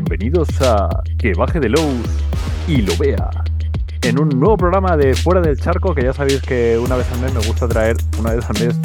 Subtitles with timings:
[0.00, 2.06] Bienvenidos a Que baje de Lowe's
[2.68, 3.28] y lo vea.
[4.02, 7.18] En un nuevo programa de Fuera del Charco, que ya sabéis que una vez al
[7.18, 8.76] mes me gusta traer, una vez al mes,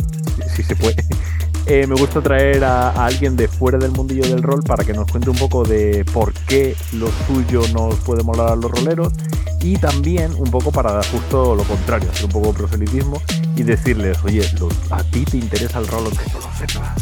[0.56, 0.96] si, se puede,
[1.68, 5.06] eh, me gusta traer a, alguien de fuera del mundillo del rol para que nos
[5.12, 9.14] cuente un poco de por qué lo suyo nos puede molar a los roleros
[9.62, 13.22] y también un poco para justo lo contrario, hacer un poco de proselitismo
[13.56, 14.50] y decirles, oye,
[14.90, 16.93] a ti te interesa el rol aunque no lo.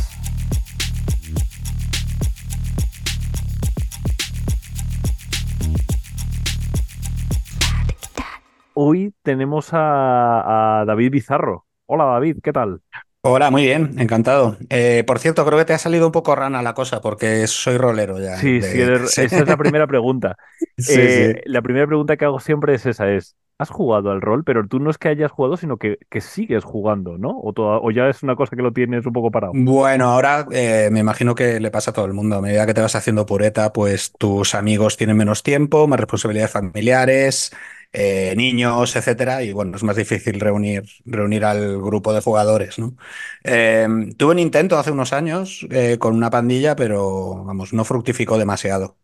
[9.24, 11.68] Tenemos a, a David Bizarro.
[11.86, 12.82] Hola David, ¿qué tal?
[13.24, 14.58] Hola, muy bien, encantado.
[14.70, 17.78] Eh, por cierto, creo que te ha salido un poco rana la cosa porque soy
[17.78, 18.38] rolero ya.
[18.38, 20.38] Sí, de- sí, eres- esa es la primera pregunta.
[20.78, 21.42] Sí, Eh, sí.
[21.46, 24.44] La primera pregunta que hago siempre es esa, es, ¿has jugado al rol?
[24.44, 27.38] Pero tú no es que hayas jugado, sino que, que sigues jugando, ¿no?
[27.40, 29.54] O, toda- o ya es una cosa que lo tienes un poco parado.
[29.54, 32.38] Bueno, ahora eh, me imagino que le pasa a todo el mundo.
[32.38, 36.52] A medida que te vas haciendo pureta, pues tus amigos tienen menos tiempo, más responsabilidades
[36.52, 37.52] familiares,
[37.94, 42.96] eh, niños, etcétera, y bueno, es más difícil reunir, reunir al grupo de jugadores, ¿no?
[43.44, 48.38] Eh, tuve un intento hace unos años eh, con una pandilla, pero vamos, no fructificó
[48.38, 48.98] demasiado.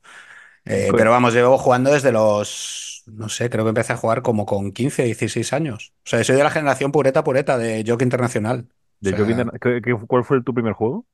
[0.65, 4.45] Eh, pero vamos, llevo jugando desde los, no sé, creo que empecé a jugar como
[4.45, 5.93] con 15, 16 años.
[6.05, 8.67] O sea, soy de la generación pureta, pureta de Jockey Internacional.
[8.69, 11.05] O De sea, Jogging de- ¿qué- qué- ¿Cuál fue tu primer juego?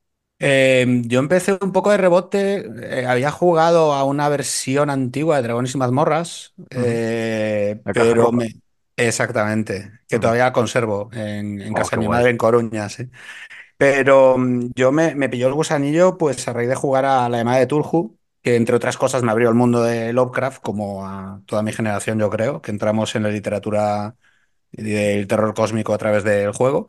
[0.46, 2.66] Eh, yo empecé un poco de rebote,
[3.02, 8.48] eh, había jugado a una versión antigua de Dragones y Mazmorras, eh, pero me...
[8.96, 12.08] Exactamente, que todavía conservo en, en Oh, casa de mi guay.
[12.08, 13.10] madre en Coruña, sí.
[13.78, 17.38] Pero mm, yo me, me pilló el gusanillo pues a raíz de jugar a la
[17.38, 21.42] llamada de Tulhu, que entre otras cosas me abrió el mundo de Lovecraft, como a
[21.46, 24.16] toda mi generación yo creo, que entramos en la literatura
[24.72, 26.88] del terror cósmico a través del juego.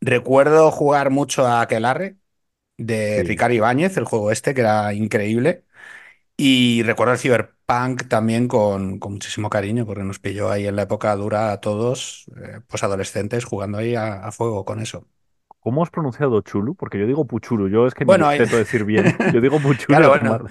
[0.00, 2.16] Recuerdo jugar mucho a Aquelarre
[2.78, 3.26] de Sí.
[3.26, 5.64] Ricardo Ibáñez, el juego este, que era increíble.
[6.36, 10.82] Y recuerdo el Cyberpunk también con, con muchísimo cariño, porque nos pilló ahí en la
[10.82, 15.06] época dura a todos, eh, pues adolescentes, jugando ahí a, a fuego con eso.
[15.60, 16.74] ¿Cómo has pronunciado Chulu?
[16.76, 19.18] Porque yo digo Puchulu, yo es que ni lo Bueno, hay- intento decir bien.
[19.30, 20.50] Yo digo Puchulu claro, a bueno, tomar.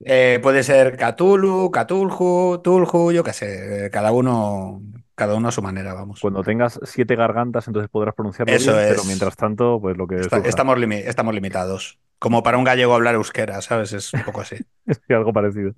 [0.00, 4.82] eh, puede ser Cthulhu, Cthulhu, Tulhu, yo qué sé, eh, cada uno,
[5.16, 6.20] cada uno a su manera, vamos.
[6.20, 9.06] Cuando tengas siete gargantas, entonces podrás pronunciarlo Eso bien, pero es.
[9.08, 11.98] mientras tanto, pues lo que Está- estamos, limi- estamos limitados.
[12.18, 13.92] Como para un gallego hablar euskera, ¿sabes?
[13.92, 14.56] Es un poco así.
[14.86, 15.72] Sí, algo parecido.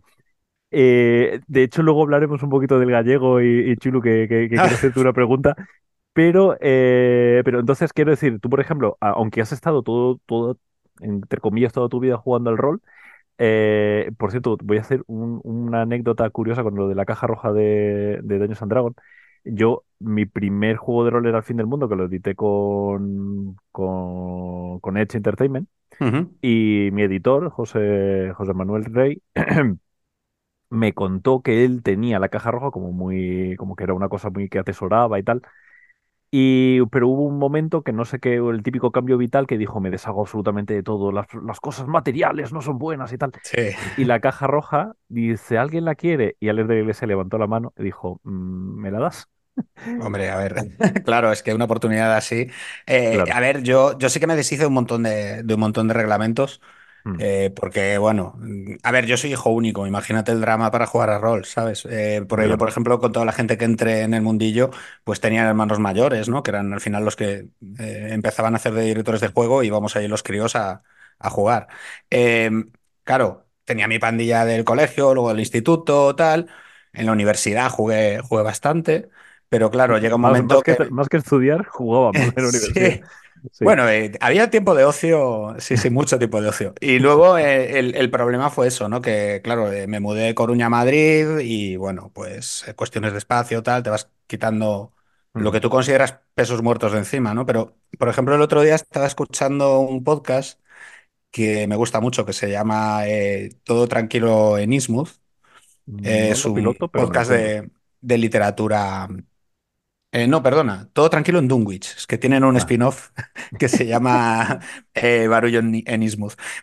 [0.71, 4.61] Eh, de hecho, luego hablaremos un poquito del gallego y, y Chulu, que, que, que
[4.61, 5.57] quiero hacerte una pregunta.
[6.13, 10.59] Pero, eh, pero entonces quiero decir, tú, por ejemplo, aunque has estado todo, todo,
[11.01, 12.83] entre comillas, toda tu vida jugando al rol,
[13.39, 17.27] eh, por cierto, voy a hacer un- una anécdota curiosa con lo de la caja
[17.29, 18.97] roja de, de Dungeons and Dragons.
[19.45, 23.57] Yo, mi primer juego de rol era El Fin del Mundo, que lo edité con,
[23.73, 25.69] con, con Edge Entertainment.
[26.43, 29.23] Y mi editor, José, José Manuel Rey,
[30.71, 34.31] me contó que él tenía la caja roja como muy, como que era una cosa
[34.31, 35.43] muy que atesoraba y tal.
[36.31, 39.81] Y, pero hubo un momento que no sé qué, el típico cambio vital que dijo,
[39.81, 43.33] me deshago absolutamente de todo, las, las cosas materiales no son buenas y tal.
[43.43, 43.75] Sí.
[43.97, 46.37] Y la caja roja dice, ¿alguien la quiere?
[46.41, 49.29] Y Alex de la Iglesia levantó la mano y dijo, "Mm, ¿me la das?
[49.97, 50.55] Hombre, a ver,
[51.05, 52.49] claro, es que una oportunidad así.
[52.87, 53.33] Eh, Claro.
[53.33, 55.89] a ver, yo, yo sí que me deshice de un montón de, de un montón
[55.89, 56.61] de reglamentos,
[57.17, 61.11] eh, porque, bueno, mm, a ver, yo soy hijo único, imagínate el drama para jugar
[61.11, 61.85] a rol, ¿sabes?
[61.91, 64.71] Eh, por ello, por ejemplo, con toda la gente que entré en el mundillo,
[65.05, 66.43] pues tenían hermanos mayores, ¿no?
[66.43, 67.49] Que eran al final los que
[67.79, 70.83] eh, empezaban a hacer de directores de juego y íbamos ahí los críos a,
[71.19, 71.69] a jugar.
[72.11, 72.51] Eh,
[73.05, 76.49] claro, tenía mi pandilla del colegio, luego del instituto, tal.
[76.93, 79.09] En la universidad jugué, jugué bastante.
[79.49, 80.91] Pero claro, llega un Más, más momento que, que...
[80.91, 82.95] más que estudiar, jugábamos en la universidad.
[83.01, 83.03] Sí.
[83.53, 83.65] Sí.
[83.65, 86.75] Bueno, eh, había tiempo de ocio, sí, sí, mucho tiempo de ocio.
[86.81, 89.01] Y luego eh, el, el problema fue eso, ¿no?
[89.03, 93.63] Que, claro, eh, me mudé de Coruña a Madrid y, bueno, pues cuestiones de espacio,
[93.63, 94.95] tal, te vas quitando
[95.37, 97.47] lo que Mm, tú consideras pesos muertos de encima, ¿no?
[97.47, 100.61] Pero, por ejemplo, el otro día estaba escuchando un podcast
[101.31, 103.03] que me gusta mucho, que se llama
[103.65, 105.11] Todo Tranquilo en Innsmouth.
[105.87, 107.31] No es un piloto, pero podcast
[108.01, 109.09] de literatura
[110.11, 111.95] eh, no, perdona, todo tranquilo en Dunwich.
[111.97, 113.11] Es que tienen un Ah, spin-off
[113.59, 114.61] que se llama
[114.95, 116.03] eh, Barullo en, en.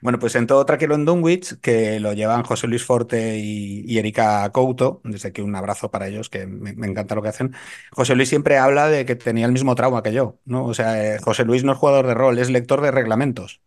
[0.01, 3.99] Bueno, pues en todo tranquilo en Dunwich, que lo llevan José Luis Forte y, y
[3.99, 5.01] Erika Couto.
[5.03, 7.53] Desde aquí un abrazo para ellos, que me, me encanta lo que hacen.
[7.91, 10.65] José Luis siempre habla de que tenía el mismo trauma que yo, ¿no?
[10.65, 13.61] O sea, eh, José Luis no es jugador de rol, es lector de reglamentos.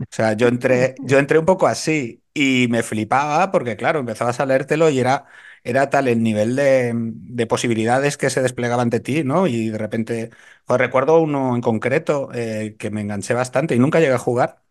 [0.00, 4.40] O sea, yo entré, yo entré un poco así y me flipaba porque, claro, empezabas
[4.40, 5.26] a leértelo y era,
[5.64, 9.46] era tal el nivel de, de posibilidades que se desplegaba ante ti, ¿no?
[9.48, 10.30] Y de repente,
[10.68, 14.62] recuerdo uno en concreto eh, que me enganché bastante y nunca llegué a jugar,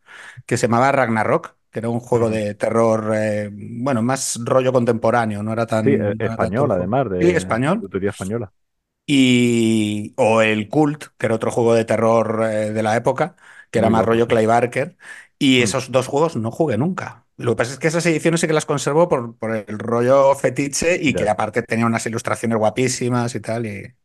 [0.45, 5.43] que se llamaba Ragnarok, que era un juego de terror, eh, bueno, más rollo contemporáneo,
[5.43, 6.71] no era Sí, e- tan, no tan español, Tulhu.
[6.71, 7.85] además, Sí, de, de español.
[7.85, 8.53] autoría española.
[9.05, 13.35] Y, o el Cult, que era otro juego de terror eh, de la época,
[13.69, 14.29] que era más loco, rollo sí.
[14.29, 14.97] Clay Barker.
[15.39, 17.25] Y Mm, esos dos juegos no jugué nunca.
[17.37, 20.35] Lo que pasa es que esas ediciones sí que las conservo por, por el rollo
[20.35, 23.65] fetiche y que aparte tenía unas ilustraciones guapísimas y tal.
[23.65, 23.95] Y,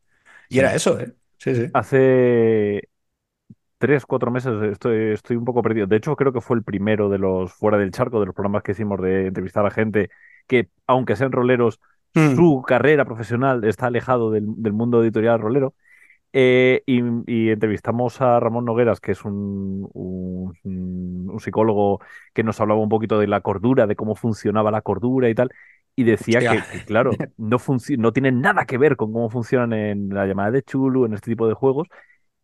[0.51, 1.15] y era eso, ¿eh?
[1.39, 1.73] Sí, sí.
[1.73, 2.89] Hace
[3.79, 5.87] tres, cuatro meses estoy, estoy un poco perdido.
[5.87, 8.63] De hecho, creo que fue el primero de los fuera del charco, de los programas
[8.63, 10.11] que hicimos de entrevistar a gente
[10.47, 11.81] que, aunque sean roleros,
[12.17, 15.75] Mm, su carrera profesional está alejado del, del mundo editorial rolero.
[16.33, 22.01] Eh, y, y entrevistamos a Ramón Nogueras, que es un, un- un psicólogo
[22.35, 25.51] que nos hablaba un poquito de la cordura, de cómo funcionaba la cordura y tal,
[25.97, 27.59] y decía que, que, claro, no,
[27.99, 31.31] no tiene nada que ver con cómo funcionan en la llamada de Chulu, en este
[31.31, 31.89] tipo de juegos,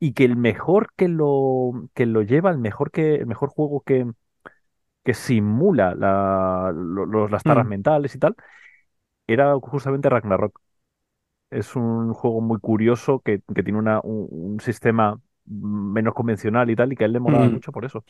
[0.01, 3.83] y que el mejor que lo, que lo lleva, el mejor, que, el mejor juego
[3.83, 4.07] que,
[5.05, 7.69] que simula la- lo- los, las taras Mm.
[7.69, 8.35] mentales y tal,
[9.27, 10.61] era justamente Ragnarok.
[11.55, 16.77] Es un juego muy curioso que, que tiene una, un, un sistema menos convencional y
[16.77, 17.51] tal, y que a él le molaba Mm.
[17.51, 18.05] mucho por eso.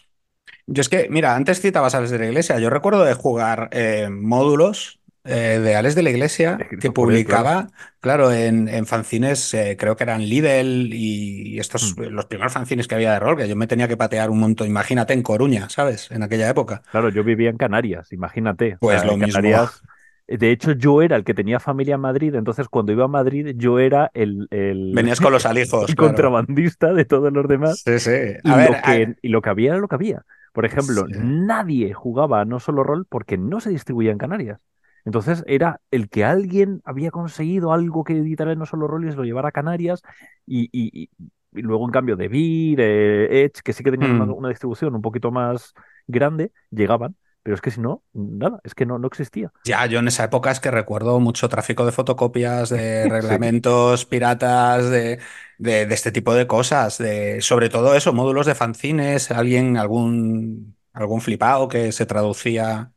[0.67, 2.59] Yo es que, mira, antes citabas a Ales de la Iglesia.
[2.59, 7.51] Yo recuerdo de jugar eh, módulos eh, de Ales de la Iglesia que él, claro.
[7.51, 7.69] publicaba,
[8.01, 12.03] claro, en, en fanzines, eh, creo que eran Lidl y estos, Mm.
[12.11, 14.67] los primeros fanzines que había de rol, que yo me tenía que patear un montón.
[14.69, 16.11] Imagínate en Coruña, ¿sabes?
[16.11, 16.83] En aquella época.
[16.91, 18.77] Claro, yo vivía en Canarias, imagínate.
[18.77, 19.31] O Pues sea, lo en mismo.
[19.33, 19.85] Canarias,
[20.27, 23.55] de hecho, yo era el que tenía familia en Madrid, entonces cuando iba a Madrid,
[23.57, 26.09] yo era el, el, Venías con los alijos, el claro.
[26.09, 27.83] contrabandista de todos los demás.
[27.85, 28.11] Sí, sí.
[28.45, 30.25] A Y ver, lo a- que, y lo que había era lo que había.
[30.53, 31.19] Por ejemplo, sí.
[31.19, 34.61] nadie jugaba a no solo rol porque no se distribuía en Canarias.
[35.05, 39.11] Entonces era el que alguien había conseguido algo que editara en no solo rol y
[39.11, 40.03] se lo llevara a Canarias.
[40.47, 41.11] Y, y-
[41.53, 44.33] y- luego, en cambio, de Beer, eh, Edge, que sí que tenían una, Mm.
[44.33, 45.73] una distribución un poquito más
[46.07, 47.17] grande, llegaban.
[47.45, 49.53] Pero es que si no, nada, es que no, no existía.
[49.67, 53.37] Ya, yo en esa época es que recuerdo mucho tráfico de fotocopias, de Sí.
[53.39, 55.21] reglamentos piratas, de,
[55.57, 60.77] de- de este tipo de cosas, de, sobre todo eso, módulos de fanzines, alguien, algún,
[60.93, 62.93] algún flipado que se traducía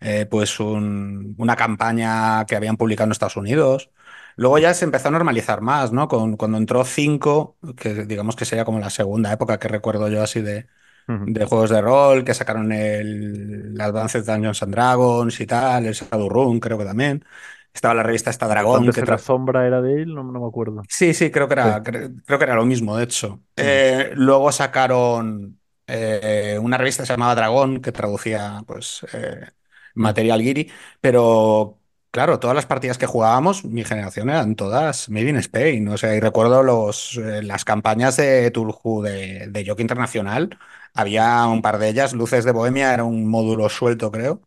[0.00, 3.90] eh, pues un- una campaña que habían publicado en Estados Unidos.
[4.36, 6.08] Luego ya se empezó a normalizar más, ¿no?
[6.08, 10.22] Con, cuando entró 5, que digamos que sería como la segunda época que recuerdo yo
[10.22, 10.66] así de,
[11.24, 15.94] De juegos de rol, que sacaron el, el Advanced Dungeons and Dragons y tal, el
[15.94, 17.24] Shadowrun creo que también.
[17.74, 20.88] Estaba la revista esta Dragón, que la sombra era de él, no, no me acuerdo.
[20.88, 21.68] Sí, sí, creo que Sí.
[21.68, 23.42] era, cre- creo que era lo mismo, de hecho.
[23.56, 23.56] Ujú.
[23.56, 29.46] Eh, luego sacaron eh, una revista que se llamaba Dragón, que traducía pues eh,
[29.94, 30.70] material guiri,
[31.00, 31.78] pero
[32.10, 35.88] claro, todas las partidas que jugábamos, mi generación eran todas Made in Spain.
[35.88, 40.58] O sea, y recuerdo los, eh, las campañas de Tulhu de, de Jockey Internacional.
[40.94, 44.42] Había un par de ellas, Luces de Bohemia, era un módulo suelto, creo.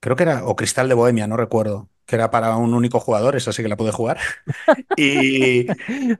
[0.00, 3.36] Creo que era, o Cristal de Bohemia, no recuerdo, que era para un único jugador,
[3.36, 4.18] esa sí que la pude jugar.
[4.96, 5.72] Y,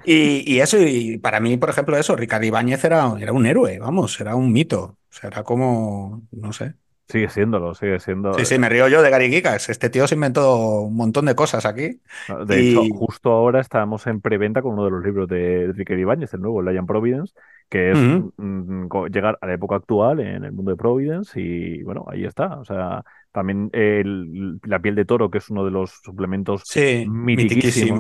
[0.05, 3.79] y, y eso, y para mí, por ejemplo, eso, Ricardo Ibáñez era, era un héroe,
[3.79, 4.99] vamos, era un mito.
[5.11, 6.75] O sea, era como, no sé.
[7.09, 7.99] Sigue siéndolo, sigue
[8.31, 8.45] Sí, siendo.
[8.45, 9.43] sí, me río yo de Gary.
[9.69, 12.03] Este tío se inventó un montón de cosas aquí.
[12.29, 12.91] Ah, De hecho, Y.
[12.91, 16.61] justo ahora estamos en preventa con uno de los libros de Enrique Ibáñez, el nuevo,
[16.63, 17.35] Lion Providence,
[17.69, 18.33] que es Ujú.
[18.37, 22.25] mm, mm, llegar a la época actual en el mundo de Providence y bueno, ahí
[22.25, 22.59] está.
[22.61, 23.03] O sea,
[23.33, 27.27] también el- la piel de toro, que es uno de los suplementos Sí, mitiquísimo.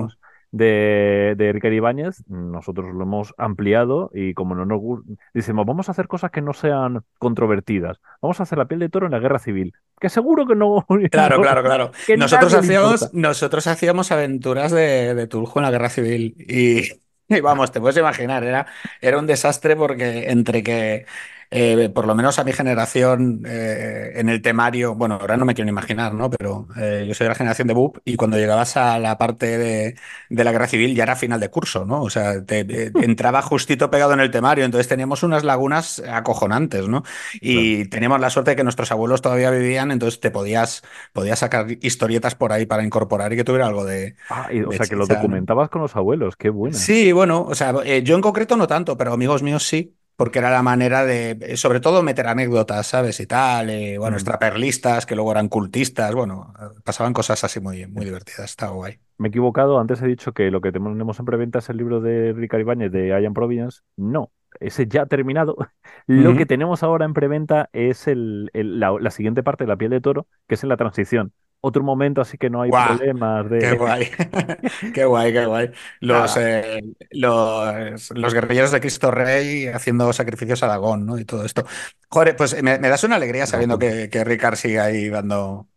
[0.06, 0.18] mitiquísimos
[0.52, 5.88] de, de Enrique Ibáñez, nosotros lo hemos ampliado y como no nos gusta, decimos, vamos
[5.88, 7.98] a hacer cosas que no sean controvertidas.
[8.22, 10.86] Vamos a hacer la piel de toro en la guerra civil, que seguro que no,
[11.10, 11.90] Claro, claro, claro.
[12.16, 16.84] Nosotros hacíamos, nosotros hacíamos aventuras de, de Tuljo en la Guerra Civil y,
[17.28, 18.66] y vamos, te puedes imaginar, era,
[19.00, 21.06] era un desastre porque entre que,
[21.50, 25.54] eh, por lo menos a mi generación, eh, en el temario, bueno, ahora no me
[25.54, 26.30] quiero ni imaginar, ¿no?
[26.30, 29.58] Pero eh, yo soy de la generación de BUP y cuando llegabas a la parte
[29.58, 29.96] de,
[30.30, 32.02] de la Guerra Civil ya era final de curso, ¿no?
[32.02, 36.88] O sea, te, te- entraba justito pegado en el temario, entonces teníamos unas lagunas acojonantes,
[36.88, 37.02] ¿no?
[37.50, 37.74] Claro.
[37.74, 41.66] Y teníamos la suerte de que nuestros abuelos todavía vivían, entonces te podías podías sacar
[41.82, 44.86] historietas por ahí para incorporar y que tuviera algo de, Ah, y- o de sea,
[44.88, 46.88] que lo documentabas con los abuelos, qué buena.
[46.88, 47.72] Sí, bueno, o sea,
[48.02, 51.56] yo en concreto no tanto, pero amigos míos sí, porque era la manera de, eh,
[51.56, 53.20] sobre todo, meter anécdotas, ¿sabes?
[53.20, 54.18] Y tal, eh, bueno, Mm.
[54.18, 56.52] extraperlistas, que luego eran cultistas, bueno,
[56.84, 58.98] pasaban cosas así muy, muy divertidas, estaba guay.
[59.18, 62.00] Me he equivocado, antes he dicho que lo que tenemos en preventa es el libro
[62.00, 63.80] de Ricardo Ibáñez de Ian Providence.
[63.96, 64.30] No,
[64.60, 65.56] ese ya ha terminado.
[66.06, 69.76] Lo que tenemos ahora en preventa es el, el- la, la siguiente parte de La
[69.76, 71.32] piel de toro, que es en la transición.
[71.60, 72.96] Otro momento así que no hay ¡Guau!
[72.96, 74.08] problemas ¡Qué guay!
[74.94, 75.70] ¡Qué guay, qué guay!
[76.00, 81.18] Los, eh, los, los guerrilleros de Cristo Rey haciendo sacrificios a Dagón, ¿no?
[81.18, 81.64] Y todo esto.
[82.08, 85.68] Joder, pues me, me das una alegría sabiendo que, que Ricard sigue ahí dando,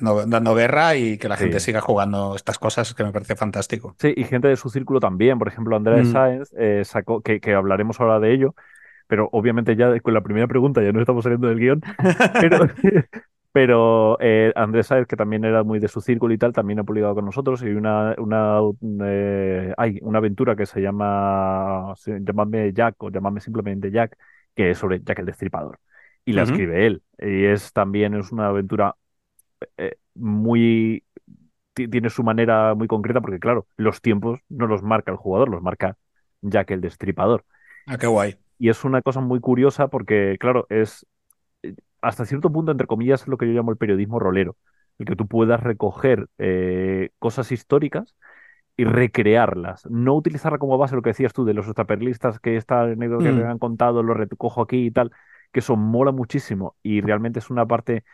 [0.00, 1.66] dando, dando guerra y que la gente Sí.
[1.66, 3.96] siga jugando estas cosas, que me parece fantástico.
[3.98, 5.38] Sí, y gente de su círculo también.
[5.38, 6.12] Por ejemplo, Andrés Mm.
[6.12, 8.54] Sáenz eh, sacó, que, que hablaremos ahora de ello,
[9.06, 11.82] pero obviamente ya con la primera pregunta ya no estamos saliendo del guion,
[12.40, 12.68] pero,
[13.56, 16.84] pero eh, Andrés Sáenz, que también era muy de su círculo y tal, también ha
[16.84, 18.60] publicado con nosotros y una, una,
[19.06, 24.18] eh, hay una aventura que se llama sí, Llamadme Jack o Llamadme simplemente Jack,
[24.54, 25.80] que es sobre Jack el Destripador.
[26.26, 27.02] Y la escribe él.
[27.18, 28.94] Y es también es una aventura
[29.78, 31.04] eh, muy
[31.74, 35.48] ti- tiene su manera muy concreta porque, claro, los tiempos no los marca el jugador,
[35.50, 35.96] los marca
[36.42, 37.44] Jack el Destripador.
[37.86, 38.38] Ah, qué guay.
[38.58, 41.06] Y es una cosa muy curiosa porque, claro, es eh,
[42.08, 44.56] hasta cierto punto, entre comillas, es lo que yo llamo el periodismo rolero.
[44.98, 48.16] El que tú puedas recoger eh, cosas históricas
[48.76, 49.86] y recrearlas.
[49.90, 53.32] No utilizarla como base, lo que decías tú, de los extraperlistas, que esta anécdota que
[53.32, 53.50] me Mm.
[53.50, 55.12] han contado, lo recojo aquí y tal,
[55.52, 58.04] que eso mola muchísimo y realmente es una parte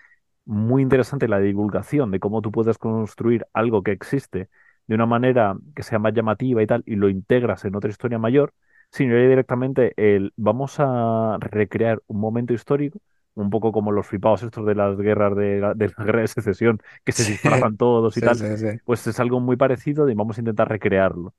[0.45, 4.49] muy interesante la divulgación de cómo tú puedes construir algo que existe
[4.87, 8.19] de una manera que sea más llamativa y tal, y lo integras en otra historia
[8.19, 8.53] mayor,
[8.91, 13.01] sino directamente el vamos a recrear un momento histórico,
[13.35, 16.29] un poco como los flipados estos de las guerras de la, de la guerra de
[16.29, 18.79] secesión, que se disfrazan todos y sí, tal, sí, sí.
[18.85, 21.35] pues es algo muy parecido y vamos a intentar recrearlo.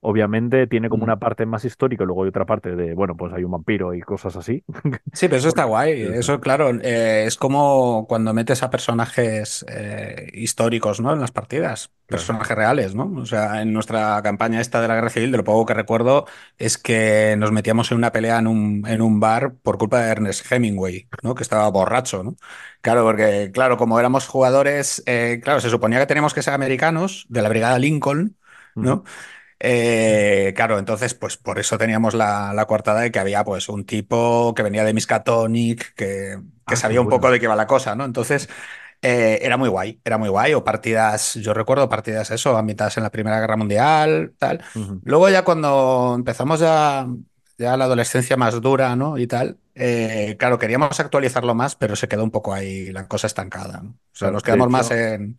[0.00, 3.32] Obviamente tiene como una parte más histórica y luego hay otra parte de, bueno, pues
[3.32, 4.64] hay un vampiro y cosas así.
[5.12, 6.02] Sí, pero eso está guay.
[6.02, 11.12] Eso, claro, eh, es como cuando metes a personajes eh, históricos, ¿no?
[11.12, 13.12] En las partidas, personajes reales, ¿no?
[13.16, 16.26] O sea, en nuestra campaña esta de la Guerra Civil, de lo poco que recuerdo,
[16.58, 20.10] es que nos metíamos en una pelea en un, en un bar por culpa de
[20.12, 21.34] Ernest Hemingway, ¿no?
[21.34, 22.36] Que estaba borracho, ¿no?
[22.82, 27.26] Claro, porque, claro, como éramos jugadores, eh, claro, se suponía que teníamos que ser americanos
[27.28, 28.36] de la Brigada Lincoln.
[28.74, 29.02] ¿no?
[29.60, 33.84] Eh, claro, entonces, pues por eso teníamos la, la coartada de que había pues un
[33.84, 37.66] tipo que venía de Miskatonic, que, que Ah, sabía un poco de qué va la
[37.66, 38.04] cosa, ¿no?
[38.04, 38.48] Entonces,
[39.02, 40.54] eh, era muy guay, era muy guay.
[40.54, 44.62] O partidas, yo recuerdo partidas eso, ambientadas en la Primera Guerra Mundial, tal.
[45.04, 47.06] Luego ya cuando empezamos ya,
[47.58, 49.18] ya la adolescencia más dura, ¿no?
[49.18, 53.26] Y tal, eh, claro, queríamos actualizarlo más, pero se quedó un poco ahí la cosa
[53.26, 53.90] estancada, ¿no?
[53.90, 55.38] O sea, nos quedamos más en...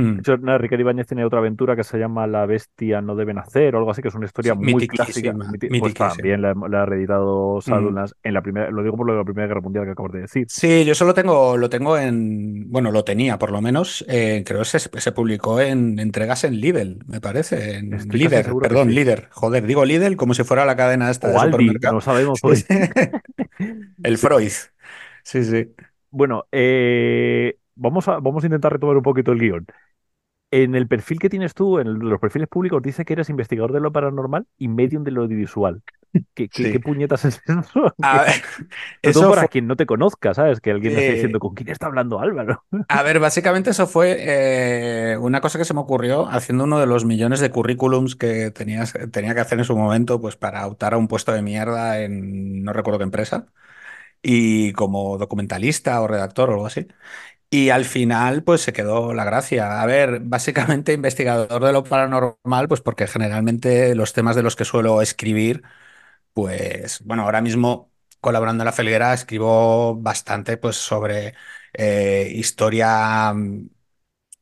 [0.00, 3.34] Mm, hecho, nada, Riquel Ibáñez tiene otra aventura que se llama La bestia no debe
[3.34, 5.32] nacer o algo así, que es una historia sí, muy clásica.
[5.78, 7.70] Pues también la, la ha reeditado Mm.
[7.70, 10.12] Shadowlands en la primera, lo digo por lo de la Primera Guerra Mundial que acabas
[10.12, 10.46] de decir.
[10.48, 14.60] Sí, yo solo tengo, lo tengo en, bueno, lo tenía por lo menos, eh, creo
[14.60, 18.28] que se, se publicó en entregas en Lidl, me parece, en Estoy que
[18.60, 18.94] perdón, sí.
[18.94, 21.94] Líder, joder, digo Lidl como si fuera la cadena esta de O Aldi, supermercado.
[21.94, 22.64] no sabemos hoy.
[24.02, 24.18] El.
[24.18, 24.52] Freud,
[25.22, 25.72] sí, sí.
[26.10, 29.66] Bueno, eh, vamos a, vamos a intentar retomar un poquito el guion.
[30.52, 33.80] En el perfil que tienes tú, en los perfiles públicos, dice que eres investigador de
[33.80, 35.82] lo paranormal y medium de lo audiovisual.
[36.34, 36.80] ¿Qué, qué, qué Sí.
[36.80, 37.94] puñetas es eso?
[38.02, 38.42] A ver,
[39.12, 40.60] todo eso para fue, quien no te conozca, ¿sabes?
[40.60, 42.64] Que alguien esté diciendo, eh, ¿con quién está hablando Álvaro?
[42.88, 44.16] a ver, básicamente eso fue
[45.12, 48.50] eh, una cosa que se me ocurrió haciendo uno de los millones de currículums que
[48.50, 52.00] tenías, tenía que hacer en su momento, pues para optar a un puesto de mierda
[52.00, 53.46] en no recuerdo qué empresa.
[54.22, 56.88] y como documentalista o redactor o algo así.
[57.52, 59.82] Y al final, pues se quedó la gracia.
[59.82, 64.64] A ver, básicamente investigador de lo paranormal, pues porque generalmente los temas de los que
[64.64, 65.62] suelo escribir,
[66.34, 71.34] pues bueno, ahora mismo colaborando en La Felguera escribo bastante pues sobre
[71.74, 73.34] eh, historia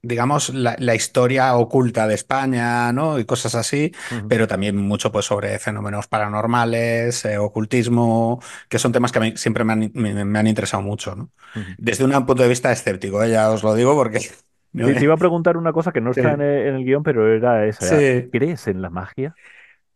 [0.03, 3.19] digamos, la, la historia oculta de España, ¿no?
[3.19, 3.93] Y cosas así,
[4.27, 9.37] pero también mucho pues sobre fenómenos paranormales, eh, ocultismo, que son temas que a mí
[9.37, 11.31] siempre me han, me- me han interesado mucho, ¿no?
[11.77, 13.31] Desde un punto de vista escéptico, ¿eh?
[13.31, 14.19] Ya os lo digo porque...
[14.81, 16.85] Te, te eh, iba a preguntar una cosa que no está en el, en el
[16.85, 18.09] guion, pero era esa.
[18.11, 18.29] Sí.
[18.31, 19.37] ¿Crees en la magia?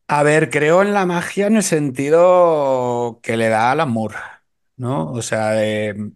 [0.09, 4.17] A ver, creo en la magia en el sentido que le da Alan Moore,
[4.77, 5.11] ¿no?
[5.13, 6.13] O sea, de-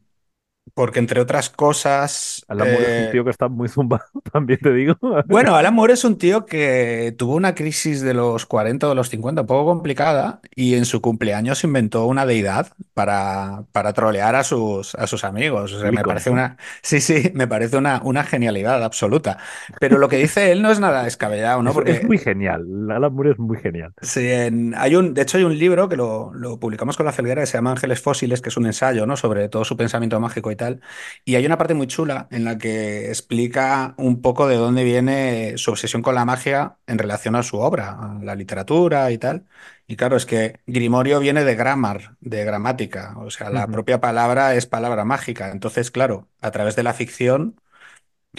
[0.77, 2.45] porque entre otras cosas...
[2.49, 4.95] Alan Moore es un eh, tío que está muy zumbado, también te digo.
[5.27, 8.95] Bueno, Alan Moore es un tío que tuvo una crisis de los 40 o de
[8.95, 14.35] los 50 un poco complicada y en su cumpleaños inventó una deidad para, para trolear
[14.35, 15.73] a sus, a sus amigos.
[15.73, 19.39] O sea, me parece una, sí, sí, me parece una, una genialidad absoluta.
[19.81, 21.71] Pero lo que dice él no es nada descabellado, ¿no?
[21.71, 22.67] Es, es Porque muy genial.
[22.91, 23.95] Alan Moore es muy genial.
[24.03, 27.13] Sí, en- hay un, de hecho hay un libro que lo, lo publicamos con la
[27.13, 29.17] Felguera que se llama Ángeles Fósiles, que es un ensayo, ¿no?
[29.17, 30.66] sobre todo su pensamiento mágico y tal.
[31.25, 35.59] Y hay una parte muy chula en la que explica un poco de dónde viene
[35.59, 39.47] su obsesión con la magia en relación a su obra, a la literatura y tal.
[39.87, 44.55] Y claro, es que Grimorio viene de grammar, de gramática, o sea, la propia palabra
[44.55, 45.51] es palabra mágica.
[45.51, 47.61] Entonces, claro, a través de la ficción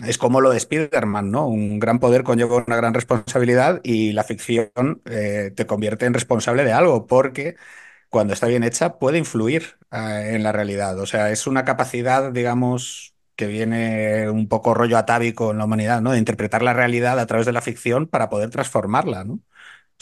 [0.06, 1.48] es como lo de Spider-Man, ¿no?
[1.48, 4.72] Un gran poder conlleva una gran responsabilidad y la ficción
[5.06, 7.56] eh, te convierte en responsable de algo, porque
[8.10, 11.00] cuando está bien hecha puede influir eh, en la realidad.
[11.00, 16.02] O sea, es una capacidad, digamos, que viene un poco rollo atávico en la humanidad,
[16.02, 16.12] ¿no?
[16.12, 19.34] De interpretar la realidad a través de la ficción para poder transformarla, ¿no?
[19.36, 19.42] O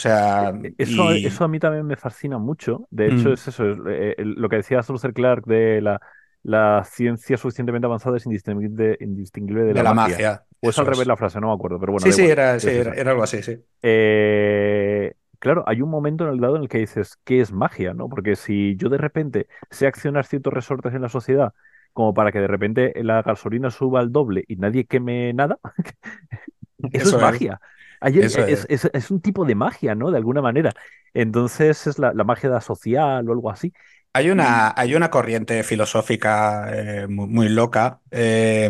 [0.01, 2.87] sea, E- Eso, eso a mí también me fascina mucho.
[2.91, 5.99] De hecho, mm, es eso, es, eh, el- lo que decía Russell Clark de la,
[6.43, 10.25] la ciencia suficientemente avanzada es indistinguible, indistinguible de la de la magia.
[10.31, 12.35] magia, O es al revés la frase, no me acuerdo, pero bueno, Sí, sí, igual.
[12.35, 13.63] era, sí, era, era algo así, sí.
[13.81, 15.13] Eh,
[15.45, 17.93] claro, hay un momento en el dado en el que dices, ¿qué es magia?
[17.93, 18.09] ¿no?
[18.09, 21.53] Porque si yo de repente sé accionar ciertos resortes en la sociedad,
[21.93, 25.59] como para que de repente la gasolina suba al doble y nadie queme nada,
[26.91, 27.59] eso es Eso es, magia.
[28.01, 28.69] Ayer eso eh, es, es.
[28.69, 30.11] es- es un tipo de magia, ¿no?
[30.11, 30.71] De alguna manera.
[31.13, 33.73] Entonces es la, la magia social o algo así.
[34.13, 38.69] Hay una, hay una corriente filosófica eh, muy, muy loca, eh,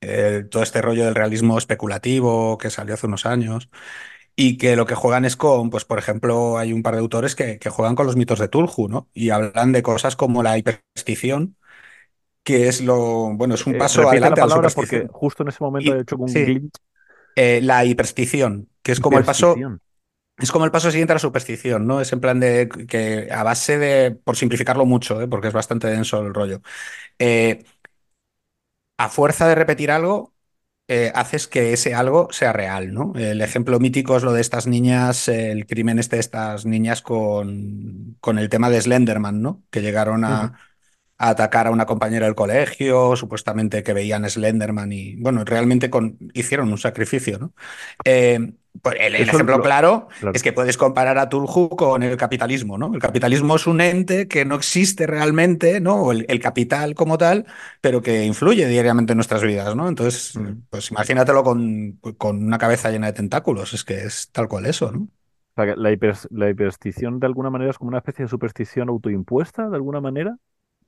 [0.00, 3.70] eh, todo este rollo del realismo especulativo que salió hace unos años,
[4.36, 7.34] y que lo que juegan es con, pues por ejemplo, hay un par de autores
[7.36, 9.08] que, que juegan con los mitos de Tulhu, ¿no?
[9.14, 11.56] Y hablan de cosas como la hiperstición,
[12.44, 15.06] que es lo, bueno, es un eh, paso repite la adelante a la palabra porque
[15.10, 16.74] justo en ese momento he hecho un sí, glitch.
[17.36, 19.66] eh, la hiperstición, que es como el paso.
[20.38, 22.00] Es como el paso siguiente a la superstición, ¿no?
[22.00, 25.28] Es en plan de que a base de, por simplificarlo mucho, ¿eh?
[25.28, 26.62] porque es bastante denso el rollo,
[27.18, 27.64] eh,
[28.98, 30.34] a fuerza de repetir algo,
[30.90, 33.14] eh, haces que ese algo sea real, ¿no?
[33.16, 38.18] El ejemplo mítico es lo de estas niñas, el crimen este de estas niñas con,
[38.20, 39.64] con el tema de Slenderman, ¿no?
[39.70, 40.46] Que llegaron a,
[41.18, 46.18] a atacar a una compañera del colegio, supuestamente que veían Slenderman y, bueno, realmente con-
[46.34, 47.54] hicieron un sacrificio, ¿no?
[48.04, 49.62] Eh, pues el, ejemplo lo...
[49.62, 52.94] claro es que puedes comparar a Tulhu con el capitalismo, ¿no?
[52.94, 55.96] El capitalismo es un ente que no existe realmente, ¿no?
[55.96, 57.46] O el, el capital como tal,
[57.80, 59.88] pero que influye diariamente en nuestras vidas, ¿no?
[59.88, 60.62] Entonces, Ujú.
[60.70, 64.92] pues imagínatelo con, con una cabeza llena de tentáculos, es que es tal cual eso,
[64.92, 65.08] ¿no?
[65.56, 68.28] O sea, que la hiper- la hiperstición de alguna manera es como una especie de
[68.28, 70.36] superstición autoimpuesta, de alguna manera.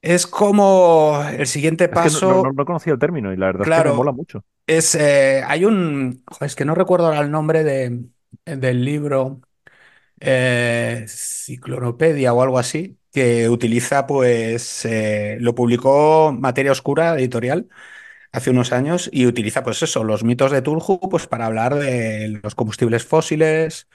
[0.02, 3.37] Es como el siguiente Es que no, no, no paso, no conocía el término y
[3.37, 4.44] la verdad es que me mola claro, mucho.
[4.66, 8.05] es, eh, hay un, es que no recuerdo ahora el nombre de,
[8.44, 9.40] del libro.
[10.20, 17.68] eh, Ciclonopedia o algo así, que utiliza, pues, eh, lo publicó Materia Oscura Editorial
[18.33, 22.40] hace unos años y utiliza, pues eso, los mitos de Tulhu, pues para hablar de
[22.42, 23.88] los combustibles fósiles,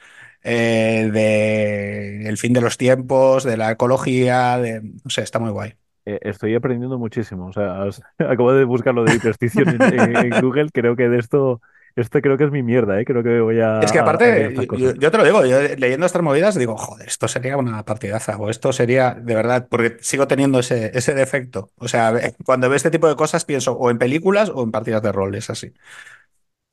[0.43, 5.51] eh, de el fin de los tiempos, de la ecología, de, no sé, está muy
[5.51, 5.75] guay.
[6.09, 7.47] Eh, estoy aprendiendo muchísimo.
[7.47, 10.69] O sea, os- acabo de buscar lo de hiperstición en, en- en Google.
[10.73, 11.59] Creo que de esto,
[11.97, 13.03] esto creo que es mi mierda, ¿eh?
[13.03, 14.53] Creo que voy a, Es que a- a aparte,
[14.99, 18.49] yo, te lo digo, yo leyendo estas movidas digo, joder, esto sería una partidaza, o
[18.49, 21.71] esto sería, de verdad, porque sigo teniendo ese, ese defecto.
[21.77, 22.13] O sea,
[22.45, 25.49] cuando veo este tipo de cosas pienso o en películas o en partidas de roles,
[25.49, 25.73] así.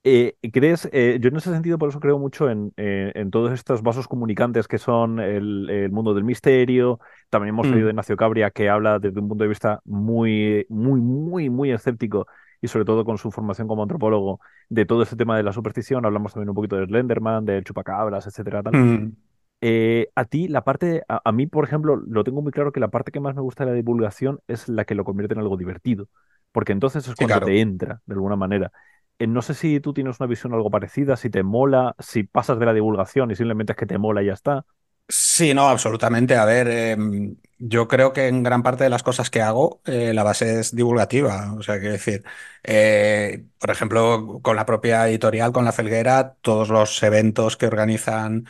[0.07, 0.87] Eh, ¿crees?
[0.93, 4.07] eh, yo en ese sentido, por eso creo mucho en, eh, en todos estos vasos
[4.07, 7.01] comunicantes que son el, el mundo del misterio.
[7.31, 10.67] También hemos oído de Mm, Ignacio Cabria que habla desde un punto de vista muy,
[10.69, 12.27] muy, muy, muy escéptico
[12.61, 16.05] y sobre todo con su formación como antropólogo de todo este tema de la superstición.
[16.05, 18.75] Hablamos también un poquito de Slenderman, del chupacabras, etcétera, tal.
[18.75, 19.17] mm,
[19.61, 22.81] Eh, a ti, la parte, a, a mí, por ejemplo, lo tengo muy claro que
[22.81, 25.41] la parte que más me gusta de la divulgación es la que lo convierte en
[25.41, 26.09] algo divertido,
[26.53, 27.61] porque entonces es sí, cuando te claro.
[27.61, 28.71] entra, de alguna manera.
[29.19, 32.59] Eh, no sé si tú tienes una visión algo parecida, si te mola, si pasas
[32.59, 34.67] de la divulgación y simplemente es que te mola y ya está.
[35.09, 36.35] Sí, no, absolutamente.
[36.37, 40.15] A ver, em, yo creo que en gran parte de las cosas que hago, eh,
[40.15, 41.53] la base es divulgativa.
[41.55, 42.25] O sea, quiero decir,
[42.63, 48.47] eh, por ejemplo, con la propia editorial, con La Felguera, todos los eventos que organizan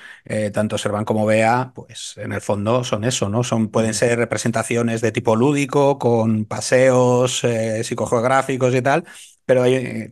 [0.53, 3.43] tanto Servan como Bea, pues en el fondo son eso, ¿no?
[3.45, 7.43] Son, pueden ser representaciones de tipo lúdico, con paseos
[7.83, 9.05] psicogeográficos y tal.
[9.47, 9.65] Pero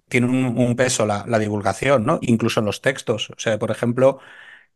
[0.08, 2.18] tiene un, peso la, la divulgación, ¿no?
[2.22, 3.30] Incluso en los textos.
[3.30, 4.18] O sea, por ejemplo,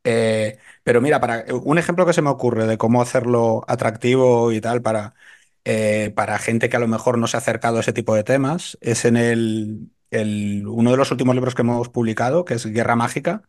[0.04, 4.60] eh, pero mira, para un ejemplo que se me ocurre de cómo hacerlo atractivo y
[4.60, 5.14] tal para,
[5.64, 8.24] eh, para gente que a lo mejor no se ha acercado a ese tipo de
[8.24, 12.66] temas es en el, el- uno de los últimos libros que hemos publicado, que es
[12.66, 13.42] Guerra Mágica,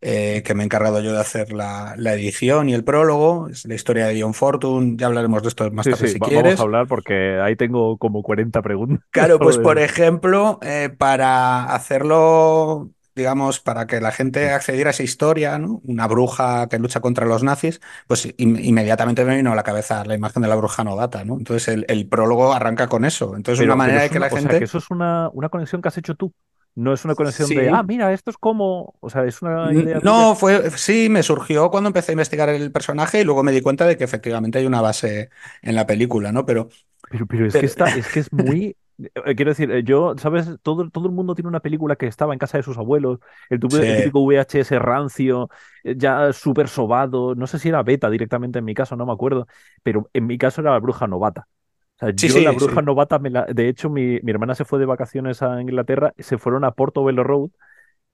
[0.00, 3.48] eh, que me he encargado yo de hacer la, la edición y el prólogo.
[3.48, 4.96] Es la historia de John Fortune.
[4.98, 6.62] Ya hablaremos de esto más Sí, tarde sí, si va- vamos a quieres.
[6.62, 13.60] hablar porque ahí tengo como 40 preguntas Claro, pues por ejemplo, eh, para hacerlo, digamos,
[13.60, 15.80] para que la gente accediera a esa historia, ¿no?
[15.84, 20.04] Una bruja que lucha contra los nazis, pues in- inmediatamente me vino a la cabeza
[20.04, 21.34] la imagen de la bruja novata, ¿no?
[21.38, 23.36] Entonces el, el prólogo arranca con eso.
[23.36, 24.90] Entonces una Pero, pero manera de que una, la o sea, que gente, eso es
[24.90, 26.32] una, una conexión que has hecho tú.
[26.76, 30.00] No es una conexión de, ah, mira, esto es como, o sea, es una idea
[30.02, 33.62] no, fue, sí, me surgió cuando empecé a investigar el personaje y luego me di
[33.62, 35.30] cuenta de que efectivamente hay una base
[35.62, 36.44] en la película, ¿no?
[36.44, 36.68] Pero,
[37.10, 38.76] Pero, pero es que está, es que es muy.
[38.98, 40.46] Eh, Quiero decir, eh, yo, ¿sabes?
[40.62, 43.18] Todo, todo el mundo tiene una película que estaba en casa de sus abuelos,
[43.50, 45.48] el, tuve- Sí, el típico VHS rancio,
[45.82, 49.12] eh, ya súper sobado, no sé si era beta directamente en mi caso, no me
[49.12, 49.46] acuerdo,
[49.82, 51.48] pero en mi caso era la bruja novata.
[51.96, 52.82] O sea, sí, yo la bruja sí.
[52.82, 56.38] novata, me la- de hecho, mi, mi hermana se fue de vacaciones a Inglaterra, se
[56.38, 57.50] fueron a Portobello Road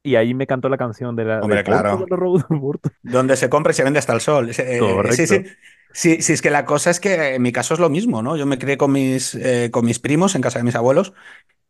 [0.02, 1.90] y ahí me cantó la canción de, la, de Hombre, claro.
[1.90, 2.42] Portobello Road.
[2.60, 4.50] Porto- Donde se compra y se vende hasta el sol.
[4.50, 5.38] Eh, eh, sí, sí.
[5.38, 5.50] Correcto.
[5.92, 8.36] Sí, sí, es que la cosa es que en mi caso es lo mismo, ¿no?
[8.36, 11.12] Yo me crié con mis, eh, con mis primos en casa de mis abuelos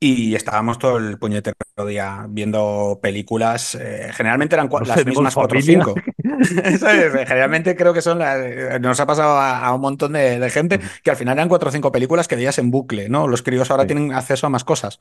[0.01, 3.75] y estábamos todo el puñetero día viendo películas.
[3.77, 6.05] eh, generalmente eran las mismas cuatro o cinco.
[6.79, 7.13] ¿Sabes?
[7.13, 8.39] Generalmente creo que son las.
[8.39, 11.49] eh, Nos ha pasado a, a un montón de, de gente que al final eran
[11.49, 13.29] cuatro o cinco películas que veías en bucle, ¿no?
[13.29, 14.99] Los críos ahora Sí, tienen acceso a más cosas.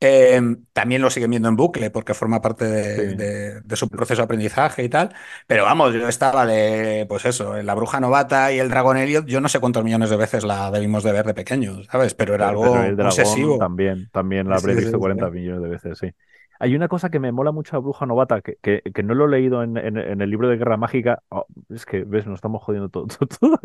[0.00, 0.40] Eh,
[0.72, 3.02] también lo siguen viendo en bucle porque forma parte de, sí.
[3.14, 5.14] de- de su proceso de aprendizaje y tal.
[5.46, 9.40] Pero vamos, yo estaba de, pues eso, La Bruja Novata y El Dragón Elliot, yo
[9.40, 12.14] no sé cuántos millones de veces la debimos de ver de pequeños, ¿sabes?
[12.14, 13.56] Pero era Pero, pero el algo dragón obsesivo.
[13.56, 15.00] también, también la habré sí, visto sí.
[15.00, 16.10] 40 millones de veces, sí.
[16.58, 19.26] Hay una cosa que me mola mucho a Bruja Novata, que, que, que no lo
[19.26, 21.22] he leído en, en- en el libro de Guerra Mágica.
[21.30, 23.06] Oh, es que, ves, nos estamos jodiendo todo.
[23.18, 23.60] todo, todo.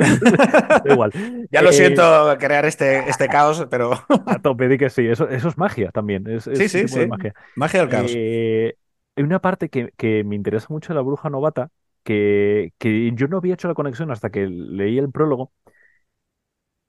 [0.84, 1.14] Da igual.
[1.52, 3.92] Ya lo Eh, siento crear este, este caos, pero
[4.26, 5.08] a tope, di que sí.
[5.08, 6.28] Eso, eso es magia también.
[6.30, 7.08] Es, sí, es sí, de sí.
[7.08, 7.34] magia.
[7.56, 8.20] Magia del caos.
[8.26, 8.76] Eh,
[9.16, 11.70] hay una parte que, que me interesa mucho de la Bruja Novata,
[12.04, 15.52] que, que yo no había hecho la conexión hasta que leí el prólogo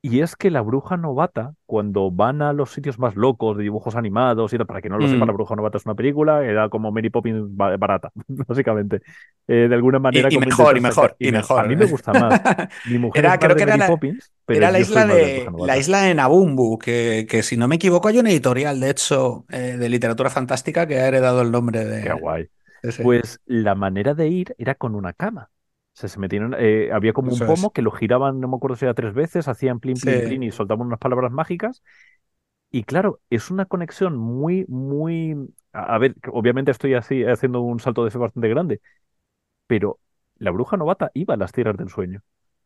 [0.07, 3.97] Y es que la bruja novata, cuando van a los sitios más locos de dibujos
[3.97, 5.37] animados y para que no lo sepa, la Mm.
[5.37, 9.01] bruja novata es una película, era como Mary Poppins ba- barata, básicamente.
[9.49, 11.69] Eh, de alguna manera, Y, mejor, y mejor, Y y me- a mejor.
[11.69, 12.39] mí me gusta más.
[12.85, 15.79] Mi mujer Era, creo que era Mary la, Poppins, pero era la isla de la
[15.79, 19.77] isla de Nabumbu, que, que si no me equivoco hay una editorial, de hecho, eh,
[19.79, 22.49] de literatura fantástica que ha heredado el nombre Qué de guay.
[22.83, 23.03] ese.
[23.03, 25.51] Pues la manera de ir era con una cama.
[25.95, 27.43] O sea, se metían, eh, había como un es.
[27.43, 30.23] pomo que lo giraban, no me acuerdo si era tres veces, hacían plin, plin, Sí.
[30.23, 31.83] plin y soltaban unas palabras mágicas
[32.71, 35.37] Y claro, es una conexión muy, muy...
[35.73, 38.81] A a ver, obviamente estoy así haciendo un salto de fe bastante grande,
[39.67, 40.01] pero
[40.39, 42.23] la bruja novata iba a las tierras del sueño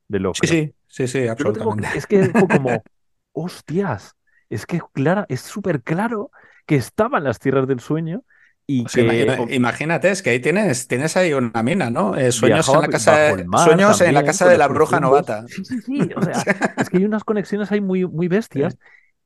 [0.08, 0.46] de Sí, Lovecraft.
[0.46, 1.86] sí, sí, sí, lo tengo, absolutamente.
[1.92, 2.84] es que fue como,
[3.32, 4.16] hostias,
[4.50, 6.30] es que clara, es súper claro
[6.66, 8.24] que estaba en las tierras del sueño
[8.70, 12.14] y O sea, que imagina- imagínate, es que ahí tienes, tienes ahí una mina, ¿no?
[12.16, 13.12] Eh, sueños en la casa
[13.46, 15.44] mar sueños en la también, casa de la bruja novata.
[15.48, 16.32] Sí, sí, sí, o sea,
[16.76, 18.76] es que hay unas conexiones ahí muy, muy bestias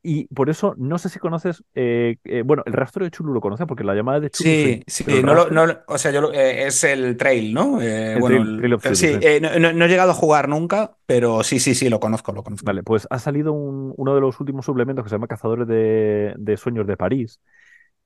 [0.04, 3.40] Y por eso, no sé si conoces, eh, eh, bueno, el rastro de Chulu lo
[3.40, 6.20] conoces porque la llamada de Chulu sí, Sí, sí, no lo, no, o sea, yo
[6.20, 7.80] lo- eh, es el trail, ¿no?
[7.80, 9.18] Eh, el bueno, Trail, Trail of sí, sí.
[9.22, 12.32] eh, no, no- no he llegado a jugar nunca, pero sí, sí, sí, lo conozco,
[12.32, 12.66] lo conozco.
[12.66, 16.34] Vale, pues ha salido un- uno de los últimos suplementos que se llama Cazadores de,
[16.36, 17.40] de Sueños de París.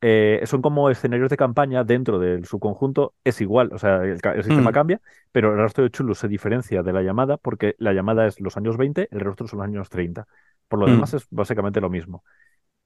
[0.03, 4.71] Eh, son como escenarios de campaña dentro del subconjunto, es igual, o sea, el, sistema
[4.71, 5.01] Mm, cambia,
[5.33, 8.57] pero el rastro de Chulu se diferencia de la llamada porque la llamada es los
[8.57, 10.27] años 20, el rastro son los años 30.
[10.69, 12.25] Por lo demás mm, es básicamente lo mismo.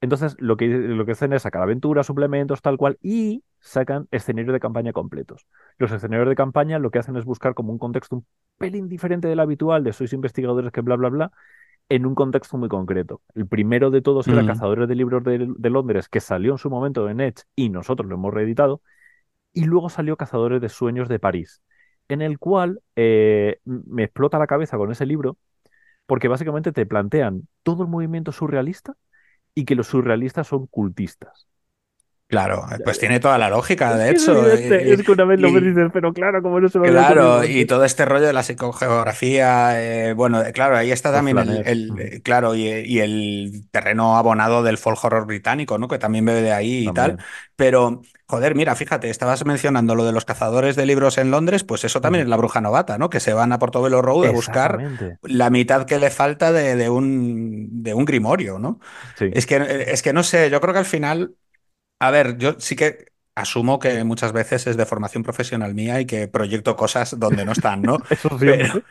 [0.01, 4.53] Entonces, lo que, lo que hacen es sacar aventuras, suplementos, tal cual, y sacan escenarios
[4.53, 5.45] de campaña completos.
[5.77, 8.25] Los escenarios de campaña lo que hacen es buscar como un contexto un
[8.57, 11.31] pelín diferente del habitual, de sois investigadores que bla, bla, bla,
[11.91, 13.21] en un contexto muy concreto.
[13.35, 14.45] El primero de todos era.
[14.45, 18.07] Cazadores de Libros de, de Londres, que salió en su momento en Edge y nosotros
[18.07, 18.81] lo hemos reeditado,
[19.51, 21.61] y luego salió Cazadores de Sueños de París,
[22.07, 25.37] en el cual eh, me explota la cabeza con ese libro,
[26.05, 28.95] porque básicamente te plantean todo el movimiento surrealista
[29.53, 31.49] y que los surrealistas son cultistas.
[32.31, 34.31] Claro, pues tiene toda la lógica, de es hecho.
[34.31, 36.79] evidente, es Y, que una vez lo y y- dices, pero claro, como no se
[36.79, 40.75] me había ocurrido Claro, y todo este rollo de la psicogeografía, eh, bueno, eh, claro,
[40.77, 41.99] ahí está también el, Ujú.
[41.99, 45.87] eh, claro, y, y el terreno abonado del folk horror británico, ¿no?
[45.87, 47.17] Que también bebe de ahí y tal.
[47.55, 51.83] Pero, joder, mira, fíjate, estabas mencionando lo de los cazadores de libros en Londres, pues
[51.83, 52.23] eso también Ujú.
[52.23, 53.11] es la bruja novata, ¿no?
[53.11, 54.81] Que se van a Portobello Road a buscar
[55.21, 58.79] la mitad que le falta de, de un, de un grimorio, ¿no?
[59.13, 59.31] Sí.
[59.31, 61.35] Es que, es que no sé, yo creo que al final.
[62.01, 66.05] A ver, yo sí que asumo que muchas veces es de formación profesional mía y
[66.07, 68.03] que proyecto cosas donde no están, ¿no?
[68.09, 68.81] Eso Pero, siempre.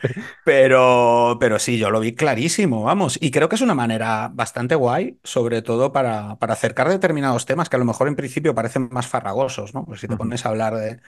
[0.43, 3.17] pero, pero sí, yo lo vi clarísimo, vamos.
[3.21, 7.69] Y creo que es una manera bastante guay, sobre todo para, para acercar determinados temas
[7.69, 9.85] que a lo mejor en principio parecen más farragosos, ¿no?
[9.85, 11.01] Pues si te pones a hablar de,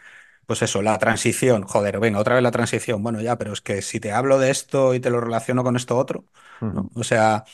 [0.46, 3.02] pues eso, la transición, joder, venga, otra vez la transición.
[3.04, 5.76] Bueno, ya, pero es que si te hablo de esto y te lo relaciono con
[5.78, 6.26] esto otro.
[6.72, 6.90] ¿no?
[6.96, 7.46] O sea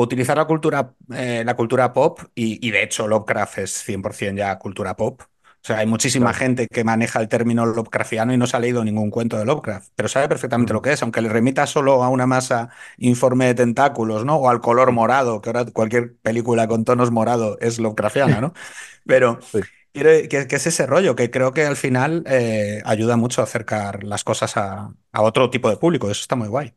[0.00, 4.58] utilizar la cultura, eh, la cultura pop, y, y de hecho Lovecraft es 100% ya
[4.58, 5.22] cultura pop.
[5.22, 6.32] O sea, hay muchísima Claro.
[6.32, 9.90] gente que maneja el término Lovecraftiano y no se ha leído ningún cuento de Lovecraft,
[9.96, 10.82] pero sabe perfectamente lo Ujú.
[10.82, 14.36] que es, aunque le remita solo a una masa informe de tentáculos, ¿no?
[14.36, 14.92] O al color Ujú.
[14.92, 18.52] morado, que ahora cualquier película con tonos morado es Lovecraftiana, ¿no?
[19.06, 19.66] Pero Sí.
[19.92, 24.24] que es ese rollo, que creo que al final eh, ayuda mucho a acercar las
[24.24, 26.74] cosas a, a otro tipo de público, eso está muy guay.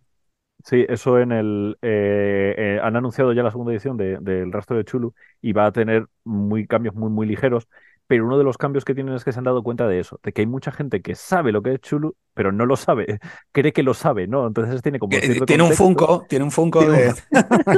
[0.66, 1.78] Sí, eso en el...
[1.82, 5.66] eh, eh, han anunciado ya la segunda edición de- del rastro de Chulu y va
[5.68, 7.68] a tener muy cambios muy, muy ligeros,
[8.10, 10.20] pero uno de los cambios que tienen es que se han dado cuenta de eso,
[10.24, 13.20] de que hay mucha gente que sabe lo que es Chulu, pero no lo sabe,
[13.54, 14.48] cree que lo sabe, ¿no?
[14.48, 17.14] Entonces tiene como Eh, Tiene un Funko, tiene un Funko de...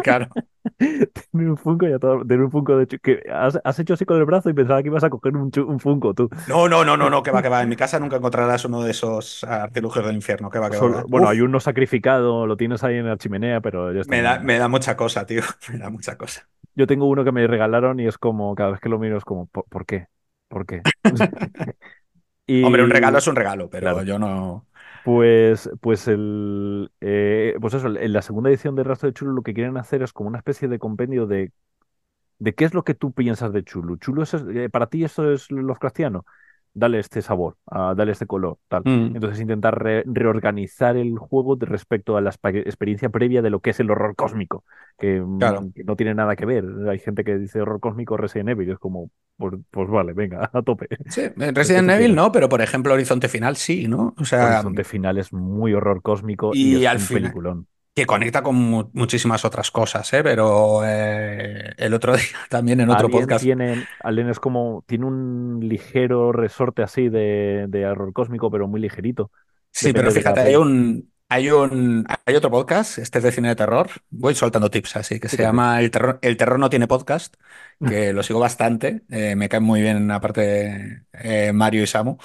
[0.04, 0.30] Claro.
[0.78, 4.06] tiene un Funko y a todo, tiene un Funko de que has, has hecho así
[4.06, 6.30] con el brazo y pensaba que ibas a coger un, un Funko tú.
[6.48, 7.62] No, no, no, no, no, que va, que va.
[7.62, 10.88] En mi casa nunca encontrarás uno de esos artilugios del infierno, que va, que va.
[10.88, 11.04] que Solo- va.
[11.08, 14.12] bueno, Uf, hay uno sacrificado, lo tienes ahí en la chimenea, pero ya está.
[14.12, 15.42] me da, me da mucha cosa, tío.
[15.72, 16.48] Me da mucha cosa.
[16.76, 19.26] Yo tengo uno que me regalaron y es como, cada vez que lo miro es
[19.26, 20.08] como, ¿por, por qué?
[20.52, 20.88] ¿Por qué?
[22.60, 24.68] Hombre, un regalo Y es un regalo, pero claro, yo no.
[25.04, 29.44] pues, pues el, eh, pues eso, en la segunda edición de Rastro de Chulo lo
[29.44, 31.52] que quieren hacer es como una especie de compendio de,
[32.40, 33.98] de qué es lo que tú piensas de Chulu.
[33.98, 36.26] Chulu es, eh, para ti eso es Lovecraftiano.
[36.74, 38.86] Dale este sabor, ah, dale este color, tal.
[38.86, 43.50] Mm, Entonces intentar re- reorganizar el juego de respecto a la expe- experiencia previa de
[43.50, 44.64] lo que es el horror cósmico,
[44.98, 45.62] que, claro.
[45.62, 46.64] mm, que no tiene nada que ver.
[46.90, 50.62] Hay gente que dice horror cósmico Resident Evil, es como, pues, pues vale, venga, a
[50.62, 50.88] tope.
[51.10, 54.14] Sí, ¿Qué Resident Evil no, pero por ejemplo, Horizonte Final sí, ¿no?
[54.18, 57.10] O sea, Horizonte Final es muy horror cósmico y y es al un final.
[57.10, 57.68] peliculón.
[57.96, 60.24] Que conecta con mu- muchísimas otras cosas, ¿eh?
[60.24, 63.52] Pero eh, el otro día también en otro Alien podcast.
[63.54, 68.82] tiene, Alien es como, tiene un ligero resorte así de, de horror cósmico, pero muy
[68.82, 69.32] ligerito.
[69.74, 73.56] Sí, pero fíjate, hay un, hay un, hay otro podcast, este es de cine de
[73.56, 73.90] terror.
[74.10, 75.44] Voy soltando tips así, que Sí se sí.
[75.44, 77.36] llama El terror, El terror no tiene podcast,
[77.84, 79.04] que lo sigo bastante.
[79.10, 82.18] eh, me caen muy bien, aparte, eh, Mario y Samu.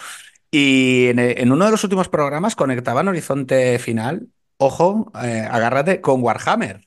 [0.51, 6.23] Y en, en uno de los últimos programas conectaban Horizonte Final, ojo, eh, agárrate, con
[6.23, 6.87] Warhammer.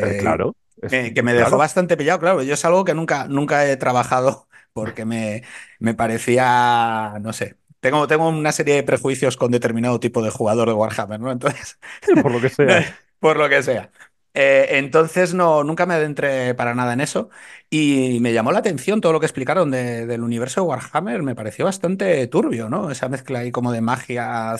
[0.00, 0.54] Eh, Eh, claro,
[0.86, 1.58] que, que me dejó claro.
[1.58, 2.42] bastante pillado, claro.
[2.42, 5.44] Yo es algo que nunca, nunca he trabajado porque me,
[5.78, 7.56] me parecía, no sé.
[7.80, 11.32] Tengo, tengo una serie de prejuicios con determinado tipo de jugador de Warhammer, ¿no?
[11.32, 11.78] Entonces,
[12.20, 12.88] Por lo que sea.
[13.20, 13.90] por lo que sea.
[14.34, 17.28] Eh, entonces no, nunca me adentré para nada en eso
[17.68, 21.34] y me llamó la atención todo lo que explicaron de- del universo de Warhammer, me
[21.34, 22.90] pareció bastante turbio, ¿no?
[22.90, 24.56] Esa mezcla ahí como de magia,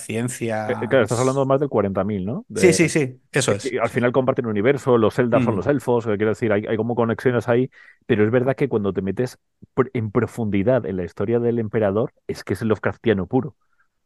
[0.67, 2.45] Eh, eh, Claro, estás hablando más del 40.000, ¿no?
[2.55, 3.77] Sí, De, sí, sí, eso es.
[3.83, 6.77] al final comparten un universo, los Eldar son Mm, los elfos, quiero decir, hay, hay
[6.77, 7.71] como conexiones ahí,
[8.07, 9.39] pero es verdad que cuando te metes
[9.75, 13.57] pr- en profundidad en la historia del emperador, es que es el Lovecraftiano puro.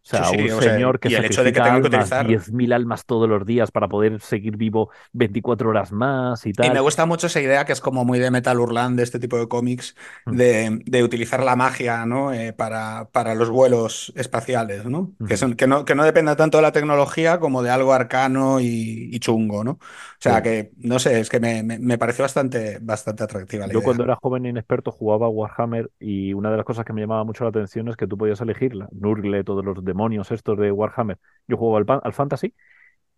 [0.07, 1.73] O Sí, sea, un sí, o sea, señor que y el hecho de que sacrifica
[1.73, 6.47] que almas, utilizar 10.000 almas todos los días para poder seguir vivo 24 horas más
[6.47, 6.81] y Y me tal.
[6.81, 9.47] gusta mucho esa idea que es como muy de Metal Hurlant, de este tipo de
[9.47, 9.95] cómics,
[10.27, 12.33] Mm, de, de utilizar la magia, ¿no?
[12.33, 15.15] Eh, para, para los vuelos espaciales, ¿no?
[15.27, 18.59] Que, son, que, no, que no dependa tanto de la tecnología como de algo arcano
[18.61, 19.73] y, y chungo, ¿no?
[19.73, 19.79] O
[20.19, 20.43] sea Sí.
[20.43, 24.05] que, no sé, es que me, me, me pareció bastante, bastante atractiva la Yo cuando
[24.05, 27.45] era joven e inexperto jugaba Warhammer y una de las cosas que me llamaba mucho
[27.45, 28.89] la atención es que tú podías elegirla.
[28.93, 31.19] Nurgle, todos los demonios estos de Warhammer.
[31.49, 32.55] Yo jugaba al, al Fantasy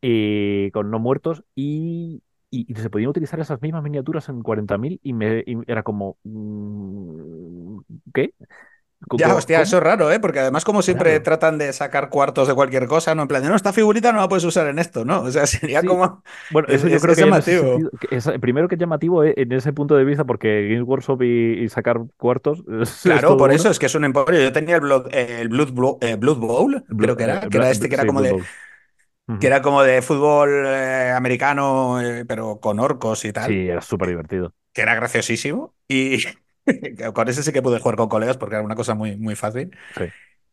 [0.01, 2.23] y con no muertos y,
[2.77, 6.19] se podían utilizar esas mismas miniaturas en 40.000 y, y era como...
[6.25, 7.81] mm,
[8.15, 8.35] ¿Qué?
[9.11, 10.21] Ya, hostia, eso es raro, ¿eh?
[10.21, 11.21] Porque además como siempre Claro.
[11.21, 13.23] tratan de sacar cuartos de cualquier cosa, ¿no?
[13.23, 15.23] En plan, de, no, esta figurita no la puedes usar en esto, ¿no?
[15.23, 16.23] O sea, sería Sí, como...
[16.49, 17.83] bueno, Es, eso yo creo es que llamativo.
[17.83, 20.87] sentido, que es- primero que es llamativo eh, en ese punto de vista porque Games
[20.87, 22.63] Workshop y, y sacar cuartos
[23.03, 24.41] Claro, por eso es que es un emporio.
[24.43, 27.25] Yo tenía el Blood, eh, el Blood, Bowl, eh, Blood Bowl, Blo- creo que eh,
[27.25, 28.49] era, que Bla- era este que era sí, como de, Bowl.
[29.39, 33.81] que era como de fútbol eh, americano, eh, pero con orcos y tal, Sí, era
[33.81, 34.55] súper divertido.
[34.73, 35.75] que era graciosísimo.
[35.89, 36.19] Y
[37.15, 39.77] con ese sí que pude jugar con colegas porque era una cosa muy, muy fácil.
[39.97, 40.05] Sí.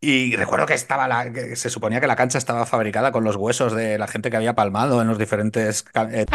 [0.01, 3.37] Y recuerdo que estaba la, que se suponía que la cancha estaba fabricada con los
[3.37, 6.25] huesos de la gente que había palmado en los diferentes eh,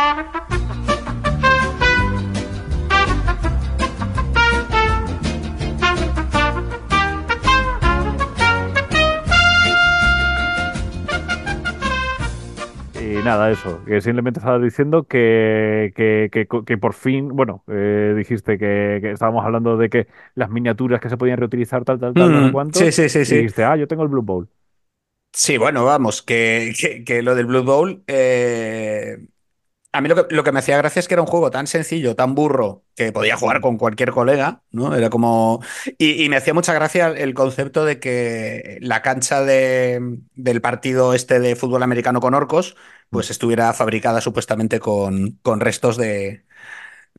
[13.20, 18.14] Y nada, eso, que simplemente estaba diciendo que, que, que, que por fin, bueno, eh,
[18.16, 22.32] dijiste que, estábamos hablando de que las miniaturas que se podían reutilizar, tal, tal, tal,
[22.32, 23.36] no Mm, sí, cuántos, sí, sí, y sí.
[23.36, 24.48] dijiste, ah, yo tengo el Blue Bowl.
[25.32, 29.18] Sí, bueno, vamos, que, que- que lo del Blood Bowl, eh,
[29.92, 31.66] a mí lo que, lo que me hacía gracia es que era un juego tan
[31.66, 34.94] sencillo, tan burro, que podía jugar con cualquier colega, ¿no?
[34.94, 35.60] Era como...
[35.98, 41.40] Y, me hacía mucha gracia el concepto de que la cancha de- del partido este
[41.40, 42.76] de fútbol americano con orcos,
[43.10, 46.44] pues estuviera fabricada supuestamente con restos de...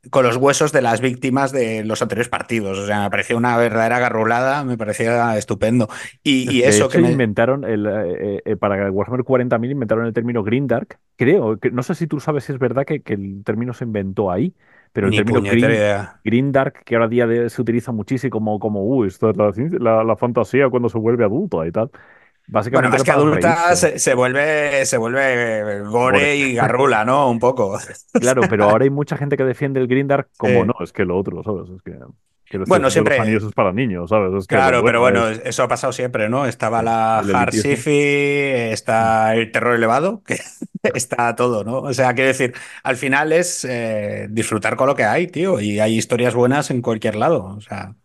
[0.09, 2.77] con los huesos de las víctimas de los anteriores partidos.
[2.79, 5.87] O sea, me parecía una verdadera garrulada, me parecía estupendo.
[6.23, 7.11] Y, y De eso que hecho, me...
[7.11, 11.95] inventaron, el, eh, eh, para Warhammer 40.000 inventaron el término Grimdark, creo, que, no sé
[11.95, 14.55] si tú sabes si es verdad que, que el término se inventó ahí,
[14.91, 16.21] pero el Ni término Grim, idea.
[16.23, 20.03] Grimdark, que ahora día de, se utiliza muchísimo como, como, uy, esto es la, la,
[20.03, 21.91] la fantasía cuando se vuelve adulto y tal.
[22.51, 25.89] Bueno, Básicamente más era que adulta se, se vuelve, se vuelve Gore.
[25.89, 27.29] gore y garrula, ¿no?
[27.29, 27.79] Un poco.
[28.11, 31.17] Claro, pero ahora hay mucha gente que defiende el Grindark como no, es que lo
[31.17, 31.69] otro, ¿sabes?
[31.69, 32.09] Es que, Bueno,
[32.57, 34.33] los Anillos siempre, es para niños, ¿sabes?
[34.33, 36.45] Es que claro, pero bueno, es eso ha pasado siempre, ¿no?
[36.45, 40.37] Estaba la Hard está el terror elevado, que
[40.93, 41.77] está todo, ¿no?
[41.79, 45.79] O sea, quiero decir, al final es eh, disfrutar con lo que hay, tío, y
[45.79, 47.45] hay historias buenas en cualquier lado.
[47.45, 47.95] O sea,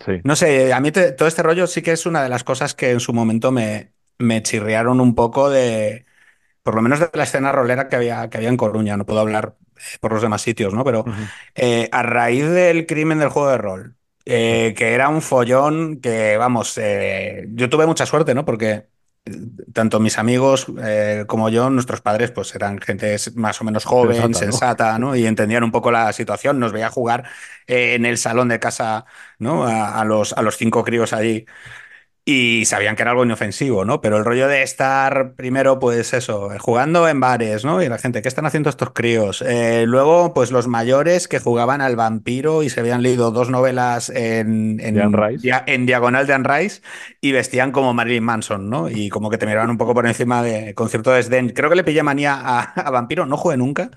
[0.00, 0.24] Sí.
[0.24, 2.74] no sé, a mí te- todo este rollo sí que es una de las cosas
[2.74, 6.06] que en su momento me, me chirriaron un poco de
[6.62, 9.20] por lo menos de la escena rolera que había, que había en Coruña, no puedo
[9.20, 10.84] hablar eh, por los demás sitios, ¿no?
[10.84, 11.06] Pero
[11.54, 16.36] eh, a raíz del crimen del juego de rol, eh, que era un follón que,
[16.36, 18.44] vamos, eh, yo tuve mucha suerte, ¿no?
[18.44, 18.88] Porque
[19.72, 24.34] tanto mis amigos eh, como yo, nuestros padres, pues eran gente más o menos joven,
[24.34, 25.14] Sensata, ¿no?
[25.14, 27.24] Y entendían un poco la situación, nos veía jugar
[27.66, 29.04] eh, en el salón de casa,
[29.38, 29.64] ¿no?
[29.64, 31.46] A, a los, a los cinco críos allí
[32.24, 34.00] y sabían que era algo inofensivo, ¿no?
[34.00, 37.82] Pero el rollo de estar primero, pues eso, jugando en bares, ¿no?
[37.82, 39.42] Y la gente, ¿qué están haciendo estos críos?
[39.42, 44.08] Eh, luego, pues los mayores que jugaban al vampiro y se habían leído dos novelas
[44.10, 45.42] en, De Anne en, Rice.
[45.42, 46.80] dia- en diagonal de Anne Rice
[47.20, 48.88] y vestían como Marilyn Manson, ¿no?
[48.88, 51.48] Y como que te miraban un poco por encima de, con cierto desdén.
[51.50, 53.90] Creo que le pillé manía a, a vampiro, no jugué nunca.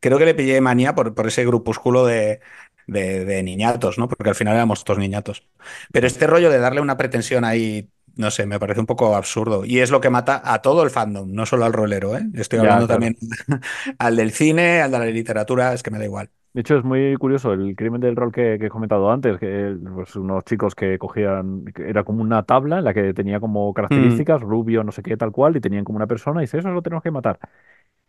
[0.00, 2.40] Creo que le pillé manía por, por ese grupúsculo de,
[2.86, 4.08] de, de niñatos, ¿no?
[4.08, 5.46] Porque al final éramos todos niñatos.
[5.92, 9.64] Pero este rollo de darle una pretensión ahí, no sé, me parece un poco absurdo.
[9.64, 12.22] Y es lo que mata a todo el fandom, no solo al rolero, ¿eh?
[12.34, 12.88] Estoy Ya, hablando claro.
[12.88, 13.16] también
[13.98, 16.30] al del cine, al de la literatura, es que me da igual.
[16.52, 19.76] De hecho, es muy curioso el crimen del rol que, que he comentado antes, que
[19.94, 23.72] pues, unos chicos que cogían, que era como una tabla en la que tenía como
[23.90, 26.58] Mm, características, rubio, no sé qué, tal cual, y tenían como una persona, y dice,
[26.58, 27.38] eso lo tenemos que matar.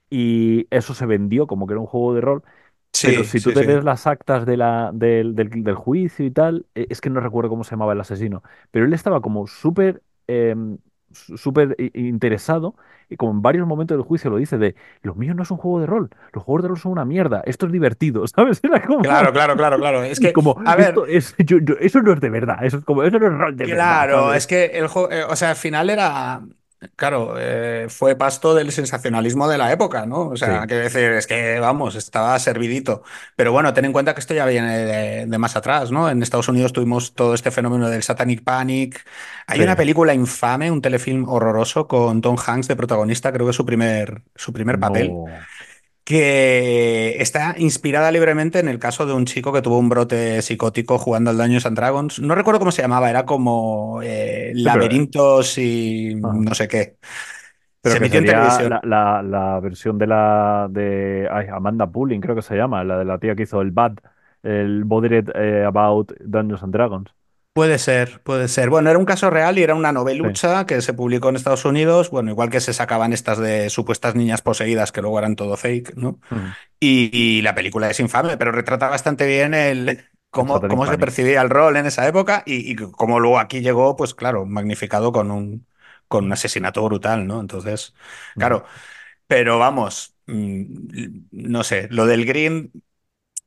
[0.10, 2.44] Y eso se vendió como que era un juego de rol,
[3.04, 3.66] pero si tú sí, te sí.
[3.66, 7.20] lees las actas de la, del, del- del juicio y tal, eh, es que no
[7.20, 10.78] recuerdo cómo se llamaba el asesino, pero él estaba como súper em,
[11.14, 12.76] súper i- interesado
[13.10, 15.58] y como en varios momentos del juicio lo dice de, lo mío no es un
[15.58, 18.62] juego de rol, los juegos de rol son una mierda, esto es divertido, ¿sabes?
[18.64, 20.04] Era como, Claro, claro, claro, claro.
[20.04, 22.78] Es que, como a ver, esto es, yo- yo- eso no es de verdad, eso
[22.78, 25.52] es como, eso no es rol de verdad, Claro, es que el juego, o sea,
[25.52, 26.42] al final era,
[26.96, 30.30] claro, eh, fue pasto del sensacionalismo de la época, ¿no?
[30.30, 33.04] O sea, Sí, quiero decir, es que, vamos, estaba servidito.
[33.36, 36.10] Pero bueno, ten en cuenta que esto ya viene de, de más atrás, ¿no?
[36.10, 39.06] En Estados Unidos tuvimos todo este fenómeno del Satanic Panic.
[39.48, 43.52] Hay sí, una película infame, un telefilm horroroso con Tom Hanks de protagonista, creo que
[43.52, 45.26] es su primer, su primer papel no,
[46.04, 50.98] que está inspirada libremente en el caso de un chico que tuvo un brote psicótico
[50.98, 52.20] jugando al Dungeons and Dragons.
[52.20, 54.66] No recuerdo cómo se llamaba, era como eh, pero...
[54.66, 56.32] laberintos y ah.
[56.34, 56.98] no sé qué.
[57.82, 58.80] Pero Se que emitió en la, televisión.
[58.84, 63.06] la, la versión de la de ay, Amanda Bulling, creo que se llama, la de
[63.06, 63.94] la tía que hizo el Bad,
[64.44, 67.12] el Bothered eh, About Dungeons and Dragons.
[67.54, 68.70] Puede ser, puede ser.
[68.70, 70.30] Bueno, era un caso real y era una Sí.
[70.32, 72.10] novelucha que se publicó en Estados Unidos.
[72.10, 75.96] Bueno, igual que se sacaban estas de supuestas niñas poseídas que luego eran todo fake,
[75.98, 76.18] ¿no?
[76.32, 76.56] Ujú.
[76.80, 81.42] Y, y la película es infame, pero retrata bastante bien el cómo, cómo se percibía
[81.42, 85.32] el rol en esa época y, y cómo luego aquí llegó, pues claro, magnificado con
[85.32, 85.68] un,
[86.08, 87.42] con un asesinato brutal, ¿no?
[87.42, 87.96] Entonces,
[88.36, 88.52] Ujú.
[88.52, 88.66] claro,
[89.28, 90.66] pero vamos, mm,
[91.32, 92.72] no sé, lo del Green,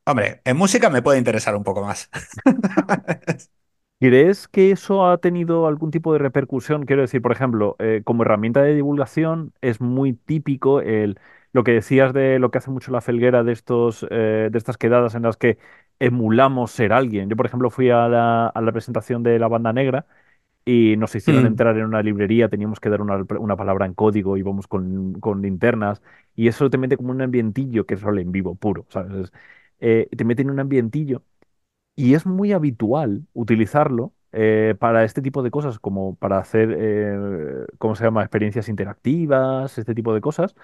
[0.05, 2.09] hombre, en música me puede interesar un poco más.
[3.99, 6.85] ¿Crees que eso ha tenido algún tipo de repercusión?
[6.85, 11.17] Quiero decir, por ejemplo, eh, como herramienta de divulgación es muy típico el,
[11.53, 14.77] lo que decías de lo que hace mucho la Felguera de estos, eh, de estas
[14.77, 15.57] quedadas en las que
[15.99, 17.29] emulamos ser alguien.
[17.29, 20.05] Yo, por ejemplo, fui a la, a la presentación de la banda negra
[20.65, 23.93] y nos hicieron Mm, entrar en una librería, teníamos que dar una, una palabra en
[23.93, 26.01] código, íbamos con, con linternas,
[26.35, 29.13] y eso te mete como un ambientillo que es rol en vivo puro, ¿sabes?
[29.15, 29.31] Es,
[29.79, 31.23] eh, te mete en un ambientillo
[31.95, 37.65] y es muy habitual utilizarlo eh, para este tipo de cosas, como para hacer, eh,
[37.77, 38.21] ¿cómo se llama?
[38.23, 40.55] Experiencias interactivas, este tipo de cosas.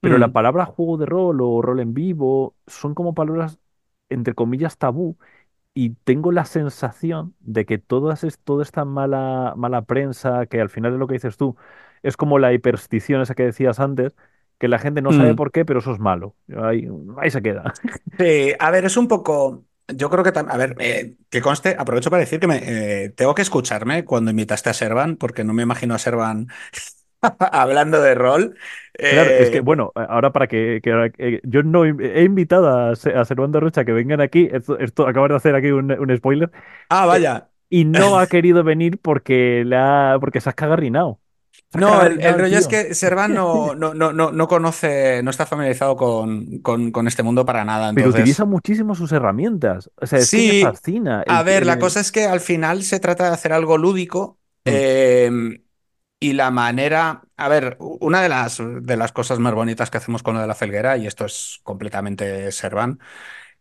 [0.00, 3.58] Pero la mm, palabra juego de rol o rol en vivo son como palabras,
[4.08, 5.16] entre comillas, tabú
[5.74, 10.70] y tengo la sensación de que todas es, toda esta mala, mala prensa, que al
[10.70, 11.56] final es lo que dices tú,
[12.02, 14.16] es como la hiperstición esa que decías antes,
[14.58, 15.36] que la gente no sabe mm.
[15.36, 16.36] por qué, pero eso es malo.
[16.56, 17.74] Ahí, ahí se queda.
[18.18, 19.64] Sí, a ver, es un poco.
[19.88, 20.54] Yo creo que también.
[20.54, 24.30] A ver, eh, que conste, aprovecho para decir que me eh, tengo que escucharme cuando
[24.30, 26.48] invitaste a Servan, porque no me imagino a Servan
[27.52, 28.56] hablando de rol.
[29.08, 32.68] Claro, es que, Eh, bueno, ahora para que, que ahora- eh, yo no he invitado
[32.68, 36.16] a, a Servando Rocha que vengan aquí, esto, esto acabo de hacer aquí un, un
[36.16, 36.50] spoiler,
[36.90, 37.50] ah, vaya.
[37.68, 41.20] y no ha querido venir porque, le ha, porque se ha cagarrinado.
[41.74, 45.96] No, el, rollo es que Servan no, no, no, no, no conoce, no está familiarizado
[45.96, 47.88] con, con, con este mundo para nada.
[47.92, 49.90] Pero utiliza Entonces, muchísimo sus herramientas.
[49.96, 51.22] O sea, es que me sí, fascina.
[51.26, 54.40] a El, ver, la cosa es que al final se trata de hacer algo lúdico.
[54.66, 55.60] Mm, eh,
[56.20, 60.22] Y la manera, a ver, una de las, de las cosas más bonitas que hacemos
[60.22, 63.00] con lo de la felguera, y esto es completamente Serván,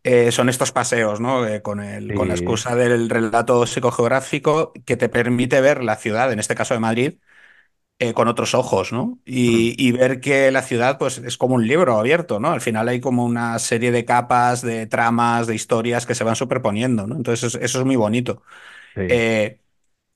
[0.03, 1.47] eh, son estos paseos, ¿no?
[1.47, 6.31] Eh, con el, con la excusa del relato psicogeográfico que te permite ver la ciudad,
[6.33, 7.15] en este caso de Madrid,
[7.99, 9.19] eh, con otros ojos, ¿no?
[9.25, 12.51] Y, y ver que la ciudad, pues, es como un libro abierto, ¿no?
[12.51, 16.35] Al final hay como una serie de capas, de tramas, de historias que se van
[16.35, 17.15] superponiendo, ¿no?
[17.15, 18.41] Entonces, eso, eso es muy bonito.
[18.95, 19.01] Sí.
[19.07, 19.61] Eh,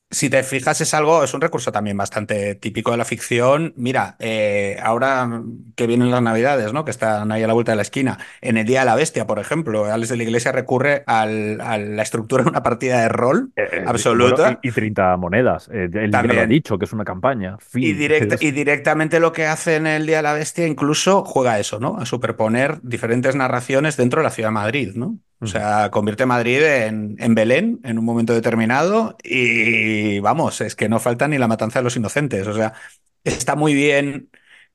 [0.09, 3.73] si te fijas, es algo, es un recurso también bastante típico de la ficción.
[3.75, 5.41] Mira, eh, ahora
[5.75, 6.85] que vienen las Navidades, ¿no?
[6.85, 8.17] Que están ahí a la vuelta de la esquina.
[8.41, 11.77] En el Día de la Bestia, por ejemplo, Alex de la Iglesia recurre al- a
[11.77, 14.59] la estructura de una partida de rol Eh, eh, absoluta.
[14.63, 15.69] y, y 30 monedas.
[15.73, 16.49] Eh, él ya lo ha También.
[16.49, 17.57] dicho, que es una campaña.
[17.73, 21.59] Y, directa- y directamente lo que hace en el Día de la Bestia incluso juega
[21.59, 21.97] eso, ¿no?
[21.97, 25.17] A superponer diferentes narraciones dentro de la ciudad de Madrid, ¿no?
[25.39, 30.89] O sea, convierte Madrid en, en Belén en un momento determinado y vamos, es que
[30.89, 32.47] no falta ni la matanza de los inocentes.
[32.47, 32.73] O sea,
[33.23, 34.29] está muy bien,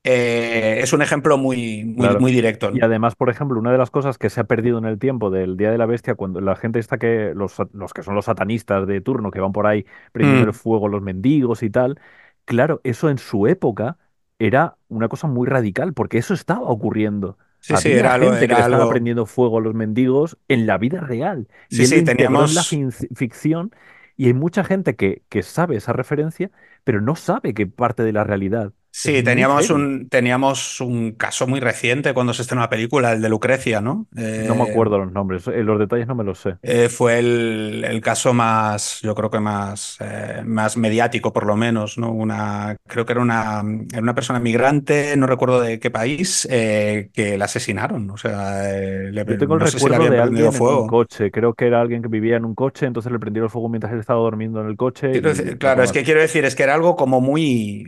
[0.04, 2.18] eh, es un ejemplo muy, muy, Claro.
[2.18, 4.86] muy directo, Y además, por ejemplo, una de las cosas que se ha perdido en
[4.86, 8.02] el tiempo del Día de la Bestia, cuando la gente está que, los, los que
[8.02, 11.02] son los satanistas de turno, que van por ahí prendiendo el Mm, fuego a los
[11.02, 12.00] mendigos y tal,
[12.44, 13.98] claro, eso en su época
[14.38, 17.36] era una cosa muy radical, porque eso estaba ocurriendo.
[17.62, 18.88] Sí, sí, Había era algo, gente que le era estaba algo.
[18.88, 22.64] prendiendo fuego a los mendigos en la vida real, y Sí, él lo sí, la
[22.64, 22.64] teníamos.
[22.64, 23.72] fin- ficción,
[24.16, 26.50] y hay mucha gente que, que sabe esa referencia,
[26.84, 28.72] pero no sabe que parte de la realidad.
[28.94, 33.28] Sí, teníamos un, teníamos un caso muy reciente cuando se estrenó la película, el de
[33.30, 34.06] Lucrecia, ¿no?
[34.36, 36.58] No me Eh, acuerdo los nombres, eh, los detalles no me los sé.
[36.64, 41.56] eh, fue el, el caso más, yo creo que más, eh, más mediático, por lo
[41.56, 42.12] menos, ¿no?
[42.12, 43.62] Una, creo que era una,
[43.92, 48.10] era una persona migrante, no recuerdo de qué país, que la asesinaron.
[48.10, 48.62] O sea,
[49.10, 49.78] le- Yo tengo el no si
[50.08, 50.84] de alguien en un fuego.
[50.84, 53.68] coche, creo que era alguien que vivía en un coche, entonces le prendieron el fuego
[53.68, 56.54] mientras él estaba durmiendo en el coche Quiero y Claro, es que quiero decir, es
[56.54, 57.84] que era algo como muy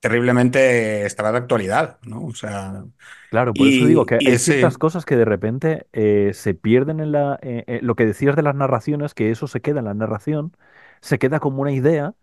[0.00, 2.24] terriblemente estaba de actualidad, ¿no?
[2.26, 2.84] O sea,
[3.28, 7.12] Claro, por eso digo que hay ciertas cosas que de repente eh, se pierden en
[7.12, 7.38] la...
[7.42, 10.56] eh, eh, lo que decías de las narraciones, que eso se queda en la narración,
[11.00, 12.14] se queda como una idea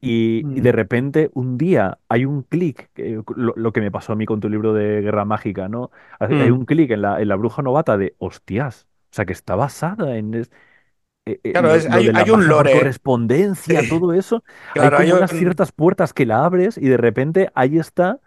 [0.00, 2.90] y, y de Mm, repente un día hay un clic,
[3.36, 5.90] lo, lo que me pasó a mí con tu libro de Guerra Mágica, ¿no?
[6.20, 6.66] Hay, hay un mm.
[6.66, 10.46] clic en la, en la bruja novata de, hostias, o sea, que está basada en...
[11.26, 12.70] eh, eh, Claro, lo, es- hay, un lore.
[12.70, 14.44] correspondencia, todo eso,
[14.76, 15.32] hay Claro, hay como unas un.
[15.32, 18.20] ciertas puertas que la abres y de repente ahí está,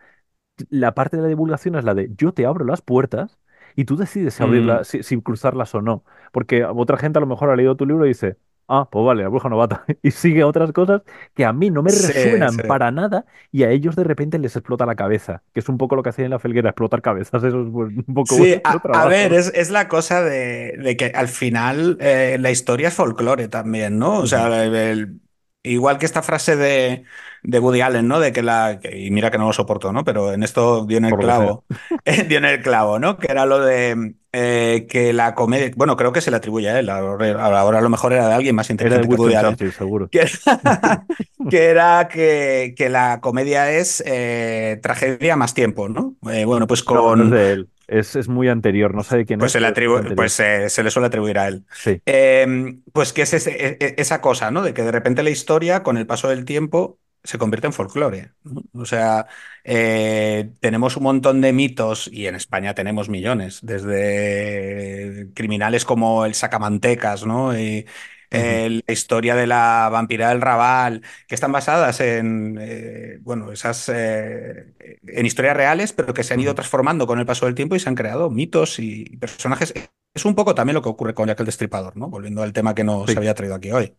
[0.69, 3.39] la parte de la divulgación es la de yo te abro las puertas
[3.75, 6.03] y tú decides si mm, abrirlas, si, si cruzarlas o no.
[6.33, 8.37] Porque otra gente a lo mejor ha leído tu libro y dice,
[8.67, 11.01] ah, pues vale, la bruja novata, y sigue otras cosas
[11.33, 12.63] que a mí no me sí, resuenan sí.
[12.63, 15.95] para nada y a ellos de repente les explota la cabeza, que es un poco
[15.95, 18.87] lo que hacían en la felguera, explotar cabezas, eso es un poco Sí, vuestro a,
[18.91, 19.33] a ver, trabajo.
[19.33, 23.97] es, es la cosa de, de que al final eh, la historia es folclore también,
[23.99, 24.19] ¿no?
[24.19, 24.27] O Ujú.
[24.27, 25.21] sea, el- el-
[25.63, 27.05] igual que esta frase de,
[27.43, 28.19] de Woody Allen, ¿no?
[28.19, 30.03] De que la, que- y mira que no lo soporto, ¿no?
[30.03, 31.47] Pero en esto dio en el Por lo que sea.
[31.47, 31.65] clavo,
[32.27, 33.17] dio en el clavo, ¿no?
[33.17, 36.79] Que era lo de eh, que la comedia, bueno, creo que se le atribuye a
[36.79, 40.09] él, ahora, a lo mejor era de alguien más inteligente que Churchill, seguro.
[40.09, 41.05] que era
[41.49, 46.15] que, era que, que la comedia es eh, tragedia más tiempo, ¿no?
[46.31, 49.17] Eh, bueno, pues No, no es con de él, es, es muy anterior, no sé
[49.17, 51.65] de quién pues es, se le, pues, eh, se le suele atribuir a él.
[51.73, 52.01] Sí.
[52.05, 54.61] Eh, pues que es ese- e- e- esa cosa, ¿no?
[54.61, 58.31] De que de repente la historia, con el paso del tiempo, se convierte en folclore.
[58.43, 58.61] ¿no?
[58.73, 59.27] O sea,
[59.69, 66.33] eh, tenemos un montón de mitos, y en España tenemos millones, desde criminales como el
[66.35, 67.57] Sacamantecas, ¿no?
[67.59, 67.85] Y,
[68.31, 73.89] eh, la historia de la vampira del Raval, que están basadas en, eh, bueno, esas,
[73.93, 74.73] eh,
[75.07, 77.79] en historias reales, pero que se han ido transformando con el paso del tiempo y
[77.79, 79.73] se han creado mitos y personajes.
[80.13, 82.09] Es un poco también lo que ocurre con Jack el Destripador, ¿no?
[82.09, 83.17] Volviendo al tema que nos Sí.
[83.17, 83.95] había traído aquí hoy.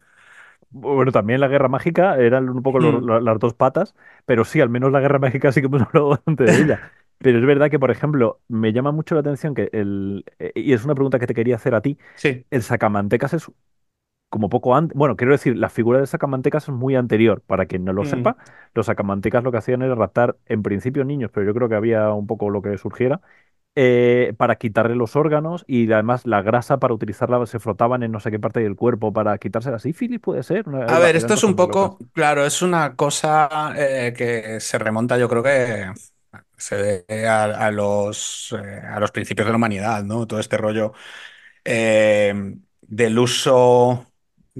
[0.70, 3.94] Bueno, también la Guerra Mágica eran un poco lo- Mm, la- las dos patas,
[4.26, 6.80] pero sí, al menos la Guerra Mágica sí que hemos hablado bastante de ella.
[7.18, 10.72] Pero es verdad que, por ejemplo, me llama mucho la atención que el, eh, y
[10.74, 12.44] es una pregunta que te quería hacer a ti, sí.
[12.50, 13.50] el sacamantecas es
[14.30, 17.84] como poco antes, bueno, quiero decir, la figura de sacamantecas es muy anterior, para quien
[17.84, 18.04] no lo Mm.
[18.04, 18.36] sepa,
[18.74, 22.10] los sacamantecas lo que hacían era raptar en principio niños, pero yo creo que había
[22.12, 23.22] un poco lo que surgiera,
[23.74, 28.20] eh, para quitarle los órganos y además la grasa para utilizarla se frotaban en no
[28.20, 31.34] sé qué parte del cuerpo para quitarse la sífilis, puede ser, Una- A ver, esto
[31.34, 31.56] es un locas.
[31.56, 35.92] poco, claro, es una cosa eh, que se remonta, yo creo que
[36.56, 36.76] se
[37.08, 40.26] debe a, a los, eh, a los principios de la humanidad, ¿no?
[40.26, 40.92] Todo este rollo
[42.82, 44.06] del uso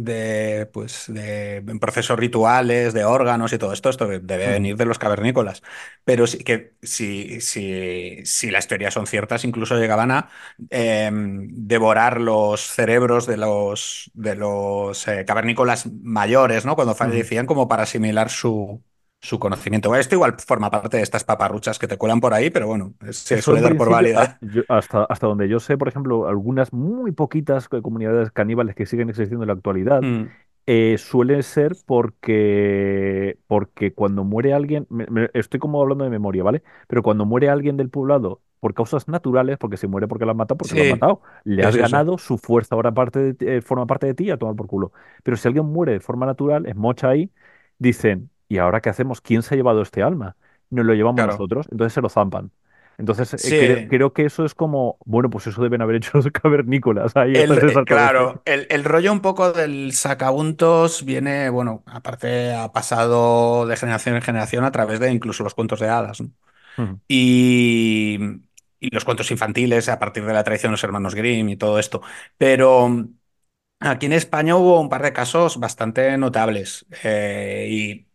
[0.04, 4.98] de, pues, de procesos rituales, de órganos y todo esto, esto debe venir de los
[4.98, 5.62] cavernícolas.
[6.04, 10.30] Pero sí que si, si, si las teorías son ciertas, incluso llegaban a
[10.70, 16.76] eh, devorar los cerebros de los, de los eh, cavernícolas mayores, ¿no?
[16.76, 18.82] Cuando fallecían, como para asimilar su,
[19.20, 19.88] su conocimiento.
[19.88, 22.94] Bueno, esto igual forma parte de estas paparruchas que te cuelan por ahí, pero bueno,
[23.10, 24.40] se Eso suele dar por válida.
[24.40, 28.86] yo- hasta, hasta donde yo sé, por ejemplo, algunas muy poquitas co- comunidades caníbales que
[28.86, 30.30] siguen existiendo en la actualidad, Mm,
[30.66, 36.42] eh, suele ser porque, porque cuando muere alguien, me- me- estoy como hablando de memoria,
[36.44, 36.62] ¿vale?
[36.88, 40.38] Pero cuando muere alguien del poblado por causas naturales, porque se muere porque lo han
[40.38, 43.62] matado, porque lo han matado, le has ganado, su fuerza ahora parte de ti- eh,
[43.62, 44.92] forma parte de ti, a tomar por culo.
[45.24, 47.32] Pero si alguien muere de forma natural, es mocha ahí,
[47.78, 49.20] dicen, ¿y ahora qué hacemos?
[49.20, 50.36] ¿Quién se ha llevado este alma?
[50.70, 51.32] Nos lo llevamos Claro.
[51.32, 52.50] nosotros, entonces se lo zampan.
[52.98, 57.16] Entonces, eh, creo, que eso es como, bueno, pues eso deben haber hecho los cavernícolas
[57.16, 62.72] ahí El, eh, claro, el, el rollo un poco del sacabuntos viene, bueno, aparte ha
[62.72, 66.22] pasado de generación en generación a través de incluso los cuentos de hadas,
[67.08, 68.18] Y,
[68.80, 71.78] y los cuentos infantiles a partir de la tradición de los hermanos Grimm y todo
[71.78, 72.02] esto.
[72.38, 73.14] Pero mm,
[73.80, 76.86] aquí en España hubo un par de casos bastante notables.
[77.04, 78.07] Eh, y,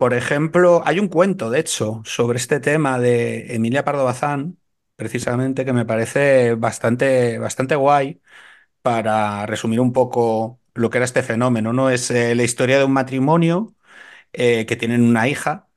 [0.00, 4.58] por ejemplo, hay un cuento, de hecho, sobre este tema de Emilia Pardo Bazán,
[4.96, 8.22] precisamente, que me parece bastante, bastante guay
[8.82, 11.90] para resumir un poco lo que era este fenómeno, ¿no?
[11.90, 13.74] Es eh, la historia de un matrimonio
[14.34, 15.69] eh, que tienen una hija.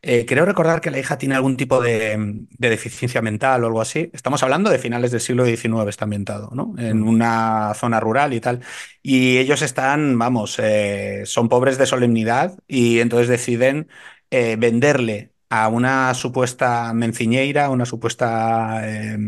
[0.00, 2.16] Eh, creo recordar que la hija tiene algún tipo de,
[2.50, 4.10] de deficiencia mental o algo así.
[4.12, 6.74] Estamos hablando de finales del siglo XIX, está ambientado, ¿no?
[6.78, 8.60] En una zona rural y tal.
[9.02, 13.88] Y ellos están, vamos, eh, son pobres de solemnidad y entonces deciden
[14.30, 19.18] eh, venderle a una supuesta menciñeira, una supuesta, eh,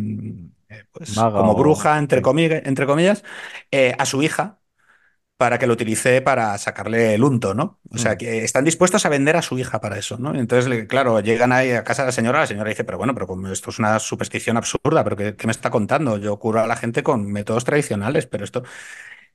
[0.93, 3.25] pues, como bruja, entre comillas, entre comillas,
[3.99, 4.60] a su hija
[5.41, 7.81] para que lo utilice para sacarle el unto, ¿no?
[7.91, 8.19] O sea, Ujú.
[8.19, 10.35] que están dispuestos a vender a su hija para eso, ¿no?
[10.35, 13.27] Entonces, claro, llegan ahí a casa de la señora, la señora dice, pero bueno, pero
[13.27, 16.19] como esto es una superstición absurda, pero ¿qué, qué me está contando?
[16.19, 18.63] Yo curo a la gente con métodos tradicionales, pero esto...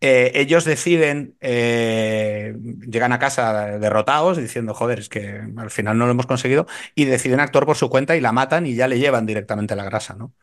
[0.02, 2.54] Eh, ellos deciden, eh,
[2.90, 7.06] llegan a casa derrotados diciendo, joder, es que al final no lo hemos conseguido, y
[7.06, 10.16] deciden actuar por su cuenta y la matan y ya le llevan directamente la grasa,
[10.16, 10.34] ¿no?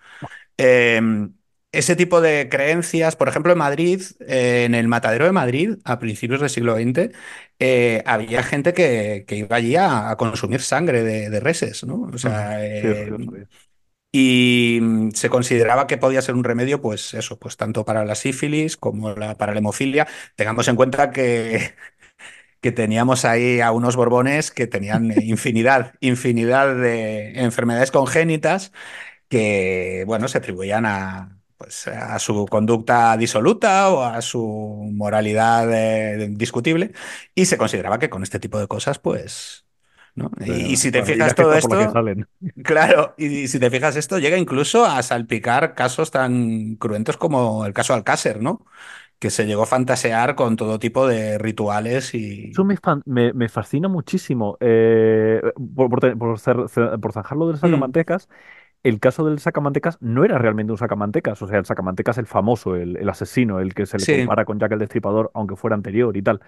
[0.58, 1.00] Eh,
[1.72, 5.98] ese tipo de creencias, por ejemplo, en Madrid, eh, en el Matadero de Madrid, a
[5.98, 7.12] principios del siglo XX,
[7.58, 12.02] eh, había gente que, que iba allí a, a consumir sangre de, de reses, ¿no?
[12.14, 13.12] O sea, Sí, eh,
[14.12, 18.14] y mm, se consideraba que podía ser un remedio, pues eso, pues tanto para la
[18.14, 20.06] sífilis como la- para la hemofilia.
[20.36, 21.74] Tengamos en cuenta que,
[22.60, 28.72] que teníamos ahí a unos borbones que tenían infinidad, infinidad de enfermedades congénitas
[29.28, 34.40] que, bueno, se atribuían a, pues, a su conducta disoluta o a su
[34.92, 36.92] moralidad eh, discutible
[37.34, 39.66] y se consideraba que con este tipo de cosas, pues,
[40.16, 40.30] ¿no?
[40.44, 42.02] Y, y si te y fijas todo esto,
[42.62, 47.72] claro, y si te fijas esto, llega incluso a salpicar casos tan cruentos como el
[47.74, 48.66] caso Alcácer, ¿no?
[49.20, 52.14] Que se llegó a fantasear con todo tipo de rituales
[52.52, 52.64] Eso y...
[52.64, 54.56] me, fan- me, me fascina muchísimo.
[54.60, 55.40] eh,
[55.74, 56.38] por, por,
[57.00, 58.28] por zanjarlo del Mm, sacamantecas,
[58.82, 61.40] el caso del sacamantecas no era realmente un sacamantecas.
[61.42, 64.44] O sea, el sacamantecas, el famoso, el, el asesino, el que se le sí, compara
[64.44, 66.40] con Jack el Destripador, aunque fuera anterior y tal.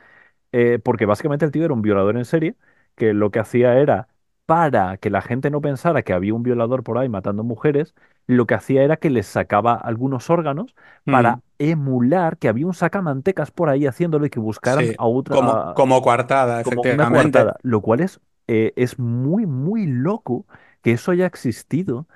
[0.52, 2.56] Eh, porque básicamente el tío era un violador en serie,
[2.96, 4.08] que lo que hacía era,
[4.46, 7.94] para que la gente no pensara que había un violador por ahí matando mujeres,
[8.26, 10.74] lo que hacía era que les sacaba algunos órganos
[11.08, 15.06] para mm, emular que había un sacamantecas por ahí haciéndolo y que buscaran sí, a
[15.06, 17.08] otra, como, como coartada, como una efectivamente.
[17.08, 20.46] coartada, lo cual es, eh, es muy, muy loco
[20.82, 22.06] que eso haya existido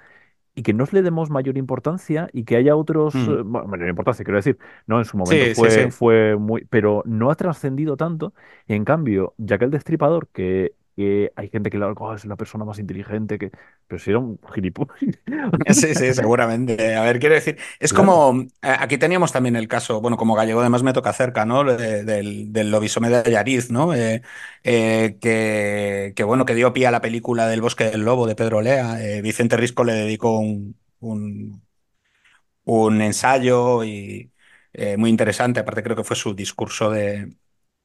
[0.59, 3.52] y que no le demos mayor importancia y que haya otros, eh, Mm.
[3.52, 5.90] bueno, mayor importancia, quiero decir, no, en su momento Sí, fue, sí.
[5.92, 8.34] fue muy, pero no ha trascendido tanto.
[8.66, 12.36] Y en cambio, Jack el Destripador, que, que hay gente que le "Oh, es la
[12.36, 13.53] persona más inteligente, que,
[13.88, 14.99] pero si era un gilipollas.
[15.72, 16.94] Sí, sí, seguramente.
[16.96, 17.92] A ver, quiero decir, es Claro.
[17.92, 21.64] como, eh, aquí teníamos también el caso, bueno, como gallego además me toca cerca, ¿no?
[21.64, 23.94] De- del, del lobisomé de Allariz, ¿no?
[23.94, 24.22] Eh,
[24.64, 28.34] eh, que, que, bueno, que dio pie a la película del Bosque del Lobo de
[28.36, 29.03] Pedro Lea.
[29.03, 31.62] Eh, Vicente Risco le dedicó un, un,
[32.64, 34.32] un ensayo y,
[34.99, 37.34] muy interesante, aparte creo que fue su discurso de,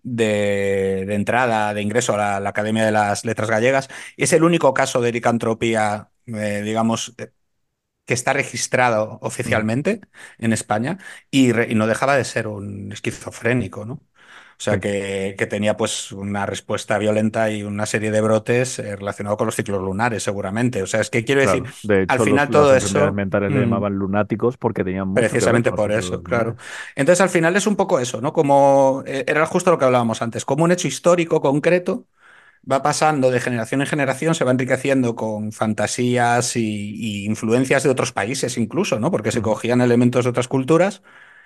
[0.03, 3.89] de, de entrada, de ingreso a la, la Academia de las Letras Gallegas.
[4.17, 7.15] Es el único caso de licantropía, eh, digamos,
[8.05, 10.01] que está registrado oficialmente
[10.37, 10.97] en España
[11.31, 14.01] y, re- y no dejaba de ser un esquizofrénico, ¿no?
[14.59, 18.95] O sea, que, que tenía pues una respuesta violenta y una serie de brotes eh,
[18.95, 20.83] relacionados con los ciclos lunares, seguramente.
[20.83, 21.75] O sea, es que quiero decir, claro.
[21.83, 23.13] De al hecho, los- final las todo enfermedades eso...
[23.13, 26.55] mentales le mm, llamaban lunáticos porque tenían mucho Precisamente los por eso, claro.
[26.95, 28.33] Entonces, al final es un poco eso, ¿no?
[28.33, 32.07] Como eh, era justo lo que hablábamos antes, como un hecho histórico concreto
[32.71, 36.61] va pasando de generación en generación, se va enriqueciendo con fantasías y,
[37.23, 39.11] y influencias de otros países incluso, ¿no?
[39.11, 41.03] Porque se cogían elementos de otras culturas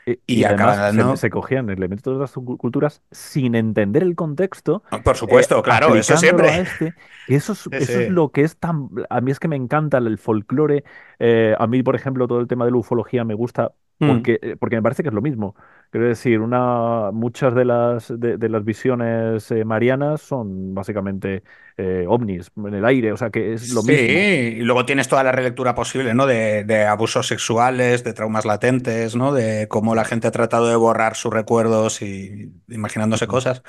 [0.08, 4.16] Y, y y además se, acabando, se cogían elementos de las culturas sin entender el
[4.16, 6.62] contexto, por eh, supuesto, claro, eso a siempre.
[6.62, 6.95] este,
[7.28, 8.10] eso es, Sí, eso es sí.
[8.10, 8.89] lo que es tan...
[9.10, 10.84] A mí es que me encanta el folclore.
[11.20, 14.05] eh, a mí, por ejemplo, todo el tema de la ufología me gusta Mm.
[14.05, 15.55] porque, eh, porque me parece que es lo mismo.
[15.97, 21.43] Quiero decir, una, muchas de las, de, de las visiones eh, marianas son básicamente
[21.75, 24.27] eh, ovnis en el aire, o sea que es lo Sí, mismo.
[24.57, 26.25] y luego tienes toda la relectura posible, ¿no?
[26.25, 29.33] De, de abusos sexuales, de traumas latentes, ¿no?
[29.33, 33.63] De cómo la gente ha tratado de borrar sus recuerdos y imaginándose cosas.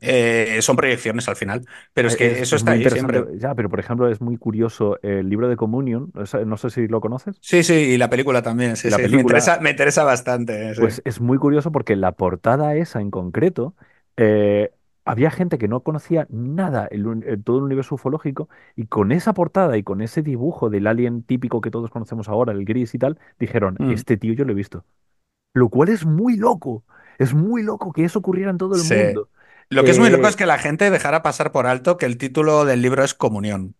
[0.00, 3.24] Eh, son proyecciones al final, pero es Eh, que Es, eso es está ahí siempre.
[3.38, 6.12] ya, pero por ejemplo es muy curioso el libro de Communion,
[6.46, 9.02] no sé si lo conoces, Sí, sí, y la película también, sí, la sí.
[9.14, 13.74] Me interesa, me interesa bastante, pues es muy curioso porque la portada esa en concreto,
[14.16, 14.72] eh,
[15.04, 19.76] había gente que no conocía nada en todo el universo ufológico y con esa portada
[19.78, 23.18] y con ese dibujo del alien típico que todos conocemos ahora, el gris y tal,
[23.38, 24.84] dijeron, Mm, este tío yo lo he visto.
[25.54, 26.84] Lo cual es muy loco,
[27.18, 29.30] es muy loco que eso ocurriera en todo el mundo.
[29.68, 32.18] Lo que es muy loco es que la gente dejara pasar por alto que el
[32.18, 33.74] título del libro es Comunión.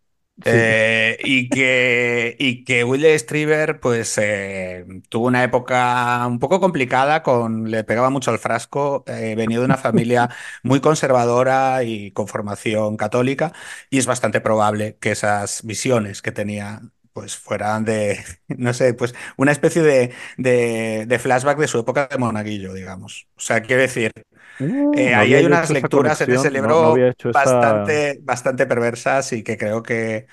[0.45, 0.49] sí.
[0.49, 7.23] Eh, y que, y que Will Strieber pues eh, tuvo una época un poco complicada
[7.25, 10.31] con le pegaba mucho al frasco eh, venía de una familia
[10.63, 13.53] muy conservadora y con formación católica
[13.91, 16.81] y es bastante probable que esas visiones que tenía
[17.13, 22.07] pues fueran de no sé pues una especie de, de, de flashback de su época
[22.09, 24.13] de monaguillo digamos o sea quiero decir
[24.59, 27.31] Uh, eh, no ahí hay unas lecturas en ese conexión, no, no libro esa...
[27.33, 30.27] bastante, bastante perversas y que creo que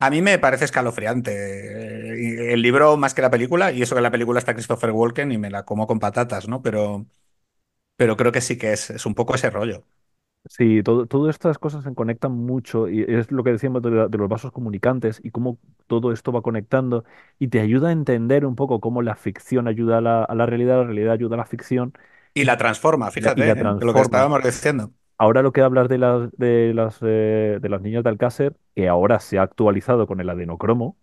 [0.00, 1.32] a mí me parece escalofriante.
[2.50, 4.90] Eh, El libro más que la película, y eso que en la película está Christopher
[4.92, 6.62] Walken y me la como con patatas, ¿no?
[6.62, 7.06] Pero,
[7.96, 9.86] pero creo que sí que es, es un poco ese rollo.
[10.50, 14.08] Sí, todo, todas estas cosas se conectan mucho y es lo que decíamos de, la-
[14.08, 17.04] de los vasos comunicantes y cómo todo esto va conectando
[17.38, 20.46] y te ayuda a entender un poco cómo la ficción ayuda a la, a la
[20.46, 21.92] realidad, la realidad ayuda a la ficción
[22.40, 23.76] Y la transforma, y la, fíjate, ¿eh?
[23.80, 24.02] Lo que transforma.
[24.02, 24.92] estábamos diciendo.
[25.18, 28.88] Ahora lo que hablas de las, de las, eh, de las niñas de Alcácer, que
[28.88, 30.96] ahora se ha actualizado con el adenocromo,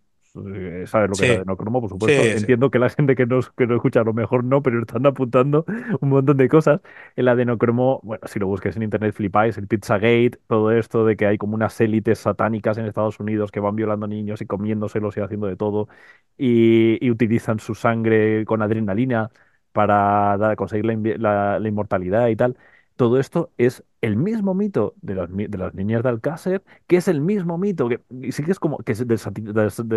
[0.53, 1.81] eh, ¿sabes lo que es Sí, adenocromo?
[1.81, 2.25] Por supuesto.
[2.25, 2.47] sí, sí.
[2.47, 5.05] Entiendo que la gente que no, que no escucha a lo mejor no, pero están
[5.05, 5.65] apuntando
[6.01, 6.79] un montón de cosas.
[7.17, 11.25] El adenocromo, bueno, si lo busques en internet flipáis, el Pizzagate, todo esto de que
[11.27, 15.21] hay como unas élites satánicas en Estados Unidos que van violando niños y comiéndoselos y
[15.21, 15.89] haciendo de todo,
[16.37, 19.29] y, y utilizan su sangre con adrenalina
[19.75, 22.57] para dar- conseguir la invi- la la inmortalidad y tal.
[22.97, 25.15] Todo esto es el mismo mito de
[25.49, 28.01] de las niñas de Alcácer, que es el mismo mito, que
[28.31, 29.05] sí que es como que es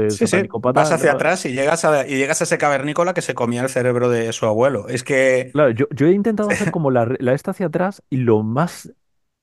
[0.08, 0.48] Sí, sí.
[0.72, 1.16] Vas hacia ¿no?
[1.16, 4.32] atrás y llegas a, y llegas a ese cavernícola que se comía el cerebro de
[4.32, 4.88] su abuelo.
[4.88, 7.04] Es que Claro, yo, yo he intentado hacer como la,
[7.34, 8.92] esta hacia atrás y lo más,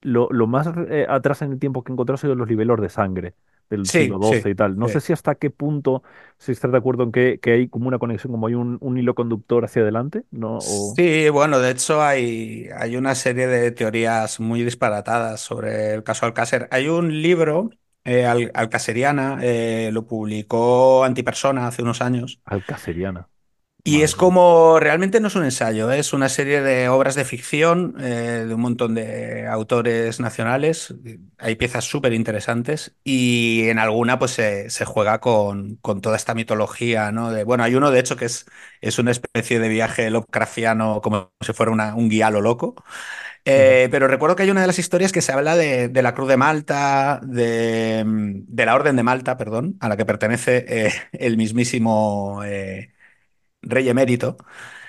[0.02, 2.78] lo, lo más eh, atrás en el tiempo que he encontrado ha sido los niveles
[2.80, 3.36] de sangre
[3.70, 4.52] del siglo XII sí.
[4.52, 4.78] y tal.
[4.78, 6.04] No sé si hasta qué punto,
[6.38, 8.98] si estás de acuerdo en que, que hay como una conexión, como hay un, un
[8.98, 10.60] hilo conductor hacia adelante, ¿no?
[10.60, 16.04] O Sí, bueno, de hecho hay, hay una serie de teorías muy disparatadas sobre el
[16.04, 16.68] caso Alcácer.
[16.72, 17.70] Hay un libro,
[18.06, 22.42] eh, Al- Alcaseriana, eh, lo publicó Antipersona hace unos años.
[22.46, 23.30] alcaceriana.
[23.88, 26.00] Y es como, realmente no es un ensayo, ¿eh?
[26.00, 30.96] es una serie de obras de ficción eh, de un montón de autores nacionales.
[31.38, 36.34] Hay piezas súper interesantes y en alguna pues se, se juega con, con toda esta
[36.34, 37.30] mitología, ¿no?
[37.32, 38.48] De, bueno, hay uno de hecho que es,
[38.82, 42.74] es una especie de viaje Lovecraftiano como si fuera una- un guía lo loco.
[43.46, 46.16] Eh, pero recuerdo que hay una de las historias que se habla de, de la
[46.16, 50.94] Cruz de Malta, de, de la Orden de Malta, perdón, a la que pertenece eh,
[51.14, 52.42] el mismísimo...
[53.66, 54.38] rey emérito,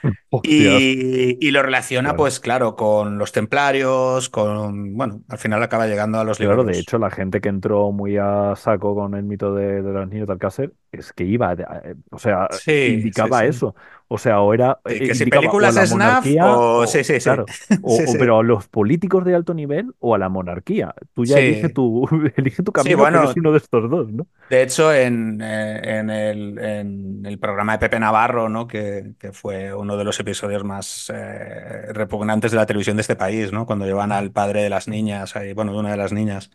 [0.02, 2.16] Hostias, y, y lo relaciona, claro.
[2.16, 6.74] pues claro, con los templarios, con, bueno, al final acaba llegando a los Claro, de
[6.74, 6.76] libros.
[6.76, 10.26] hecho, la gente que entró muy a saco con el mito de, de las niñas
[10.26, 13.46] de Alcácer es que iba, eh, o sea, Sí, indicaba sí.
[13.46, 13.74] eso.
[14.08, 16.82] O sea, o era, eh, que si indicaba o a películas la monarquía, o...
[16.82, 20.28] o, Sí, sí, claro, o, pero a los políticos de alto nivel o a la
[20.28, 20.94] monarquía.
[21.14, 22.06] Tú ya elige tu,
[22.36, 24.26] elige tu camino, pero es bueno, uno de estos dos, ¿no?
[24.48, 28.66] de hecho, en, eh, en el, en el programa de Pepe Navarro, ¿no?
[28.68, 33.16] Que, que fue uno de los episodios más eh, repugnantes de la televisión de este
[33.16, 33.64] país, ¿no?
[33.66, 36.50] Cuando llevan al padre de las niñas, ahí, bueno, de una de las niñas,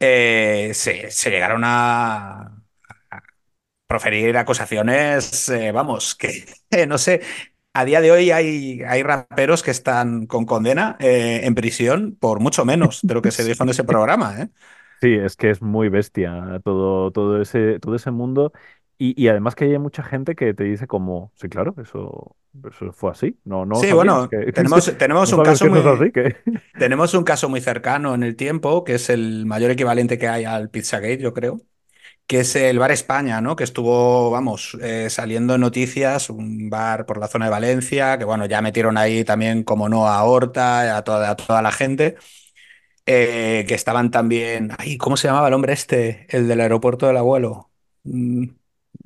[0.00, 2.56] eh, se, se llegaron a,
[3.86, 6.44] proferir acusaciones, eh, vamos, que
[6.88, 7.22] no sé.
[7.72, 12.64] A día de hoy hay, hay raperos que están con condena en prisión por mucho
[12.64, 14.48] menos de lo que se dijo en ese programa, ¿eh?
[15.00, 18.52] Sí, es que es muy bestia todo, todo ese, todo ese mundo.
[19.02, 22.36] Y, y además que hay mucha gente que te dice como, sí, claro, eso,
[22.70, 23.40] eso fue así.
[23.44, 26.36] No, no Sí, bueno, que tenemos, tenemos no un caso muy, así, que
[26.78, 30.44] tenemos un caso muy cercano en el tiempo, que es el mayor equivalente que hay
[30.44, 31.62] al Pizzagate, yo creo,
[32.26, 33.56] que es el Bar España, ¿no?
[33.56, 38.24] Que estuvo, vamos, eh, saliendo en noticias, un bar por la zona de Valencia, que
[38.26, 42.16] bueno, ya metieron ahí también, como no, a Horta, a toda, a toda la gente.
[43.06, 44.70] eh, que estaban también.
[44.78, 46.26] Ay, ¿cómo se llamaba el hombre este?
[46.30, 47.70] El del aeropuerto del abuelo.
[48.04, 48.44] Mm,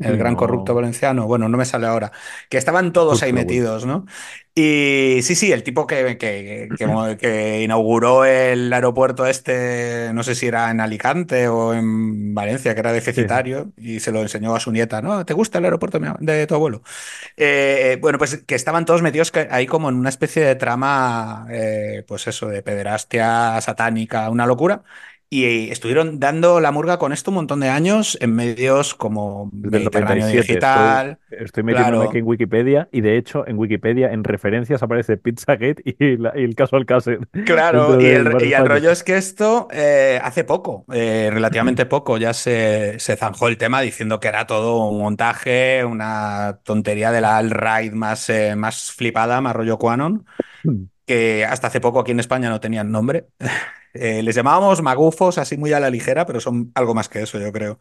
[0.01, 0.75] El gran corrupto no.
[0.75, 1.27] valenciano.
[1.27, 2.13] Bueno, no me sale ahora.
[2.51, 4.07] Que estaban todos ahí Justo metidos, ¿no?
[4.55, 10.35] Y sí, sí, el tipo que, que, que- que inauguró el aeropuerto este, no sé
[10.37, 13.23] si era en Alicante o en Valencia, que era sí.
[13.23, 15.25] deficitario, y se lo enseñó a su nieta, ¿no?
[15.25, 16.83] ¿Te gusta el aeropuerto de tu abuelo?
[17.37, 22.05] Eh, bueno, pues que estaban todos metidos ahí como en una especie de trama, eh,
[22.07, 24.83] pues eso, de pederastia satánica, una locura.
[25.31, 30.27] Y estuvieron dando la murga con esto un montón de años en medios como Mediterráneo
[30.27, 35.17] Estoy, Digital, estoy metiéndome aquí en Wikipedia y de hecho en Wikipedia en referencias aparece
[35.17, 39.69] Pizzagate y, la- y el caso Alcácer Claro, y el, y rollo es que esto
[39.71, 44.47] eh, hace poco, eh, relativamente poco, ya se, se zanjó el tema diciendo que era
[44.47, 50.25] todo un montaje, una tontería de la alt-right más, eh, más flipada, más rollo QAnon.
[51.07, 53.29] que hasta hace poco aquí en España no tenían nombre.
[53.95, 57.39] Eh, les llamábamos magufos, así muy a la ligera, pero son algo más que eso,
[57.39, 57.79] yo creo.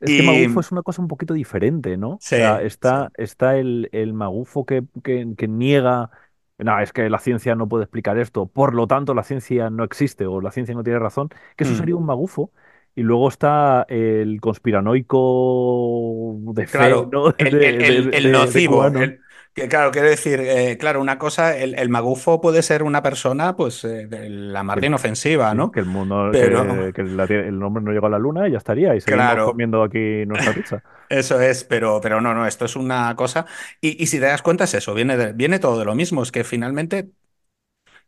[0.00, 2.10] Es que Y magufo es una cosa un poquito diferente, ¿no?
[2.10, 3.12] O sea, sí, está, sí.
[3.16, 6.10] está el, el magufo que, que, que niega,
[6.58, 9.84] no, es que la ciencia no puede explicar esto, por lo tanto la ciencia no
[9.84, 11.98] existe o la ciencia no tiene razón, que eso sería Mm.
[11.98, 12.52] un magufo.
[12.96, 17.28] Y luego está el conspiranoico de fe, Claro, ¿no?
[17.36, 18.86] el, el- De, de, el- de, el de- de nocivo.
[18.86, 19.20] El-
[19.54, 23.56] que, claro, quiero decir, eh, claro, una cosa, el, el magufo puede ser una persona,
[23.56, 25.72] pues, eh, de la mar de inofensiva, sí, ¿no?
[25.72, 28.48] que el mundo, Pero, que, que la tie- el hombre no llegó a la luna
[28.48, 30.82] y ya estaría, y seguimos claro, comiendo aquí nuestra pizza.
[31.08, 33.46] eso es, pero, pero no, no, esto es una cosa.
[33.80, 36.22] Y, y si te das cuenta, es eso, viene, de- viene todo de lo mismo,
[36.22, 37.10] es que finalmente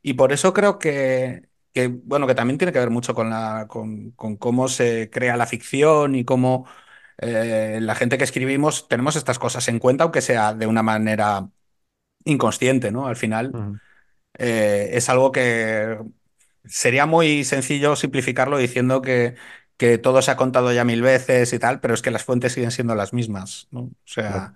[0.03, 3.67] Y por eso creo que, que, bueno, que también tiene que ver mucho con la,
[3.69, 6.67] con, con cómo se crea la ficción y cómo
[7.19, 11.49] eh, la gente que escribimos tenemos estas cosas en cuenta, aunque sea de una manera
[12.25, 13.07] inconsciente, ¿no?
[13.09, 13.59] Al final
[14.39, 15.99] eh, es algo que
[16.65, 19.37] sería muy sencillo simplificarlo diciendo que,
[19.79, 22.53] que todo se ha contado ya mil veces y tal, pero es que las fuentes
[22.55, 23.83] siguen siendo las mismas, ¿no?
[23.83, 23.93] O
[24.27, 24.47] claro.
[24.47, 24.55] sea,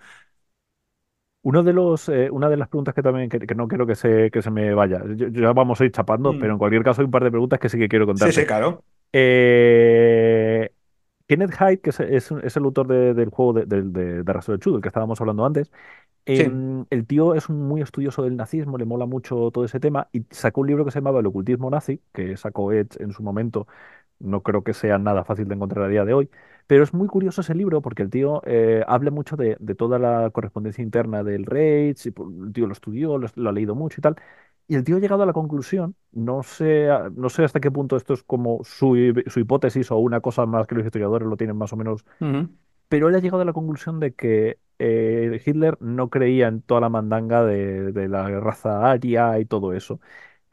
[1.42, 3.94] Uno de los, eh, una de las preguntas que también, que, que no quiero que
[3.94, 6.84] se, que se me vaya, yo- ya vamos a ir chapando, pero mm, en cualquier
[6.84, 8.42] caso hay un par de preguntas que sí que quiero sí, contarte.
[8.42, 8.84] sí, claro.
[9.12, 10.72] Eh,
[11.30, 14.32] Kenneth Hyde, que es, es- es el autor de- del juego de, de, de, de
[14.32, 15.70] Rastro del Chudo, del que estábamos hablando antes,
[16.34, 16.44] Sí.
[16.46, 20.08] em, el tío es un muy estudioso del nazismo, le mola mucho todo ese tema,
[20.12, 23.22] y sacó un libro que se llamaba El ocultismo nazi, que sacó Edge en su
[23.22, 23.66] momento,
[24.18, 26.30] no creo que sea nada fácil de encontrar a día de hoy,
[26.66, 30.30] pero es muy curioso ese libro porque el tío eh, habla mucho de, toda la
[30.30, 34.00] correspondencia interna del Reich, y, pues, el tío lo estudió, lo, lo ha leído mucho
[34.00, 34.16] y tal,
[34.70, 37.96] y el tío ha llegado a la conclusión, no sé, no sé hasta qué punto
[37.96, 38.96] esto es como su,
[39.28, 42.04] su hipótesis o una cosa más que los historiadores lo tienen más o menos
[42.88, 46.80] pero él ha llegado a la conclusión de que eh, Hitler no creía en toda
[46.82, 50.00] la mandanga de, de la raza aria y todo eso.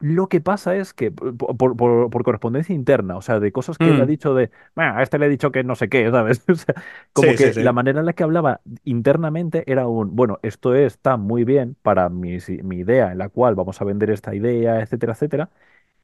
[0.00, 1.76] Lo que pasa es que por, por-
[2.10, 4.08] por- correspondencia interna, o sea, de cosas que él ha Mm.
[4.08, 6.44] dicho de, "Bueno, a este le he dicho que no sé qué, ¿sabes?
[6.48, 6.74] O sea,
[7.12, 7.74] como Sí, sí, que la sí.
[7.74, 12.38] manera en la que hablaba internamente era un, bueno, esto está muy bien para mi,
[12.40, 15.50] si- mi idea en la cual vamos a vender esta idea, etcétera, etcétera,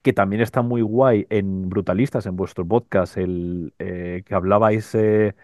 [0.03, 4.95] que también está muy guay en Brutalistas, en vuestro podcast, el eh, que hablabais...
[4.97, 5.35] eh,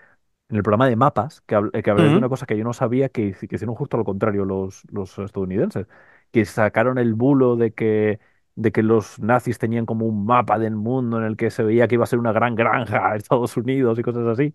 [0.49, 2.29] en el programa de mapas, que, habl- que habláis de una Ujú.
[2.29, 5.87] cosa que yo no sabía que, hici- que hicieron justo lo contrario los, los estadounidenses,
[6.33, 8.19] que sacaron el bulo de que,
[8.57, 11.89] de que los nazis tenían como un mapa del mundo en el que se veía
[11.89, 14.55] que iba a ser una gran granja a Estados Unidos y cosas así.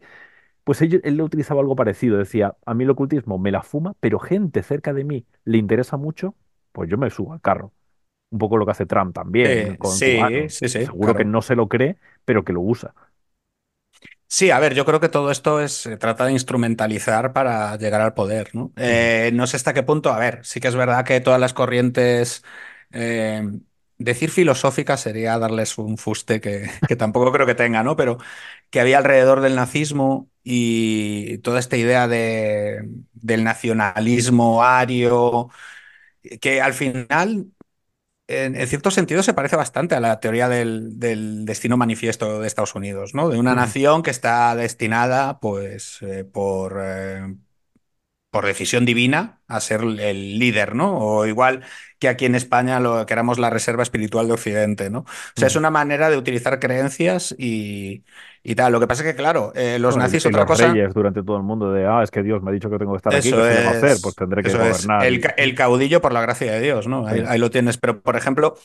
[0.64, 4.20] Pues él le utilizaba algo parecido, decía, a mí el ocultismo me la fuma, pero
[4.20, 6.36] gente cerca de mí le interesa mucho,
[6.72, 7.74] pues yo me subo al carro.
[8.32, 11.42] Un poco lo que hace Trump también Sí, con sí, sí, sí, Seguro que no
[11.42, 12.94] se lo cree, pero que lo usa.
[14.28, 18.02] Sí, a ver, yo creo que todo esto es, se trata de instrumentalizar para llegar
[18.02, 18.74] al poder, ¿no?
[18.76, 21.54] Eh, no sé hasta qué punto, a ver, sí que es verdad que todas las
[21.54, 22.44] corrientes,
[22.92, 23.44] eh,
[23.98, 27.96] decir filosóficas sería darles un fuste que, que tampoco creo que tenga, ¿no?
[27.96, 28.18] Pero
[28.70, 35.50] que había alrededor del nazismo y toda esta idea de, del nacionalismo ario,
[36.42, 37.48] que al final
[38.28, 42.48] en, en cierto sentido se parece bastante a la teoría del, del destino manifiesto de
[42.48, 43.30] Estados Unidos, ¿no?
[43.30, 47.36] De una nación que está destinada, pues, eh, por, eh,
[48.36, 50.98] por decisión divina a ser el líder, ¿no?
[50.98, 51.64] O igual
[52.00, 55.00] que aquí en España lo que éramos la reserva espiritual de Occidente, ¿no?
[55.00, 55.06] O
[55.38, 55.60] sea, es Ujú.
[55.60, 58.04] una manera de utilizar creencias y,
[58.44, 58.74] y tal.
[58.74, 60.68] Lo que pasa es que, claro, eh, los Bueno, nazis y, otra los cosa.
[60.68, 62.92] reyes durante todo el mundo de, ah, es que Dios me ha dicho que tengo
[62.92, 63.98] que estar aquí, ¿qué Eso se le va a hacer?
[64.02, 65.06] Pues es, tendré que es gobernar
[65.38, 67.08] el, caudillo por la gracia de Dios, ¿no?
[67.08, 67.26] Ahí, Sí.
[67.30, 67.78] ahí lo tienes.
[67.78, 68.58] Pero, por ejemplo,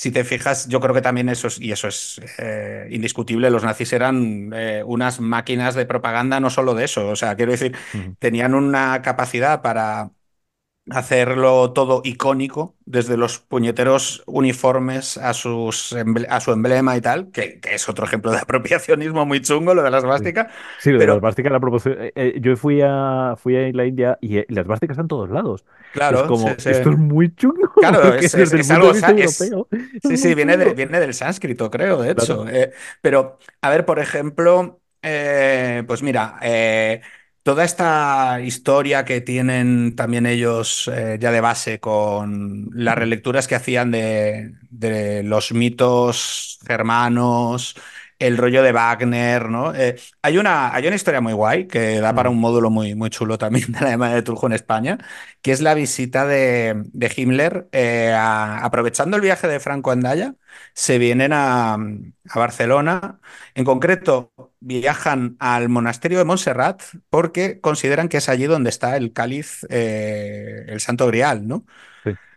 [0.00, 3.64] si te fijas, yo creo que también eso es, y eso es eh, indiscutible, los
[3.64, 7.76] nazis eran eh, unas máquinas de propaganda, no solo de eso, o sea, quiero decir,
[8.18, 10.10] tenían una capacidad para
[10.90, 15.94] hacerlo todo icónico, desde los puñeteros uniformes a, sus,
[16.28, 19.82] a su emblema y tal, que, que es otro ejemplo de apropiacionismo muy chungo, lo
[19.82, 21.96] de las Sí, svásticas, Sí, lo de las básicas, la proporción.
[22.00, 25.08] eh, eh, yo fui a, fui a la India y, eh, las básicas están en
[25.08, 25.64] todos lados.
[26.08, 26.26] Es claro,
[26.64, 29.68] esto es muy chungo, Claro, es, es- algo, europeo
[30.02, 32.44] sí, sí, viene, de- viene del sánscrito, creo, de Claro.
[32.44, 32.48] hecho.
[32.48, 34.80] Eh, pero, a ver, por ejemplo,
[35.86, 37.00] pues mira, eh,
[37.42, 43.54] toda esta historia que tienen también ellos eh, ya de base con las relecturas que
[43.54, 47.76] hacían de, de los mitos germanos,
[48.20, 49.74] el rollo de Wagner, ¿no?
[49.74, 52.94] Eh, hay una, hay una historia muy guay que da para mm, un módulo muy,
[52.94, 54.98] muy chulo también de la de Tuljo en España
[55.42, 57.68] que es la visita de, de Himmler.
[57.72, 60.34] eh, a- aprovechando el viaje de Franco Andaya,
[60.74, 63.20] se vienen a, a Barcelona.
[63.54, 69.12] En concreto, viajan al monasterio de Montserrat porque consideran que es allí donde está el
[69.12, 71.64] cáliz, eh, el Santo Grial, ¿no?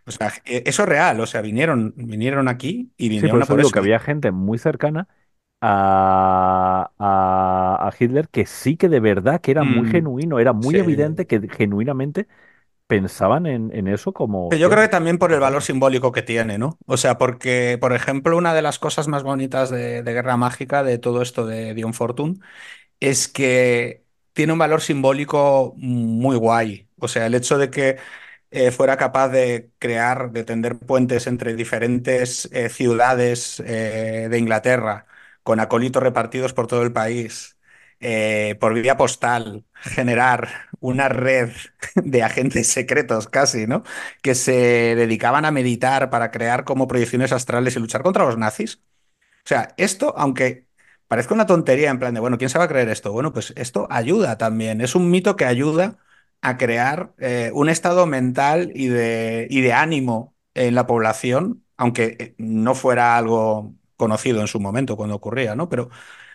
[0.05, 1.19] O sea, eh, eso es real.
[1.21, 3.71] O sea, vinieron, vinieron aquí y Sí, por vinieron a por digo eso.
[3.71, 5.07] que había gente muy cercana
[5.63, 10.53] a, a, a Hitler que sí que de verdad que era muy Mm, genuino, era
[10.53, 10.79] muy sí.
[10.79, 12.27] evidente que genuinamente
[12.87, 16.59] pensaban en, en eso como, Yo creo que también por el valor simbólico que tiene,
[16.59, 16.77] ¿no?
[16.85, 20.83] O sea, porque, por ejemplo, una de las cosas más bonitas de, de Guerra Mágica,
[20.83, 22.35] de todo esto de Dion Fortune,
[22.99, 26.89] es que tiene un valor simbólico muy guay.
[26.99, 27.97] O sea, el hecho de que
[28.51, 35.07] eh, fuera capaz de crear, de tender puentes entre diferentes eh, ciudades eh, de Inglaterra,
[35.43, 37.57] con acólitos repartidos por todo el país,
[37.99, 41.51] eh, por vía postal, generar una red
[41.95, 43.83] de agentes secretos casi, ¿no?
[44.21, 48.81] Que se dedicaban a meditar para crear como proyecciones astrales y luchar contra los nazis.
[49.45, 50.67] O sea, esto, aunque
[51.07, 53.11] parezca una tontería en plan de, bueno, ¿quién se va a creer esto?
[53.11, 54.81] Bueno, pues esto ayuda también.
[54.81, 55.97] Es un mito que ayuda
[56.41, 62.75] a crear eh, un estado mental y de, ánimo en la población, aunque eh, no
[62.75, 63.73] fuera algo
[64.03, 65.69] conocido en su momento cuando ocurría, ¿no?
[65.69, 65.89] Pero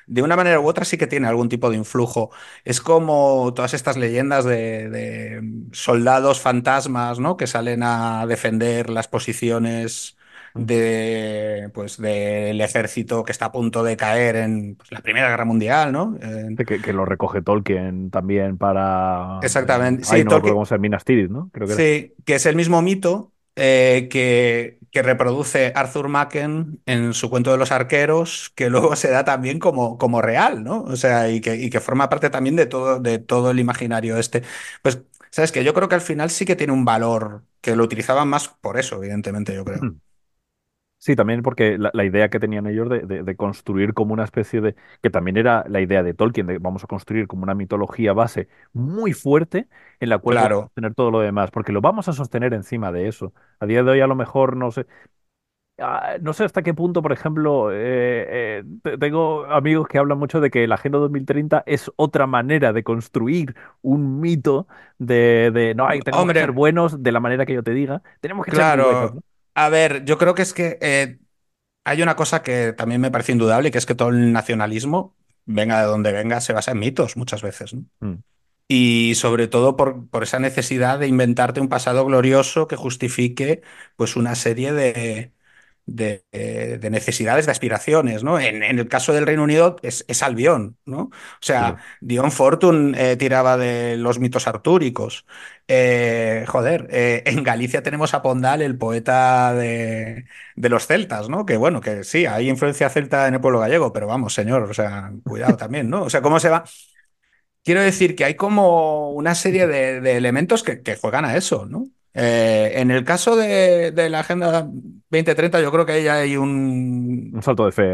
[0.06, 2.30] de una manera u otra sí que tiene algún tipo de influjo.
[2.64, 5.42] Es como todas estas leyendas de, de
[5.72, 7.36] soldados fantasmas, ¿no?
[7.36, 10.16] Que salen a defender las posiciones
[10.54, 10.64] Mm.
[10.64, 15.44] de, pues, del ejército que está a punto de caer en pues, la Primera Guerra
[15.44, 16.16] Mundial, ¿no?
[16.22, 19.40] En- Que, que lo recoge Tolkien también para...
[19.42, 20.04] en- exactamente.
[20.08, 21.50] ay, Sí, Tolkien, Minas Tirith, ¿no?
[21.52, 21.82] Creo que era.
[21.82, 27.56] sí, que es el mismo mito eh, que, reproduce Arthur Machen en su cuento de
[27.58, 30.82] los arqueros, que luego se da también como, como real, ¿no?
[30.82, 34.16] O sea, y que, y que forma parte también de todo, de todo el imaginario
[34.16, 34.42] este.
[34.82, 35.00] Pues,
[35.30, 38.28] ¿sabes que Yo creo que al final sí que tiene un valor, que lo utilizaban
[38.28, 39.80] más por eso, evidentemente, yo creo.
[41.00, 44.24] Sí, también porque la, la idea que tenían ellos de, de- de construir como una
[44.24, 47.54] especie de, que también era la idea de Tolkien, de vamos a construir como una
[47.54, 49.68] mitología base muy fuerte
[50.00, 50.70] en la cual podemos Claro.
[50.74, 53.32] sostener todo lo demás, porque lo vamos a sostener encima de eso.
[53.60, 54.86] A día de hoy a lo mejor no sé,
[55.78, 60.18] ah, no sé hasta qué punto, por ejemplo, eh, eh, te- tengo amigos que hablan
[60.18, 64.68] mucho de que la Agenda 2030 es otra manera de construir un mito
[64.98, 67.72] de, de no, hay, tenemos que ser Hombre, buenos de la manera que yo te
[67.74, 69.14] diga, tenemos que ser muy buenos, claro.
[69.14, 69.22] ¿no?
[69.62, 71.18] A ver, yo creo que es que eh,
[71.84, 75.80] Hay una cosa que también me parece indudable, que es que todo el nacionalismo, venga
[75.80, 77.84] de donde venga, se basa en mitos muchas veces, ¿no?
[78.00, 78.22] Mm,
[78.68, 83.62] Y sobre todo por, por esa necesidad de inventarte un pasado glorioso que justifique
[83.96, 85.32] pues una serie de,
[85.88, 88.38] de, eh, de necesidades, de aspiraciones, ¿no?
[88.38, 91.00] En, en el caso del Reino Unido es, es Albión, ¿no?
[91.02, 91.10] O
[91.40, 91.76] sea.
[92.00, 95.26] Dion Fortune eh, tiraba de los mitos artúricos.
[95.66, 100.24] Eh, joder, eh, en Galicia tenemos a Pondal, el poeta de,
[100.56, 101.44] de los celtas, ¿no?
[101.46, 104.74] Que bueno, que sí, hay influencia celta en el pueblo gallego, pero vamos, señor, o
[104.74, 106.04] sea, cuidado también, ¿no?
[106.04, 106.64] O sea, ¿cómo se va?
[107.64, 111.66] Quiero decir que hay como una serie de, de elementos que, que juegan a eso,
[111.66, 111.88] ¿no?
[112.14, 114.68] En el caso de la Agenda
[115.10, 117.32] 2030, yo creo que ahí hay un...
[117.32, 117.84] Un salto de fe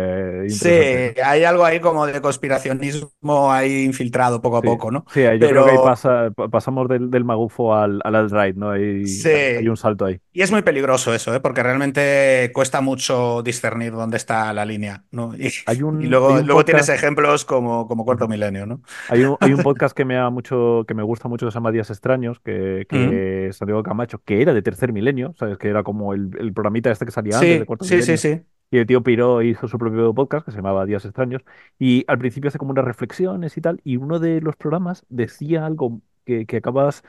[0.46, 5.04] Sí, hay algo ahí como de conspiracionismo ahí infiltrado poco a Sí, poco, ¿no?
[5.06, 8.70] sí, yo creo que ahí pasa, pa- pasamos del, del magufo al, al alt-right, ¿no?
[8.70, 10.20] Hay, hay, hay un sí, salto ahí.
[10.32, 11.40] y es muy peligroso eso, ¿eh?
[11.40, 15.34] Porque realmente cuesta mucho discernir dónde está la línea, ¿no?
[15.36, 18.82] Y, Hay y un, hay luego, un luego tienes ejemplos como, como Cuarto Milenio, ¿no?
[19.06, 21.56] hay un, hay un podcast que me da mucho, que me gusta mucho que se
[21.56, 23.18] llama Días Extraños, que, Mm.
[23.18, 25.58] que es Santiago Camacho, que era de Tercer Milenio, ¿sabes?
[25.58, 28.16] Que era como el, el programita este que salía antes de Sí, Cuarto sí, sí,
[28.16, 28.18] Milenio.
[28.18, 28.46] sí.
[28.70, 31.42] Y el tío Piró hizo su propio podcast que se llamaba Días Extraños.
[31.78, 33.80] Y al principio hace como unas reflexiones y tal.
[33.84, 37.02] Y uno de los programas decía algo que, que acabas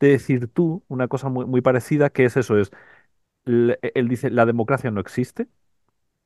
[0.00, 2.70] de decir tú, una cosa muy, muy parecida, que es eso, es,
[3.46, 5.48] l- él dice, la democracia no existe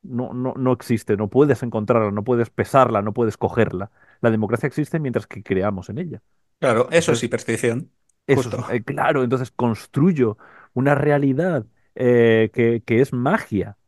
[0.03, 3.91] no, no, no existe, no puedes encontrarla, no puedes pesarla, no puedes cogerla.
[4.21, 6.23] La democracia existe mientras que creamos en ella.
[6.61, 7.93] Claro, eso es hiperstición,
[8.27, 10.37] eso eh, claro, entonces construyo
[10.75, 11.67] una realidad
[11.99, 13.79] eh, que, que es magia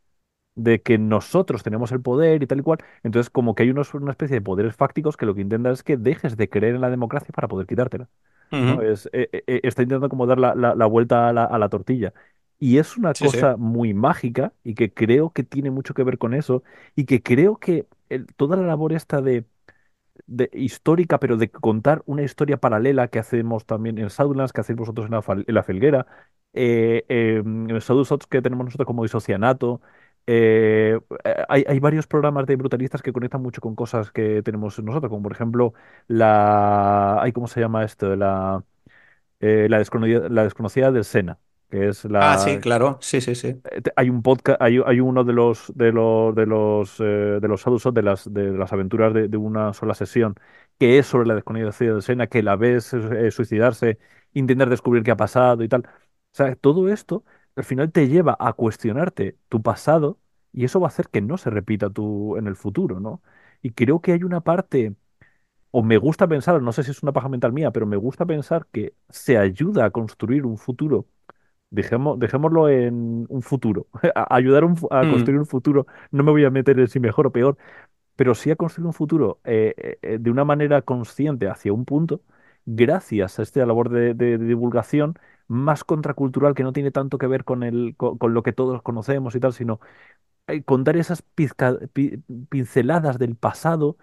[0.55, 2.79] de que nosotros tenemos el poder y tal y cual.
[3.03, 5.83] Entonces, como que hay unos, una especie de poderes fácticos que lo que intentan es
[5.83, 8.09] que dejes de creer en la democracia para poder quitártela.
[8.61, 8.81] ¿no?
[8.81, 8.83] Ujú.
[8.83, 11.69] Es, eh, eh, está intentando como dar la, la- la vuelta a la, a la
[11.69, 12.13] tortilla.
[12.59, 13.45] Y es una Sí, sí.
[13.45, 16.63] cosa muy mágica y que creo que tiene mucho que ver con eso
[16.95, 19.45] y que creo que el- toda la labor esta de
[20.27, 24.77] de, histórica, pero de contar una historia paralela que hacemos también en Shadowlands, que hacéis
[24.77, 26.07] vosotros en la, en la Felguera,
[26.53, 27.43] eh, eh,
[27.79, 29.81] Shadowsots que tenemos nosotros como Isocianato.
[30.27, 34.79] eh, eh, hay, hay varios programas de brutalistas que conectan mucho con cosas que tenemos
[34.79, 35.73] nosotros, como por ejemplo
[36.07, 37.21] la...
[37.21, 38.15] Ay, ¿cómo se llama esto?
[38.15, 38.63] La,
[39.41, 41.39] eh, la, desconocida, la desconocida del Sena,
[41.69, 43.61] que es Ah, sí, la claro, sí, sí, sí.
[43.71, 47.03] eh, hay un podcast, hay, hay uno de los de los de los eh,
[47.41, 50.35] de los Shadowsons, de las de las aventuras de, de una sola sesión,
[50.79, 53.99] que es sobre la desconocida de Sena, que la ves eh, suicidarse,
[54.33, 55.87] intentar descubrir qué ha pasado y tal.
[56.33, 57.23] O sea, todo esto
[57.55, 60.19] al final te lleva a cuestionarte tu pasado
[60.53, 63.21] y eso va a hacer que no se repita tu, en el futuro, ¿no?
[63.61, 64.95] Y creo que hay una parte,
[65.71, 68.25] o me gusta pensar, no sé si es una paja mental mía, pero me gusta
[68.25, 71.07] pensar que se ayuda a construir un futuro
[71.69, 73.87] Dejemos, dejémoslo en un futuro.
[74.15, 75.87] A- ayudar un fu- a Mm, construir un futuro.
[76.11, 77.57] No me voy a meter en si mejor o peor,
[78.15, 81.85] pero sí a construir un futuro eh, eh, eh, de una manera consciente hacia un
[81.85, 82.21] punto,
[82.65, 85.15] gracias a esta labor de, de- de divulgación
[85.51, 88.81] más contracultural que no tiene tanto que ver con, el, co- con, lo que todos
[88.83, 89.79] conocemos y tal, sino
[90.47, 92.17] eh, contar esas pizca- pi-
[92.49, 93.97] pinceladas del pasado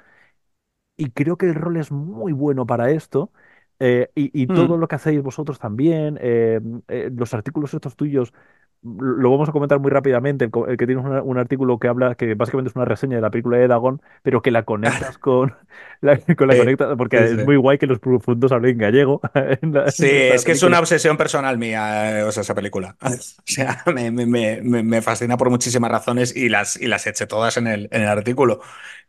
[0.96, 3.32] y creo que el rol es muy bueno para esto.
[3.80, 4.78] eh, y, y todo mm.
[4.78, 9.52] lo que hacéis vosotros también, eh, eh, los artículos estos tuyos, mm, lo vamos a
[9.52, 13.16] comentar muy rápidamente, el, que tienes un artículo que habla, que básicamente es una reseña
[13.16, 15.54] de la película de Dagon, pero que la conectas con
[16.00, 19.20] la, con la Sí, conecta, porque sí, es muy guay que los profundos hablen gallego
[19.34, 22.54] en, la- Sí, en es que es una obsesión personal mía, eh, o sea, esa
[22.54, 22.96] película.
[23.00, 23.08] O
[23.44, 27.56] sea, me, me- me- me- fascina por muchísimas razones y las, y las eché todas
[27.56, 28.60] en el, en el artículo.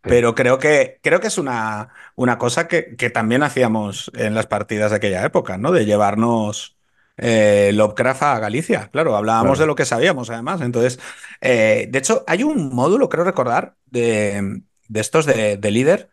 [0.06, 4.48] Pero creo que, creo que es una, una cosa que, que también hacíamos en las
[4.48, 5.72] partidas de aquella época, ¿no?
[5.72, 6.79] De llevarnos
[7.20, 8.90] eh, Lovecraft a Galicia.
[8.92, 10.62] Claro, hablábamos de lo que sabíamos, además.
[10.62, 11.00] Entonces,
[11.42, 16.10] eh, de hecho, hay un módulo, creo recordar, de, de estos de, de líder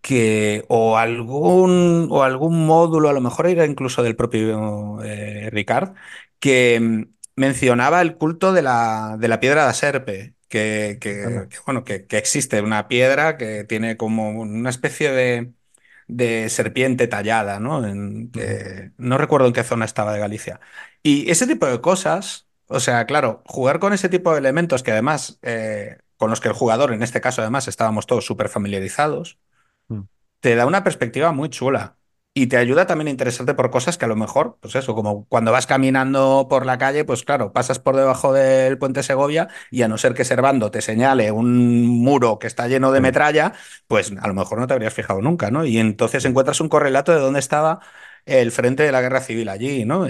[0.00, 5.94] que o algún, o algún módulo, a lo mejor era incluso del propio eh, Ricard,
[6.38, 7.02] que mm,
[7.36, 12.18] mencionaba el culto de la, de la piedra de Serpe, que, que- bueno, que, que
[12.18, 15.52] existe una piedra que tiene como una especie de,
[16.16, 17.86] de serpiente tallada, ¿no?
[17.86, 20.60] En- que no recuerdo en qué zona estaba de Galicia.
[21.02, 24.92] Y ese tipo de cosas, o sea, claro, jugar con ese tipo de elementos que
[24.92, 29.38] además, eh, con los que el jugador, en este caso además, estábamos todos súper familiarizados
[29.88, 30.00] mm,
[30.40, 31.98] te da una perspectiva muy chula.
[32.32, 35.26] Y te ayuda también a interesarte por cosas que a lo mejor, pues eso, como
[35.26, 39.82] cuando vas caminando por la calle, pues claro, pasas por debajo del puente Segovia y
[39.82, 43.52] a no ser que Servando te señale un muro que está lleno de sí, metralla,
[43.88, 45.64] pues a lo mejor no te habrías fijado nunca, ¿no?
[45.64, 47.80] Y entonces encuentras un correlato de dónde estaba
[48.26, 50.06] el frente de la guerra civil allí, ¿no?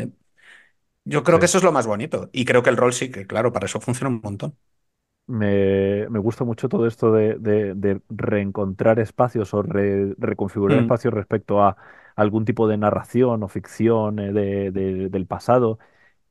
[1.05, 1.41] Yo creo sí.
[1.41, 2.29] que eso es lo más bonito.
[2.33, 4.57] Y creo que el rol sí que, claro, para eso funciona un montón.
[5.27, 10.81] Me, me gusta mucho todo esto de, de- de reencontrar espacios o re- reconfigurar Mm.
[10.81, 11.77] espacios respecto a
[12.21, 15.79] algún tipo de narración o ficción eh, de- de- del pasado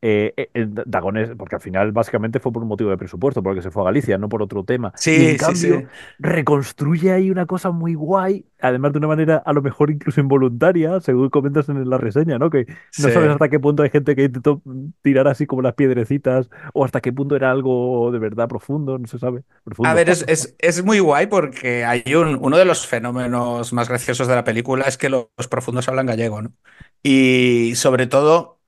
[0.01, 3.61] eh, eh, eh, Dagones, porque al final básicamente fue por un motivo de presupuesto, porque
[3.61, 4.93] se fue a Galicia, no por otro tema.
[5.13, 5.87] Y en Sí, sí, cambio, sí.
[6.19, 10.99] reconstruye ahí una cosa muy guay, además de una manera a lo mejor incluso involuntaria,
[11.01, 12.49] según comentas en la reseña, ¿no?
[12.49, 13.11] Que no Sí.
[13.11, 14.61] sabes hasta qué punto hay gente que intentó
[15.01, 19.07] tirar así como las piedrecitas, o hasta qué punto era algo de verdad profundo, no
[19.07, 19.43] se sabe.
[19.81, 23.87] A ver, es, es- es muy guay porque hay un, uno de los fenómenos más
[23.89, 26.53] graciosos de la película es que lo- los profundos hablan gallego, ¿no?
[27.01, 28.58] Y sobre todo,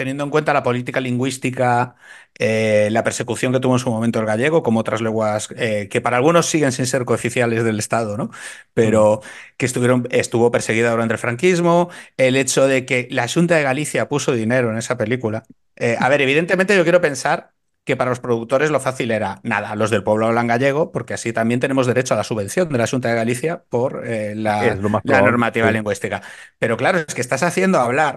[0.00, 1.94] teniendo en cuenta la política lingüística,
[2.38, 6.00] eh, la persecución que tuvo en su momento el gallego, como otras lenguas eh, que
[6.00, 8.24] para algunos siguen sin ser cooficiales del Estado, ¿no?
[8.24, 8.30] Mm,
[8.72, 9.20] Pero
[9.58, 14.08] que estuvieron, estuvo perseguida durante el franquismo, el hecho de que la Junta de Galicia
[14.08, 15.42] puso dinero en esa película.
[15.76, 17.52] Eh, a ver, evidentemente yo quiero pensar
[17.84, 21.34] que para los productores lo fácil era, nada, los del pueblo hablan gallego, porque así
[21.34, 25.68] también tenemos derecho a la subvención de la Junta de Galicia por eh, la, normativa
[25.68, 25.74] sí.
[25.74, 26.22] lingüística.
[26.58, 28.16] Pero claro, es que estás haciendo hablar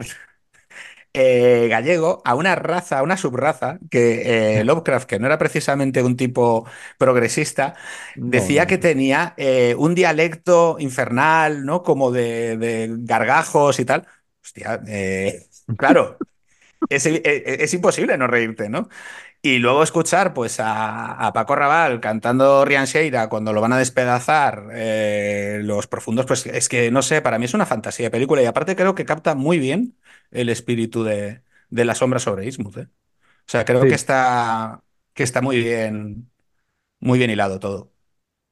[1.13, 6.01] eh, gallego a una raza, a una subraza, que eh, Lovecraft, que no era precisamente
[6.03, 6.65] un tipo
[6.97, 7.75] progresista,
[8.21, 8.67] decía no.
[8.67, 11.83] que tenía eh, un dialecto infernal, ¿no?
[11.83, 14.07] Como de, de gargajos y tal.
[14.43, 14.81] Hostia,
[15.77, 16.21] claro.
[16.89, 18.89] es, es- es imposible no reírte, ¿no?
[19.45, 23.77] Y luego escuchar pues a, a Paco Raval cantando Rian Sheira cuando lo van a
[23.77, 28.11] despedazar eh, los profundos, pues es que no sé, para mí es una fantasía de
[28.11, 29.97] película y aparte creo que capta muy bien
[30.31, 32.87] el espíritu de, de la sombra sobre Ismuth, ¿eh?
[33.47, 34.83] O sea, creo que está,
[35.13, 36.31] que está muy bien,
[36.99, 37.93] muy bien hilado todo.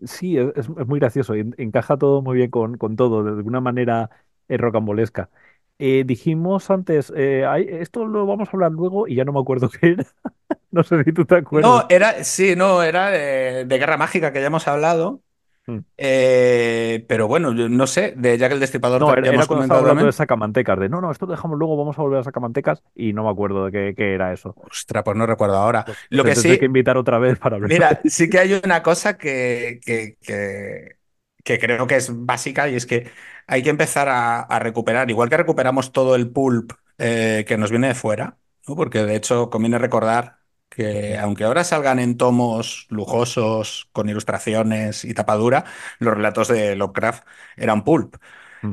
[0.06, 1.34] sí, es, es- muy gracioso.
[1.36, 4.10] en- Encaja todo muy bien con, con todo, de alguna manera
[4.48, 5.30] eh, rocambolesca.
[6.06, 10.06] Dijimos antes, esto lo vamos a hablar luego y ya no me acuerdo qué era.
[10.78, 11.84] No sé si tú te acuerdas.
[11.84, 15.22] No, era, sí, no, era de, de Guerra Mágica que ya hemos hablado,
[15.67, 15.82] Mm.
[15.97, 19.47] eh, pero bueno, yo no sé, de Jack el Destripador No, era, ya era hemos
[19.47, 22.24] comentado hablando de sacamantecas, de no, no, esto lo dejamos luego, vamos a volver a
[22.24, 24.53] sacamantecas y no me acuerdo de qué, qué era eso.
[24.55, 25.86] Ostras, pues no recuerdo ahora.
[25.86, 28.53] Pues Lo que tendré que sí, invitar otra vez para hablar Mira, sí que hay
[28.53, 30.97] una cosa que, que, que-
[31.43, 33.11] que creo que es básica y es que
[33.47, 37.72] hay que empezar a, a recuperar, igual que recuperamos todo el pulp eh, que nos
[37.72, 38.76] viene de fuera, ¿no?
[38.76, 40.39] Porque de hecho conviene recordar
[40.72, 45.65] que aunque ahora salgan en tomos lujosos, con ilustraciones y tapadura,
[45.99, 48.17] los relatos de Lovecraft eran pulp.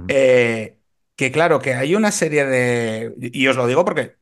[0.08, 0.78] Eh,
[1.16, 3.14] que claro, que hay una serie de...
[3.20, 4.16] Y os lo digo porque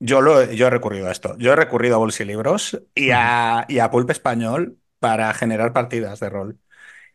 [0.00, 1.36] yo, lo, yo he recurrido a esto.
[1.38, 6.30] Yo he recurrido a Bolsilibros y a, y a Pulp Español para generar partidas de
[6.30, 6.60] rol.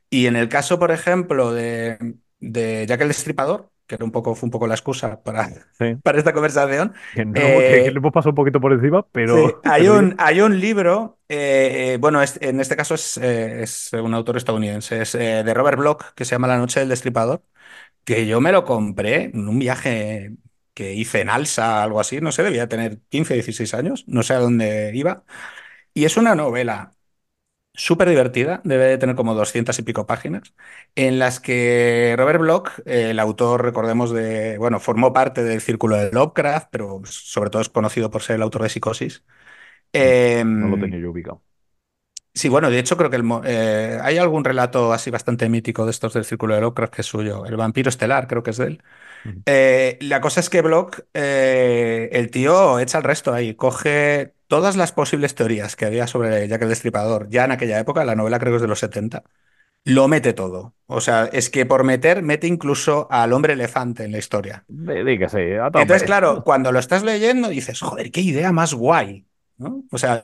[0.10, 4.36] Y en el caso, por ejemplo, de, de Jack el Destripador, que era un poco,
[4.36, 7.98] fue un poco la excusa para, Sí, para esta conversación, que, no, que, que le
[7.98, 10.06] eh, hemos pasado un poquito por encima, sí, pero, hay pero bien.
[10.06, 14.14] un, hay un libro, eh, eh, bueno, es- en este caso es, eh, es un
[14.14, 17.44] autor estadounidense, es de Robert Bloch, que se llama La Noche del Destripador
[18.06, 20.36] que yo me lo compré en un viaje
[20.74, 24.34] que hice en Alsa, algo así, no sé, debía tener 15 16 años, no sé
[24.36, 25.26] a dónde iba.
[25.94, 26.94] Y es una novela
[27.78, 30.54] súper divertida, debe de tener como 200 y pico páginas,
[30.96, 36.12] en las que Robert Bloch, el autor, recordemos, de, bueno, formó parte del círculo de
[36.12, 39.24] Lovecraft, pero sobre todo es conocido por ser el autor de Psicosis.
[39.94, 41.44] Eh, No lo tenía yo ubicado.
[42.34, 45.92] Sí, bueno, de hecho creo que el eh, hay algún relato así bastante mítico de
[45.92, 47.46] estos del Círculo de Lovecraft que es suyo.
[47.46, 48.84] El vampiro estelar, creo que es de él.
[49.46, 54.76] Eh, la cosa es que Block, eh, el tío echa el resto ahí, coge todas
[54.76, 58.40] las posibles teorías que había sobre Jack el Destripador, ya en aquella época, la novela
[58.40, 59.24] creo que es de los 70,
[59.84, 60.76] lo mete todo.
[60.88, 64.66] O sea, es que por meter, mete incluso al hombre elefante en la historia.
[64.68, 64.94] Sí,
[65.58, 69.26] a Entonces, claro, cuando lo estás leyendo dices, joder, qué idea más guay.
[69.58, 69.84] ¿no?
[69.92, 70.24] O sea,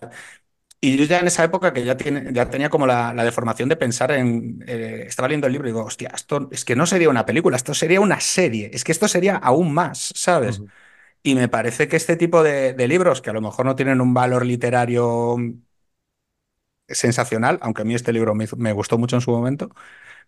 [0.80, 3.70] y yo ya en esa época que ya, tiene, ya tenía como la, la deformación
[3.70, 4.64] de pensar en...
[4.68, 7.56] eh, estaba leyendo el libro y digo, hostia, esto es que no sería una película,
[7.56, 10.64] esto sería una serie, es que esto sería aún más, ¿sabes?
[11.24, 14.02] Y me parece que este tipo de, de libros, que a lo mejor no tienen
[14.02, 15.38] un valor literario
[16.88, 19.70] sensacional, aunque a mí este libro me, gustó mucho en su momento,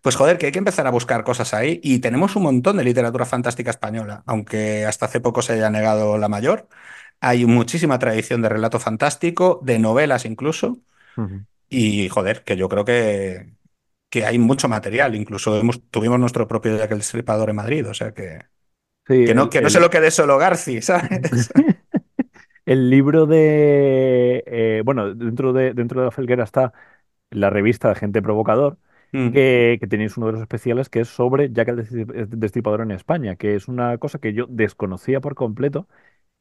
[0.02, 1.82] pues joder, que hay que empezar a buscar cosas ahí.
[1.84, 6.18] Y tenemos un montón de literatura fantástica española, aunque hasta hace poco se haya negado
[6.20, 6.70] la mayor.
[7.22, 10.80] Hay muchísima tradición de relato fantástico, de novelas incluso.
[11.70, 13.56] Y joder, que yo creo que,
[14.10, 15.16] que hay mucho material.
[15.16, 17.88] Incluso hemos- tuvimos nuestro propio Jack el Destripador en Madrid.
[17.90, 18.42] O sea que,
[19.08, 21.52] Sí, que no, el, que no se lo quede solo Garci, ¿sabes?
[22.66, 26.74] el libro de, eh, bueno, dentro de, dentro de la felguera está
[27.32, 28.78] la revista de Agente Provocador,
[29.14, 32.82] Mm, que, que tenéis uno de los especiales que es sobre Jack el Destri- Destripador
[32.82, 35.88] en España, que es una cosa que yo desconocía por completo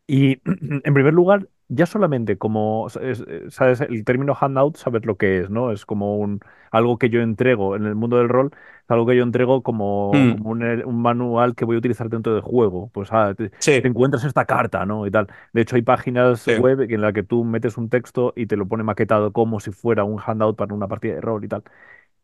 [0.07, 0.41] Y
[0.85, 5.51] en primer lugar, ya solamente como, eh, sabes, el término handout, sabes lo que es,
[5.51, 5.73] ¿no?
[5.73, 9.17] Es como un, algo que yo entrego en el mundo del rol, es algo que
[9.17, 12.43] yo entrego como, mm, como un, eh, un manual que voy a utilizar dentro del
[12.43, 12.91] juego.
[12.93, 15.07] Pues ah, te, te encuentras esta carta, ¿no?
[15.07, 15.29] Y tal.
[15.53, 16.55] De hecho, hay páginas sí.
[16.57, 19.71] web en la que tú metes un texto y te lo pone maquetado como si
[19.73, 21.63] fuera un handout para una partida de rol y tal.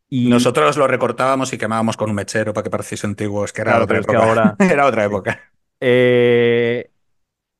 [0.09, 3.45] Y Nosotros lo recortábamos y quemábamos con un mechero para que pareciese antiguo.
[3.45, 4.29] Es que era claro, otra pero es que época.
[4.29, 4.55] ahora...
[4.59, 5.39] Era otra época.
[5.79, 6.91] Eh,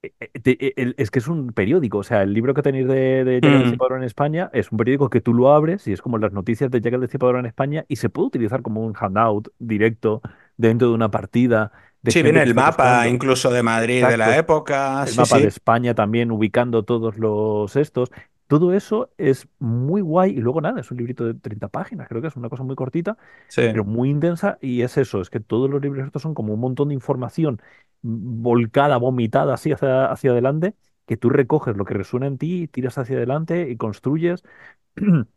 [0.02, 3.60] Es que es un periódico, o sea, el libro que tenéis de, de Jack el
[3.60, 6.32] Mm, Destripador en España es un periódico que tú lo abres y es como las
[6.32, 10.22] noticias de Jack el Destripador en España y se puede utilizar como un handout directo
[10.56, 11.72] dentro de una partida
[12.02, 15.04] de Sí, viene el mapa incluso de Madrid de la época.
[15.06, 18.10] El Sí, mapa de España también ubicando todos los estos.
[18.50, 22.22] Todo eso es muy guay y luego nada, es un librito de 30 páginas, creo
[22.22, 23.18] que es una cosa muy cortita
[23.70, 26.60] pero muy intensa y es eso, es que todos los libros estos son como un
[26.60, 27.62] montón de información
[28.02, 32.98] volcada, vomitada así hacia, hacia adelante, que tú recoges lo que resuena en ti, tiras
[32.98, 34.44] hacia adelante y construyes.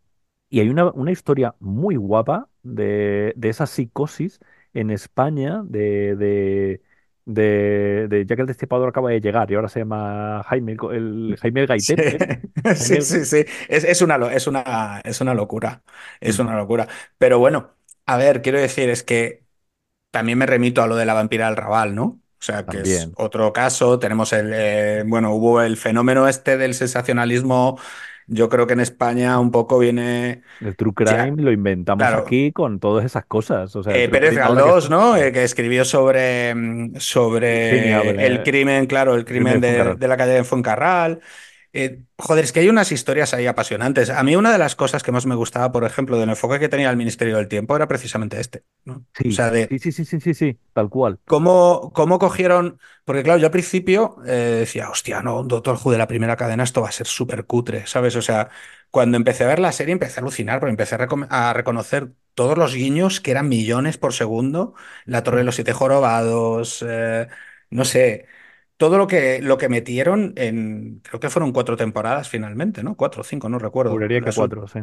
[0.50, 4.40] Y hay una, una historia muy guapa de, de esa psicosis
[4.74, 6.82] en España, de, de,
[7.24, 11.36] de, de ya que el Destripador acaba de llegar y ahora se llama Jaime, el,
[11.40, 11.94] Jaime el Sí.
[11.96, 12.42] Jaime
[12.72, 13.44] sí, el- sí, sí.
[13.68, 15.82] Es, es una, es una, es una locura.
[16.20, 16.88] Es una locura.
[17.18, 17.74] Pero bueno,
[18.06, 19.44] a ver, quiero decir, es que
[20.10, 22.04] también me remito a lo de la vampira del Raval, ¿no?
[22.04, 23.98] O sea, que es otro caso.
[24.00, 27.78] Tenemos el, eh, bueno, hubo el fenómeno este del sensacionalismo.
[28.32, 32.22] Yo creo que en España un poco viene, El true ya, crime lo inventamos claro,
[32.22, 33.76] aquí con todas esas cosas.
[33.76, 34.88] O sea, el eh, Pérez que Galdós.
[34.88, 35.16] ¿no?
[35.16, 40.16] Eh, que escribió sobre, mm, sobre el crimen, claro, el el crimen de de, la
[40.16, 41.20] calle de Fuencarral.
[41.74, 44.10] Eh, joder, es que hay unas historias ahí apasionantes.
[44.10, 46.68] A mí una de las cosas que más me gustaba, por ejemplo, del enfoque que
[46.68, 48.94] tenía el Ministerio del Tiempo era precisamente este, ¿no?
[48.96, 51.18] O Sí, sea, de sí, sí, sí, sí, sí, tal cual.
[51.26, 54.30] cómo, cómo cogieron, porque claro, yo al principio eh,
[54.60, 57.46] decía, hostia, no, un Doctor Who de la primera cadena, esto va a ser súper
[57.46, 58.16] cutre, ¿sabes?
[58.16, 58.50] O sea,
[58.90, 62.12] cuando empecé a ver la serie empecé a alucinar, porque empecé a, recom- a reconocer
[62.34, 64.74] todos los guiños, que eran millones por segundo,
[65.04, 67.28] la Torre de los Siete Jorobados, eh,
[67.70, 68.26] no sé,
[68.82, 72.96] todo lo que, lo que metieron en, creo que fueron cuatro temporadas finalmente, ¿no?
[72.96, 74.00] Cuatro o cinco, no recuerdo.
[74.00, 74.80] Juraría que cuatro, sí.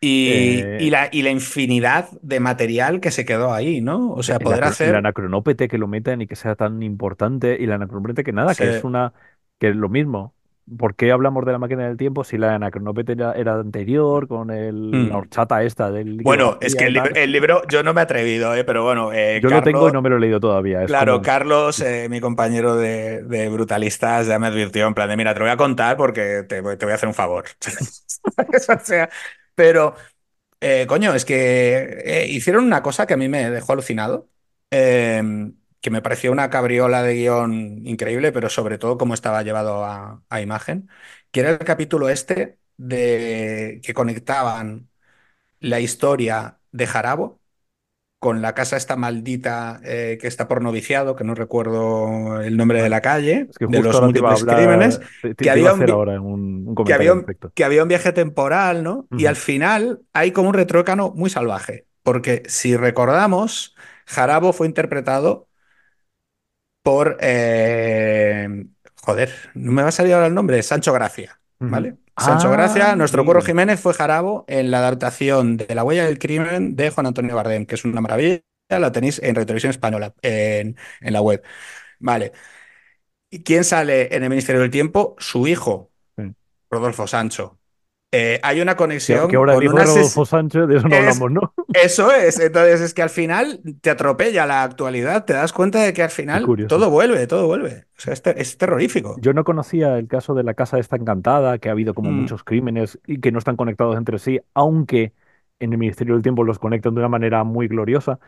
[0.00, 4.12] y, y Eh, la, y la infinidad de material que se quedó ahí, ¿no?
[4.12, 4.94] O sea, poder acro- el hacer...
[4.94, 8.68] anacronópete que lo metan y que sea tan importante, y el anacronópete que nada, que
[8.68, 9.12] es una,
[9.58, 10.34] que es lo mismo.
[10.76, 14.50] ¿Por qué hablamos de la máquina del tiempo si la anacronópete era, era anterior con
[14.50, 15.18] el, la Mm.
[15.18, 18.84] horchata esta del Bueno, es que el, libro, yo no me he atrevido, eh, pero
[18.84, 20.84] bueno, eh, Yo lo tengo y Carlos, no me lo he leído todavía.
[20.86, 21.22] Claro, como...
[21.22, 25.40] Carlos, eh, mi compañero de, de Brutalistas, ya me advirtió en plan de, mira, te
[25.40, 27.44] lo voy a contar porque te, voy te voy a hacer un favor.
[28.38, 29.08] O sea,
[29.54, 29.94] pero,
[30.86, 34.28] coño, es que hicieron una cosa que a mí me dejó alucinado,
[34.70, 35.50] eh,
[35.80, 40.22] que me pareció una cabriola de guion increíble, pero sobre todo cómo estaba llevado a,
[40.28, 40.88] a imagen,
[41.30, 44.88] que era el capítulo este de que conectaban
[45.60, 47.40] la historia de Jarabo
[48.18, 52.82] con la casa esta maldita eh, que está por noviciado, que no recuerdo el nombre
[52.82, 55.84] de la calle, Es que de los múltiples crímenes, hablar, te, te- que había un,
[55.84, 57.52] hacer vi- ahora un, un que había un, respecto.
[57.54, 59.08] que había un viaje temporal, ¿no?
[59.16, 63.76] Y al final hay como un retruécano muy salvaje, porque si recordamos,
[64.06, 65.47] Jarabo fue interpretado
[66.82, 68.66] por, eh,
[69.02, 71.40] joder, no me va a salir ahora el nombre, Sancho Gracia.
[71.66, 71.96] ¿vale?
[72.16, 73.42] Sancho Ah, Gracia, nuestro Curro.
[73.42, 77.66] Jiménez fue Jarabo en la adaptación de La huella del crimen de Juan Antonio Bardem,
[77.66, 81.42] que es una maravilla, la tenéis en Retelevisión Española, en, en la web.
[82.00, 82.32] Vale.
[83.30, 85.16] ¿Y quién sale en el Ministerio del Tiempo?
[85.18, 85.92] Su hijo.
[86.70, 87.57] Rodolfo Sancho.
[88.12, 88.76] Eh, hay una
[89.06, 89.84] Que, que conexión ahora con hijo una...
[89.84, 91.54] Rodolfo Sánchez, de eso no Es, hablamos, ¿no?
[91.72, 95.92] eso es, entonces es que al final te atropella la actualidad, te das cuenta de
[95.92, 97.86] que al final todo vuelve, todo vuelve.
[97.98, 99.20] O sea, es, te- es terrorífico.
[99.20, 102.12] Yo no conocía el caso de la casa esta encantada, que ha habido como Mm,
[102.12, 105.12] muchos crímenes y que no están conectados entre sí, aunque
[105.58, 108.20] en el Ministerio del Tiempo los conectan de una manera muy gloriosa.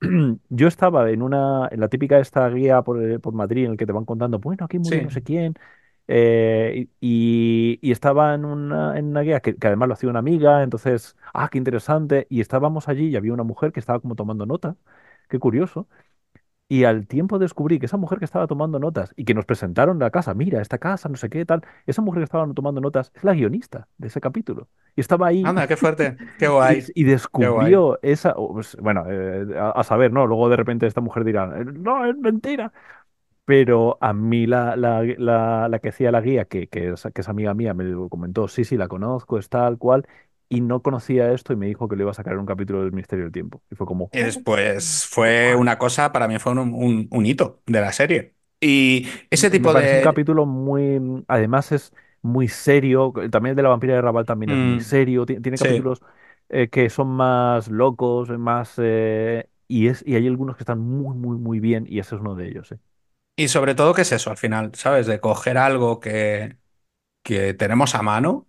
[0.48, 3.76] Yo estaba en una, en la típica esta guía por, eh, por Madrid en el
[3.76, 5.12] que te van contando, bueno, aquí murió no sí.
[5.12, 5.54] sé quién,
[6.08, 10.18] eh, y, y estaba en una, en una guía que, que además lo hacía una
[10.20, 14.14] amiga, entonces, ah, qué interesante, y estábamos allí y había una mujer que estaba como
[14.16, 14.76] tomando nota,
[15.28, 15.88] qué curioso.
[16.70, 19.98] Y al tiempo descubrí que esa mujer que estaba tomando notas y que nos presentaron
[19.98, 23.10] la casa, mira, esta casa, no sé qué, tal, esa mujer que estaba tomando notas
[23.14, 24.68] es la guionista de ese capítulo.
[24.96, 27.04] Y estaba ahí Anda, qué fuerte, qué guay, y
[27.38, 27.74] qué guay.
[27.74, 30.26] descubrió esa, pues, bueno, eh, a, a saber, ¿no?
[30.26, 32.72] Luego de repente esta mujer dirá, "Eh, no, es mentira.
[33.48, 37.22] Pero a mí la, la, la, la que hacía la guía, que, que, es, que
[37.22, 40.06] es amiga mía, me lo comentó, sí, sí, la conozco, es tal cual,
[40.50, 42.92] y no conocía esto y me dijo que le iba a sacar un capítulo del
[42.92, 43.62] Misterio del Tiempo.
[43.70, 45.56] Y fue como, Y "Oh, después fue guay".
[45.56, 48.34] una cosa, para mí fue un, un- un hito de la serie.
[48.60, 50.00] Y ese Me tipo un de...
[50.00, 51.92] capítulo muy, mm, además es
[52.22, 55.40] muy serio, también el de la vampira de Raval también es muy mm, serio, ti-
[55.40, 55.58] tiene, sí.
[55.58, 56.02] capítulos
[56.48, 58.74] eh, que son más locos, más...
[58.78, 62.20] eh, y, es, y hay algunos que están muy, muy, muy bien y ese es
[62.20, 62.78] uno de ellos, ¿eh?
[63.38, 64.72] Y sobre todo, ¿qué es eso al final?
[64.74, 65.06] ¿Sabes?
[65.06, 66.58] De coger algo que,
[67.22, 68.48] que tenemos a mano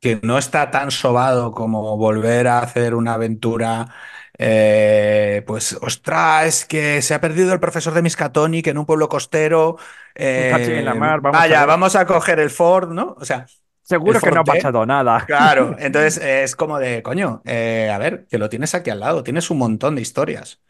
[0.00, 3.94] que no está tan sobado como volver a hacer una aventura.
[4.38, 9.08] eh, pues, ostras, es que se ha perdido el profesor de Miskatonic en un pueblo
[9.08, 9.78] costero.
[10.76, 11.66] En la eh, mar, vamos a vaya, ver.
[11.66, 13.16] vamos a coger el Ford, ¿no?
[13.20, 13.46] O sea,
[13.82, 15.16] Seguro que no ha pasado nada.
[15.24, 19.22] Claro, entonces es como de, coño, eh, a ver, que lo tienes aquí al lado,
[19.22, 20.60] tienes un montón de historias.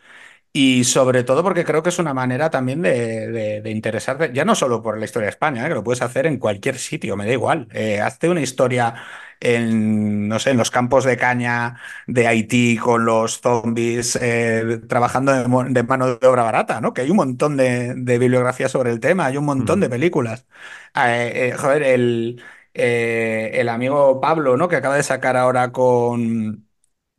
[0.54, 4.44] Y sobre todo porque creo que es una manera también de, de, de interesarte, ya
[4.44, 5.68] no solo por la historia de España, ¿eh?
[5.68, 7.68] que lo puedes hacer en cualquier sitio, me da igual.
[7.72, 8.94] Eh, hazte una historia
[9.40, 15.32] en, no sé, en los campos de caña de Haití con los zombies, eh, trabajando
[15.32, 16.92] de, mano de obra barata, ¿no?
[16.92, 20.46] Que hay un montón de, de bibliografía sobre el tema, hay un montón de películas.
[20.94, 22.42] Eh, eh, joder, el,
[22.74, 24.68] el amigo Pablo, ¿no?
[24.68, 26.66] Que acaba de sacar ahora con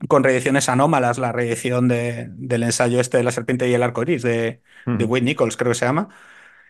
[0.08, 4.02] con reediciones anómalas, la reedición de, del ensayo este de la serpiente y el arco
[4.04, 4.62] iris de,
[4.92, 5.06] de ujú.
[5.06, 6.10] Wade Nichols, creo que se llama.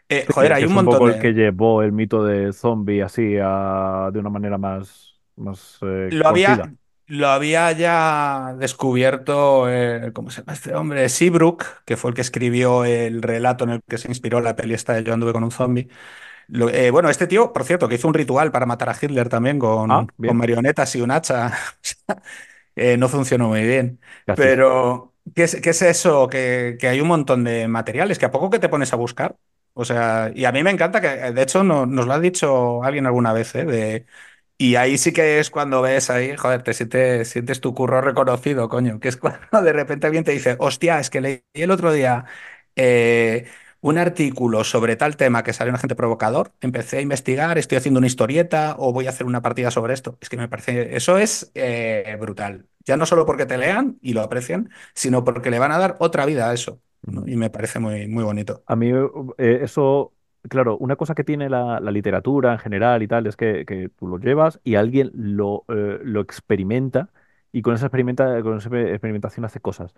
[0.10, 1.20] Eh, Sí, joder, hay un un montón poco el de.
[1.20, 6.28] que llevó el mito de zombie así a- de una manera más, más eh, Lo
[6.28, 6.70] había.
[7.08, 11.10] Lo había ya descubierto, eh, ¿cómo se llama este hombre?
[11.10, 14.74] Seabrook, que fue el que escribió el relato en el que se inspiró la peli
[14.74, 15.90] esta de Yo anduve con un zombie.
[16.48, 19.30] Lo- eh, bueno, este tío, por cierto, que hizo un ritual para matar a Hitler
[19.30, 21.54] también Ah, con, con bien, marionetas y un hacha.
[22.76, 24.00] Eh, no funcionó muy bien.
[24.34, 26.28] Pero, ¿qué es, qué es eso?
[26.28, 29.38] Que, que hay un montón de materiales, que a poco que te pones a buscar.
[29.74, 32.84] O sea, y a mí me encanta que, de hecho, no- nos lo ha dicho
[32.84, 33.66] alguien alguna vez, ¿eh?
[33.66, 34.06] De,
[34.58, 38.70] y ahí sí que es cuando ves ahí, joder, te sientes, sientes tu curro reconocido,
[38.70, 41.92] coño, que es cuando de repente alguien te dice, hostia, es que leí el otro
[41.92, 42.26] día
[42.76, 43.48] eh,
[43.84, 47.98] un artículo sobre tal tema que salió un agente provocador, empecé a investigar, estoy haciendo
[48.00, 50.18] una historieta o voy a hacer una partida sobre esto.
[50.22, 52.68] Es que me parece, eso es eh, brutal.
[52.86, 55.98] Ya no solo porque te lean y lo aprecian, sino porque le van a dar
[56.00, 57.24] otra vida a eso, ¿no?
[57.28, 58.64] Y me parece muy, muy bonito.
[58.68, 58.90] A mí
[59.38, 60.14] eh, eso,
[60.50, 63.90] claro, una cosa que tiene la, la literatura en general y tal es que, que
[63.90, 67.12] tú lo llevas y alguien lo, eh, lo experimenta
[67.52, 69.94] y con esa, experimenta, con esa experimentación hace cosas.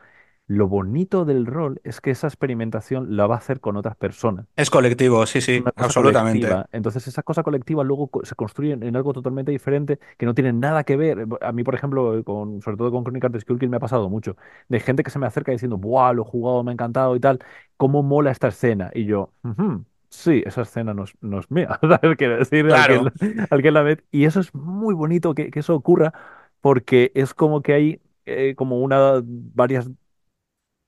[0.47, 4.45] Lo bonito del rol es que esa experimentación la va a hacer con otras personas
[4.55, 6.47] Es colectivo, sí, sí, absolutamente.
[6.47, 6.67] colectiva.
[6.71, 10.83] Entonces, esa cosa colectiva luego se construye en, algo totalmente diferente que no tiene nada
[10.83, 11.25] que ver.
[11.41, 14.35] A mí, por ejemplo, con, sobre todo con Chronicle de Skull me ha pasado mucho.
[14.69, 17.19] De gente que se me acerca diciendo, ¡buah, lo he jugado, me ha encantado y
[17.19, 17.39] tal!
[17.77, 18.91] ¿Cómo mola esta escena?
[18.93, 21.77] Y yo, "Ujú, Sí, esa escena no es, no es mía.
[22.17, 23.03] Quiero decir, Claro.
[23.35, 24.03] la- alguien la ve.
[24.11, 26.13] Y eso es muy bonito que, que eso ocurra,
[26.61, 29.89] porque es como que hay eh, como una, varias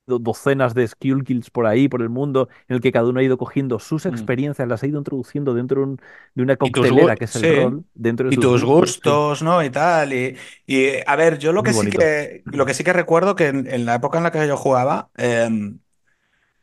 [0.08, 3.24] docenas de skill kills por ahí, por el mundo, en el que cada uno ha
[3.24, 4.32] ido cogiendo sus Mm.
[4.32, 6.02] experiencias, las ha ido introduciendo dentro de, un-
[6.36, 9.42] de una coctelera que es el sí, rol, dentro de y tus gustos.
[9.44, 9.64] Sí, ¿no?
[9.64, 10.14] Y tal.
[10.14, 11.90] Y, y, a ver, yo lo muy que sí bonito.
[11.90, 14.58] que, lo que sí que recuerdo que en, en la época en la que yo
[14.58, 15.80] jugaba, em,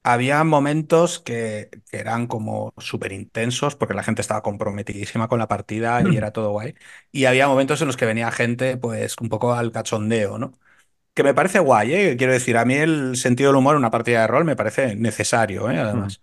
[0.04, 5.48] había momentos que, que eran como súper intensos porque la gente estaba comprometidísima con la
[5.48, 6.74] partida y era todo guay.
[7.12, 10.52] Y había momentos en los que venía gente, pues, un poco al cachondeo, ¿no?
[11.14, 12.16] Que me parece guay, ¿eh?
[12.16, 14.96] Quiero decir, a mí el sentido del humor en una partida de rol me parece
[14.96, 15.78] necesario, ¿eh?
[15.78, 16.20] Además.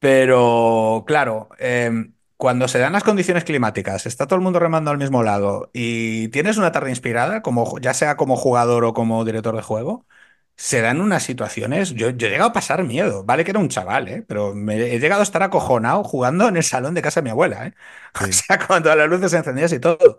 [0.00, 4.98] Pero, claro, em, cuando se dan las condiciones climáticas, está todo el mundo remando al
[4.98, 9.56] mismo lado y tienes una tarde inspirada, como, ya sea como jugador o como director
[9.56, 10.06] de juego,
[10.56, 11.92] se dan unas situaciones.
[11.94, 13.24] Yo, yo he llegado a pasar miedo.
[13.24, 14.24] Vale que era un chaval, ¿eh?
[14.28, 17.30] Pero me, he llegado a estar acojonado jugando en el salón de casa de mi
[17.30, 17.74] abuela, ¿eh?
[18.22, 18.32] O Sí.
[18.32, 20.18] sea, con todas las luces encendidas y todo.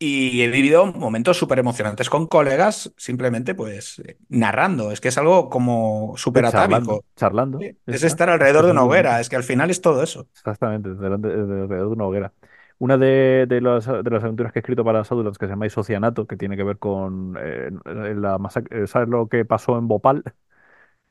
[0.00, 4.92] Y he vivido momentos súper emocionantes con colegas, simplemente pues eh, narrando.
[4.92, 7.04] Es que es algo como Sí, súper charlando, atávico.
[7.16, 10.02] charlando, Sí, ya Es estar alrededor de una hoguera, es que al final es todo
[10.02, 10.28] eso.
[10.34, 12.32] Exactamente, delante, alrededor de una hoguera.
[12.78, 15.66] Una de, de las, de las aventuras que he escrito para Shadowlands que se llama
[15.66, 20.22] Isocianato, que tiene que ver con eh, la masacre, ¿sabes lo que pasó en Bhopal?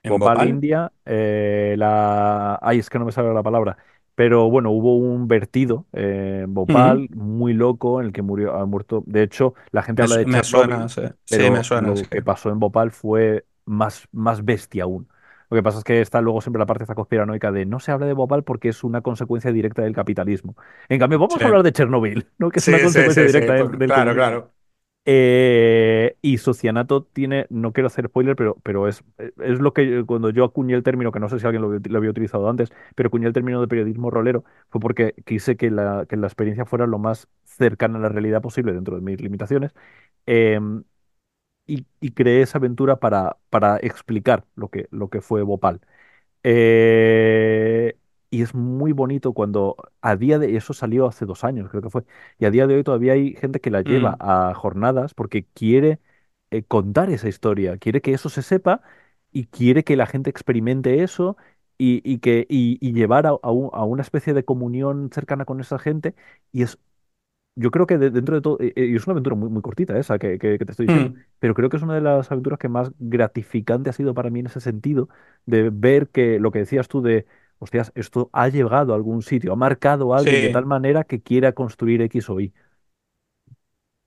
[0.04, 0.50] En Bhopal, Bhopal.
[0.50, 2.60] India, eh, la...
[2.62, 3.78] Ay, es que no me sale la palabra.
[4.18, 7.02] Pero bueno, hubo un vertido eh, en Ujú.
[7.02, 9.04] Bhopal muy loco en el que murió, ha muerto.
[9.08, 11.02] De hecho, la gente Me, habla de me suena, Chernóbil, sí.
[11.26, 12.06] Sí, me pero suena, sí.
[12.06, 15.08] lo que pasó en Bhopal fue más, más bestia aún.
[15.50, 17.92] Lo que pasa es que está luego siempre la parte esta conspiranoica de no se
[17.92, 20.56] habla de Bhopal porque es una consecuencia directa del capitalismo.
[20.90, 22.50] En cambio, vamos a hablar de Chernóbil, ¿no?
[22.52, 24.42] Que es una sí, consecuencia sí, directa del, del claro, comunismo.
[24.42, 24.54] claro.
[25.10, 29.04] Eh, y Socianato tiene, no quiero hacer spoiler, pero, pero es,
[29.42, 32.10] es lo que cuando yo acuñé el término, que no sé si alguien lo, había
[32.10, 36.18] utilizado antes, pero acuñé el término de periodismo rolero, fue porque quise que la, que
[36.18, 39.74] la experiencia fuera lo más cercana a la realidad posible dentro de mis limitaciones.
[40.26, 40.84] em,
[41.66, 45.82] y, y creé esa aventura para, para explicar lo que, lo que fue Bhopal.
[46.44, 47.98] Eh,
[48.38, 51.90] y es muy bonito cuando a día de eso salió hace dos años, creo que
[51.90, 52.04] fue,
[52.40, 55.46] y a día de hoy todavía hay gente que la lleva Mm, a jornadas porque
[55.54, 56.00] quiere
[56.52, 58.82] eh, contar esa historia, quiere que eso se sepa
[59.32, 61.38] y quiere que la gente experimente eso
[61.78, 65.46] y, y que y, y llevar a, a un- a una especie de comunión cercana
[65.46, 66.16] con esa gente.
[66.52, 66.78] Y es
[67.56, 69.62] yo creo que de- dentro de todo, eh, eh, y es una aventura muy, muy
[69.62, 71.24] cortita esa que, que- que te estoy diciendo, mm.
[71.40, 74.40] pero creo que es una de las aventuras que más gratificante ha sido para mí
[74.42, 75.10] en ese sentido,
[75.46, 77.26] de ver que lo que decías tú de,
[77.60, 81.22] hostias, esto ha llegado a algún sitio, ha marcado a alguien de tal manera que
[81.22, 82.54] quiera construir X o Y.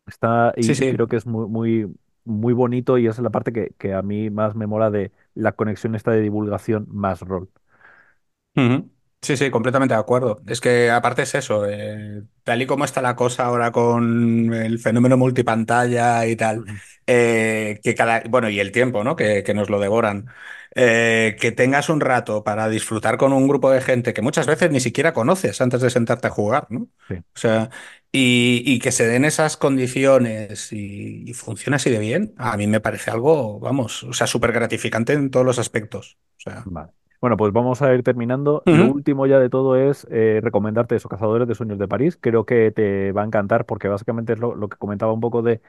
[0.07, 0.93] Está, y, sí.
[0.93, 1.95] creo que es muy, muy,
[2.25, 5.13] muy bonito y esa es la parte que, que a mí más me mola de
[5.35, 7.49] la conexión esta de divulgación más rol.
[9.23, 10.41] Sí, sí, completamente de acuerdo.
[10.47, 14.79] Es que aparte es eso, eh, tal y como está la cosa ahora con el
[14.79, 16.65] fenómeno multipantalla y tal,
[17.07, 19.17] eh, que cada, bueno, y el tiempo, ¿no?
[19.17, 20.27] Que, que nos lo devoran.
[20.75, 24.71] Eh, que tengas un rato para disfrutar con un grupo de gente que muchas veces
[24.71, 26.89] ni siquiera conoces antes de sentarte a jugar, ¿no?
[27.09, 27.23] Sí.
[27.35, 27.71] O sea,
[28.13, 32.67] y, y que se den esas condiciones y, y funcione así de bien, a mí
[32.67, 36.19] me parece algo, vamos, o sea, súper gratificante en todos los aspectos.
[36.39, 36.65] O sea.
[36.65, 36.93] Vale.
[37.21, 38.67] Bueno, pues vamos a ir terminando.
[38.71, 38.87] Lo Ujú.
[38.87, 42.17] último ya de todo es eh, recomendarte eso, Cazadores de Sueños de París.
[42.21, 45.43] Creo que te va a encantar porque básicamente es lo, lo que comentaba un poco
[45.43, 45.61] de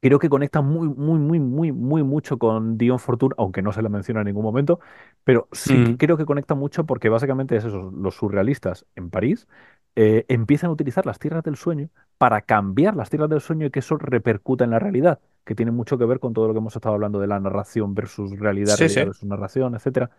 [0.00, 3.82] Creo que conecta muy, muy, muy, muy, muy mucho con Dion Fortune, aunque no se
[3.82, 4.78] la menciona en ningún momento,
[5.24, 5.98] pero sí que Mm.
[5.98, 9.48] creo que conecta mucho porque básicamente es eso, los surrealistas en París
[9.96, 13.70] eh, empiezan a utilizar las tierras del sueño para cambiar las tierras del sueño y
[13.72, 16.58] que eso repercuta en la realidad, que tiene mucho que ver con todo lo que
[16.60, 19.04] hemos estado hablando de la narración versus realidad, Sí, realidad sí.
[19.04, 20.10] versus narración, etcétera.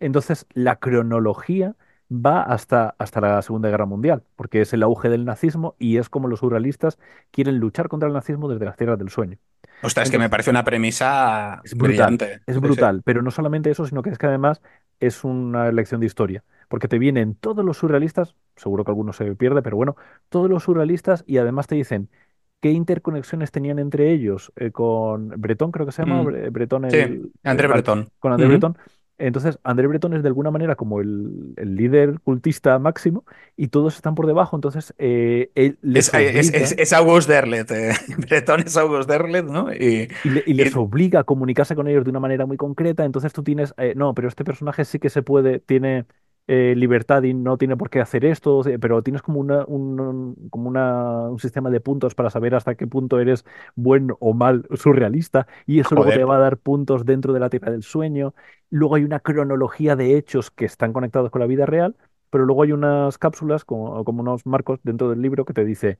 [0.00, 1.76] Entonces, la cronología
[2.10, 6.08] va hasta, hasta la Segunda Guerra Mundial, porque es el auge del nazismo y es
[6.08, 6.98] como los surrealistas
[7.30, 9.38] quieren luchar contra el nazismo desde las tierras del sueño.
[9.80, 12.42] Ostras, que me parece una premisa es brutal, brillante.
[12.46, 12.80] es Sí, sí.
[12.80, 14.62] brutal, pero no solamente eso, sino que es que además
[15.00, 19.34] es una lección de historia, porque te vienen todos los surrealistas, seguro que algunos se
[19.36, 19.96] pierde, pero bueno,
[20.28, 22.08] todos los surrealistas y además te dicen
[22.60, 26.24] qué interconexiones tenían entre ellos eh, con Bretón, creo que se llama, Mm.
[26.24, 28.10] Bre- Bretón Sí, el, eh, André vale, Breton.
[28.18, 28.48] con André.
[28.48, 28.76] Bretón.
[29.18, 33.24] Entonces, André Bretón es de alguna manera como el, el líder cultista máximo
[33.56, 37.28] y todos están por debajo, entonces eh, él les Es, es, es, obliga es August
[37.28, 37.70] Derlet.
[37.72, 37.92] eh.
[38.18, 39.72] Breton es August Derlet, ¿no?
[39.72, 42.56] Y, y, le- y les y- obliga a comunicarse con ellos de una manera muy
[42.56, 43.04] concreta.
[43.04, 46.06] Entonces tú tienes, eh, no, pero este personaje sí que se puede, tiene
[46.48, 50.00] eh, libertad y no tiene por qué hacer esto, eh, pero tienes como, una, un,
[50.00, 53.44] un- como una, un sistema de puntos para saber hasta qué punto eres
[53.76, 57.50] buen o mal surrealista y eso luego te va a dar puntos dentro de la
[57.50, 58.34] Tierra del Sueño.
[58.70, 61.96] Luego hay una cronología de hechos que están conectados con la vida real.
[62.30, 65.98] Pero luego hay unas cápsulas, como, como unos marcos dentro del libro que te dice,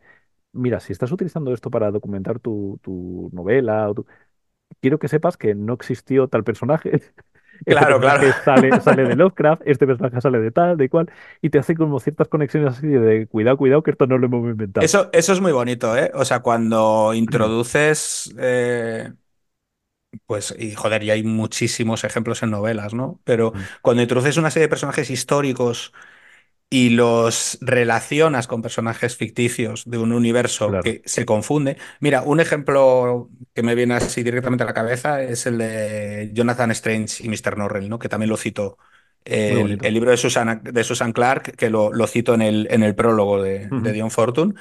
[0.52, 4.06] mira, si estás utilizando esto para documentar tu, tu novela, o tu-
[4.80, 7.02] quiero que sepas que no existió tal personaje.
[7.66, 8.22] Este claro, claro.
[8.44, 11.10] sale, sale de Lovecraft, este personaje sale de tal, de cual,
[11.42, 14.48] y te hace como ciertas conexiones así de cuidado, cuidado, que esto no lo hemos
[14.50, 14.90] inventado.
[14.90, 16.10] Eso, eso es muy bonito, ¿eh?
[16.14, 19.12] O sea, cuando introduces, eh,
[20.26, 23.20] pues, y joder, y hay muchísimos ejemplos en novelas, ¿no?
[23.24, 25.92] Pero Mm, cuando introduces una serie de personajes históricos
[26.70, 31.78] y los relacionas con personajes ficticios de un universo Claro, que se confunde.
[32.00, 36.70] Mira, un ejemplo que me viene así directamente a la cabeza es el de Jonathan
[36.72, 37.58] Strange y Mr.
[37.58, 37.98] Norrell, ¿no?
[37.98, 38.78] Que también lo cito.
[39.46, 42.68] muy El, el libro de Susan, de Susan Clark, que lo, lo cito en el,
[42.70, 43.94] en el prólogo de, de Ujú.
[43.94, 44.54] Dion Fortune,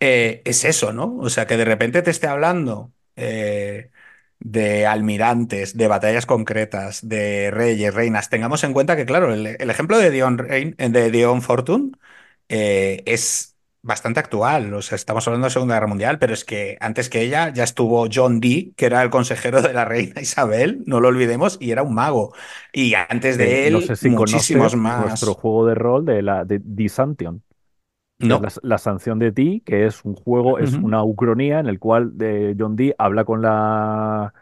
[0.00, 1.16] eh, es eso, ¿no?
[1.18, 3.90] O sea, que de repente te esté hablando eh,
[4.44, 8.30] de almirantes, de batallas concretas, de reyes, reinas.
[8.30, 11.92] Tengamos en cuenta que, claro, el, el ejemplo de Dion, Rein- de Dion Fortune
[12.48, 14.72] eh, es bastante actual.
[14.74, 17.64] O sea, estamos hablando de Segunda Guerra Mundial, pero es que antes que ella ya
[17.64, 21.70] estuvo John Dee, que era el consejero de la reina Isabel, no lo olvidemos, y
[21.72, 22.34] era un mago.
[22.72, 25.34] Y antes Eh, de no sé él, si muchísimos conoces nuestro más.
[25.34, 27.42] juego de rol de la de Disantion,
[28.20, 28.50] que es la, No.
[28.62, 32.54] la sanción de ti, que es un juego, es una ucronía en el cual eh,
[32.58, 34.32] John Dee habla con la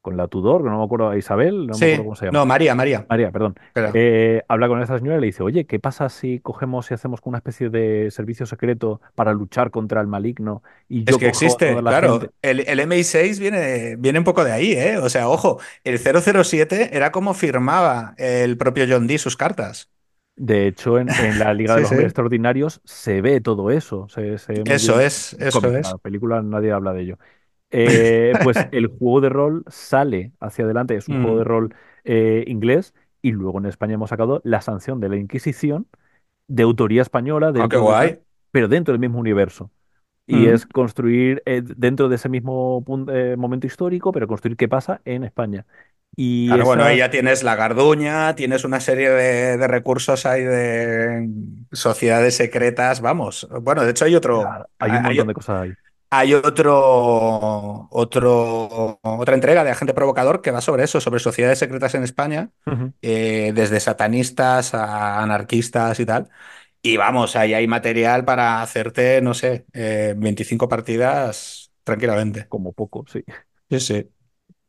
[0.00, 2.38] con la Tudor, que no me acuerdo, Isabel, no me acuerdo cómo se llama.
[2.38, 3.06] no, María, María.
[3.08, 3.54] María, perdón,
[3.92, 7.20] eh, habla con esa señora y le dice, oye, ¿qué pasa si cogemos y hacemos
[7.24, 11.30] una especie de servicio secreto para luchar contra el maligno y Es yo que a
[11.30, 11.80] toda existe, gente?
[11.82, 12.20] claro.
[12.42, 14.96] El, el MI6 viene, viene un poco de ahí, ¿eh?
[14.98, 19.90] O sea, ojo, el 007 era como firmaba el propio John Dee sus cartas.
[20.36, 22.10] De hecho, en, en la Liga de Sí, los Hombres sí.
[22.10, 25.92] Extraordinarios se ve todo eso, se, se Eso es, en eso cómic, en es.
[25.92, 27.18] la película nadie habla de ello.
[27.70, 31.46] Eh, pues el juego de rol sale hacia adelante, es un juego de Mm.
[31.46, 31.74] rol
[32.04, 35.88] eh, inglés y luego en España hemos sacado la sanción de la Inquisición
[36.48, 38.20] de autoría española Ah, de guay.
[38.50, 39.70] pero dentro del mismo universo.
[40.26, 40.48] Y Mm.
[40.48, 42.82] es construir eh, dentro de ese mismo
[43.38, 45.66] momento histórico, pero construir qué pasa en España.
[46.16, 50.42] Y Claro, bueno, ahí ya tienes la Garduña, tienes una serie de, de recursos ahí
[50.42, 51.28] de
[51.72, 53.48] sociedades secretas, vamos.
[53.62, 55.72] Bueno, de hecho hay otro, claro, hay un hay, montón de cosas ahí.
[56.10, 61.94] Hay otro, otro, otra entrega de Agente Provocador que va sobre eso, sobre sociedades secretas
[61.96, 62.50] en España,
[63.02, 66.30] eh, desde satanistas a anarquistas y tal.
[66.82, 72.46] Y vamos, ahí hay material para hacerte, no sé, eh, 25 partidas tranquilamente.
[72.48, 73.24] Como poco, sí.
[73.70, 74.10] Sí, sí.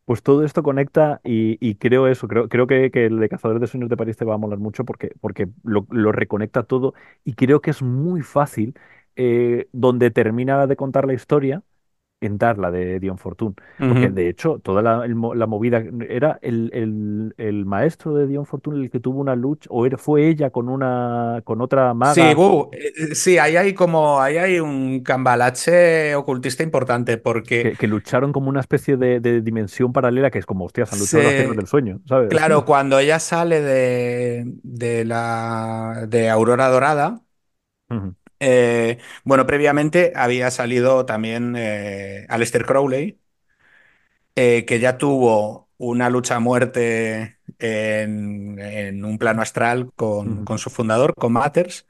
[0.05, 3.65] Pues todo esto conecta y, creo eso, creo, creo que, que el de Cazadores de
[3.67, 7.33] Sueños de París te va a molar mucho porque, porque lo, lo reconecta todo y
[7.33, 8.75] creo que es muy fácil
[9.15, 11.63] eh, donde termina de contar la historia
[12.57, 13.55] la de Dion Fortune.
[13.85, 18.27] Porque de hecho, toda la, el mo- la movida era el, el- el maestro de
[18.27, 21.93] Dion Fortune el que tuvo una lucha, o era, fue ella con una con otra
[22.01, 27.71] Sí, maga bu, eh, sí, ahí hay como, ahí hay un cambalache ocultista importante porque
[27.71, 30.99] que, que lucharon como una especie de, de dimensión paralela que es como, hostias, han
[30.99, 32.33] luchado las tierras del sueño, ¿sabes?
[32.37, 37.21] Claro, cuando ella sale de, de la de Aurora Dorada,
[38.39, 43.19] eh, bueno, previamente había salido también eh, Aleister Crowley,
[44.35, 50.57] eh, que ya tuvo una lucha a muerte en, en un plano astral con, con
[50.59, 51.87] su fundador, con Matters,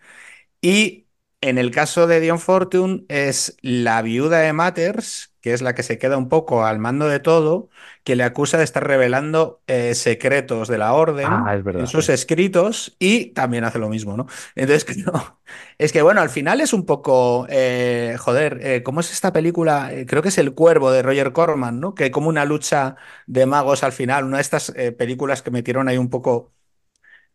[0.62, 1.08] y
[1.42, 5.84] en el caso de Dion Fortune es la viuda de Matters que es la que
[5.84, 7.70] se queda un poco al mando de todo,
[8.04, 11.82] que le acusa de estar revelando eh, secretos de la orden Ah, es verdad.
[11.84, 12.14] en sus sí.
[12.14, 14.26] escritos y también hace lo mismo, ¿no?
[14.56, 14.86] Entonces,
[15.78, 19.92] es que bueno, al final es un poco, eh, joder, eh, ¿cómo es esta película?
[20.08, 21.94] Creo que es El Cuervo de Roger Corman, ¿no?
[21.94, 22.96] Que hay como una lucha
[23.28, 26.54] de magos al final, una de estas películas que metieron ahí un poco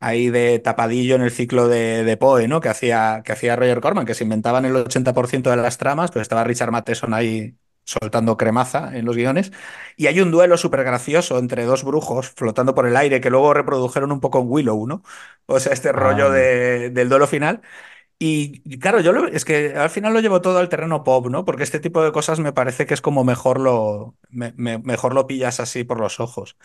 [0.00, 2.60] ahí de tapadillo en el ciclo de, de Poe, ¿no?
[2.60, 6.22] Que hacía, que hacía Roger Corman, que se inventaban el 80% de las tramas, pues
[6.22, 9.52] estaba Richard Matheson ahí soltando cremaza en los guiones.
[9.96, 13.54] Y hay un duelo súper gracioso entre dos brujos flotando por el aire que luego
[13.54, 15.02] reprodujeron un poco en Willow, ¿no?
[15.46, 17.62] O sea, este Ah, rollo de- del duelo final.
[18.18, 21.44] Y claro, yo lo- es que al final lo llevo todo al terreno pop, ¿no?
[21.46, 25.14] Porque este tipo de cosas me parece que es como mejor lo, me- me- mejor
[25.14, 26.56] lo pillas así por los ojos.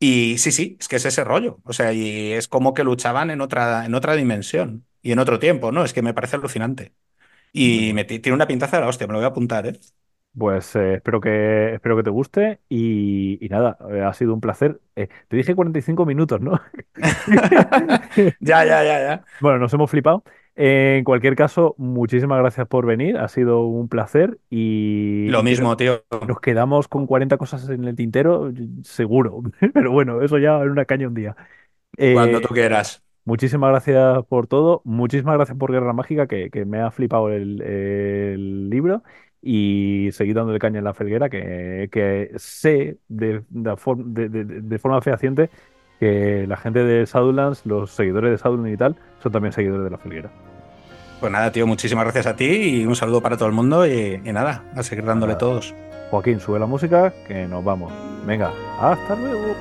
[0.00, 1.60] Y sí, sí, es que es ese rollo.
[1.64, 5.38] O sea, y es como que luchaban en otra, en otra dimensión y en otro
[5.38, 5.84] tiempo, ¿no?
[5.84, 6.94] Es que me parece alucinante.
[7.52, 9.80] Y me tiene una pintaza de la hostia, me lo voy a apuntar, ¿eh?
[10.36, 14.40] Pues eh, espero que, espero que te guste y, y nada, eh, ha sido un
[14.40, 14.80] placer.
[14.96, 16.60] Eh, te dije 45 minutos, ¿no?
[18.40, 19.24] Ya, ya, ya, ya.
[19.38, 20.24] Bueno, nos hemos flipado.
[20.56, 25.76] En cualquier caso, muchísimas gracias por venir, ha sido un placer y, Lo y mismo,
[25.76, 26.04] tío.
[26.26, 28.52] nos quedamos con 40 cosas en el tintero,
[28.84, 29.42] seguro.
[29.74, 31.36] Pero bueno, eso ya en una caña un día.
[32.10, 33.02] Cuando tú Eh, quieras.
[33.24, 37.62] muchísimas gracias por todo, muchísimas gracias por Guerra Mágica, que, que me ha flipado el,
[37.62, 39.02] el libro.
[39.46, 44.44] Y seguir dándole caña en la felguera, que, que sé de, de, form- de- de-
[44.62, 45.50] de forma fehaciente
[46.00, 49.90] que la gente de Shadowlands, los seguidores de Shadowlands y tal, son también seguidores de
[49.90, 50.30] la felguera.
[51.20, 52.46] Pues nada, tío, muchísimas gracias a ti
[52.80, 55.38] y un saludo para todo el mundo y, y nada, a seguir dándole Nada.
[55.38, 55.74] todos.
[56.10, 57.92] Joaquín, sube la música, que nos vamos.
[58.26, 58.50] Venga,
[58.80, 59.54] hasta luego.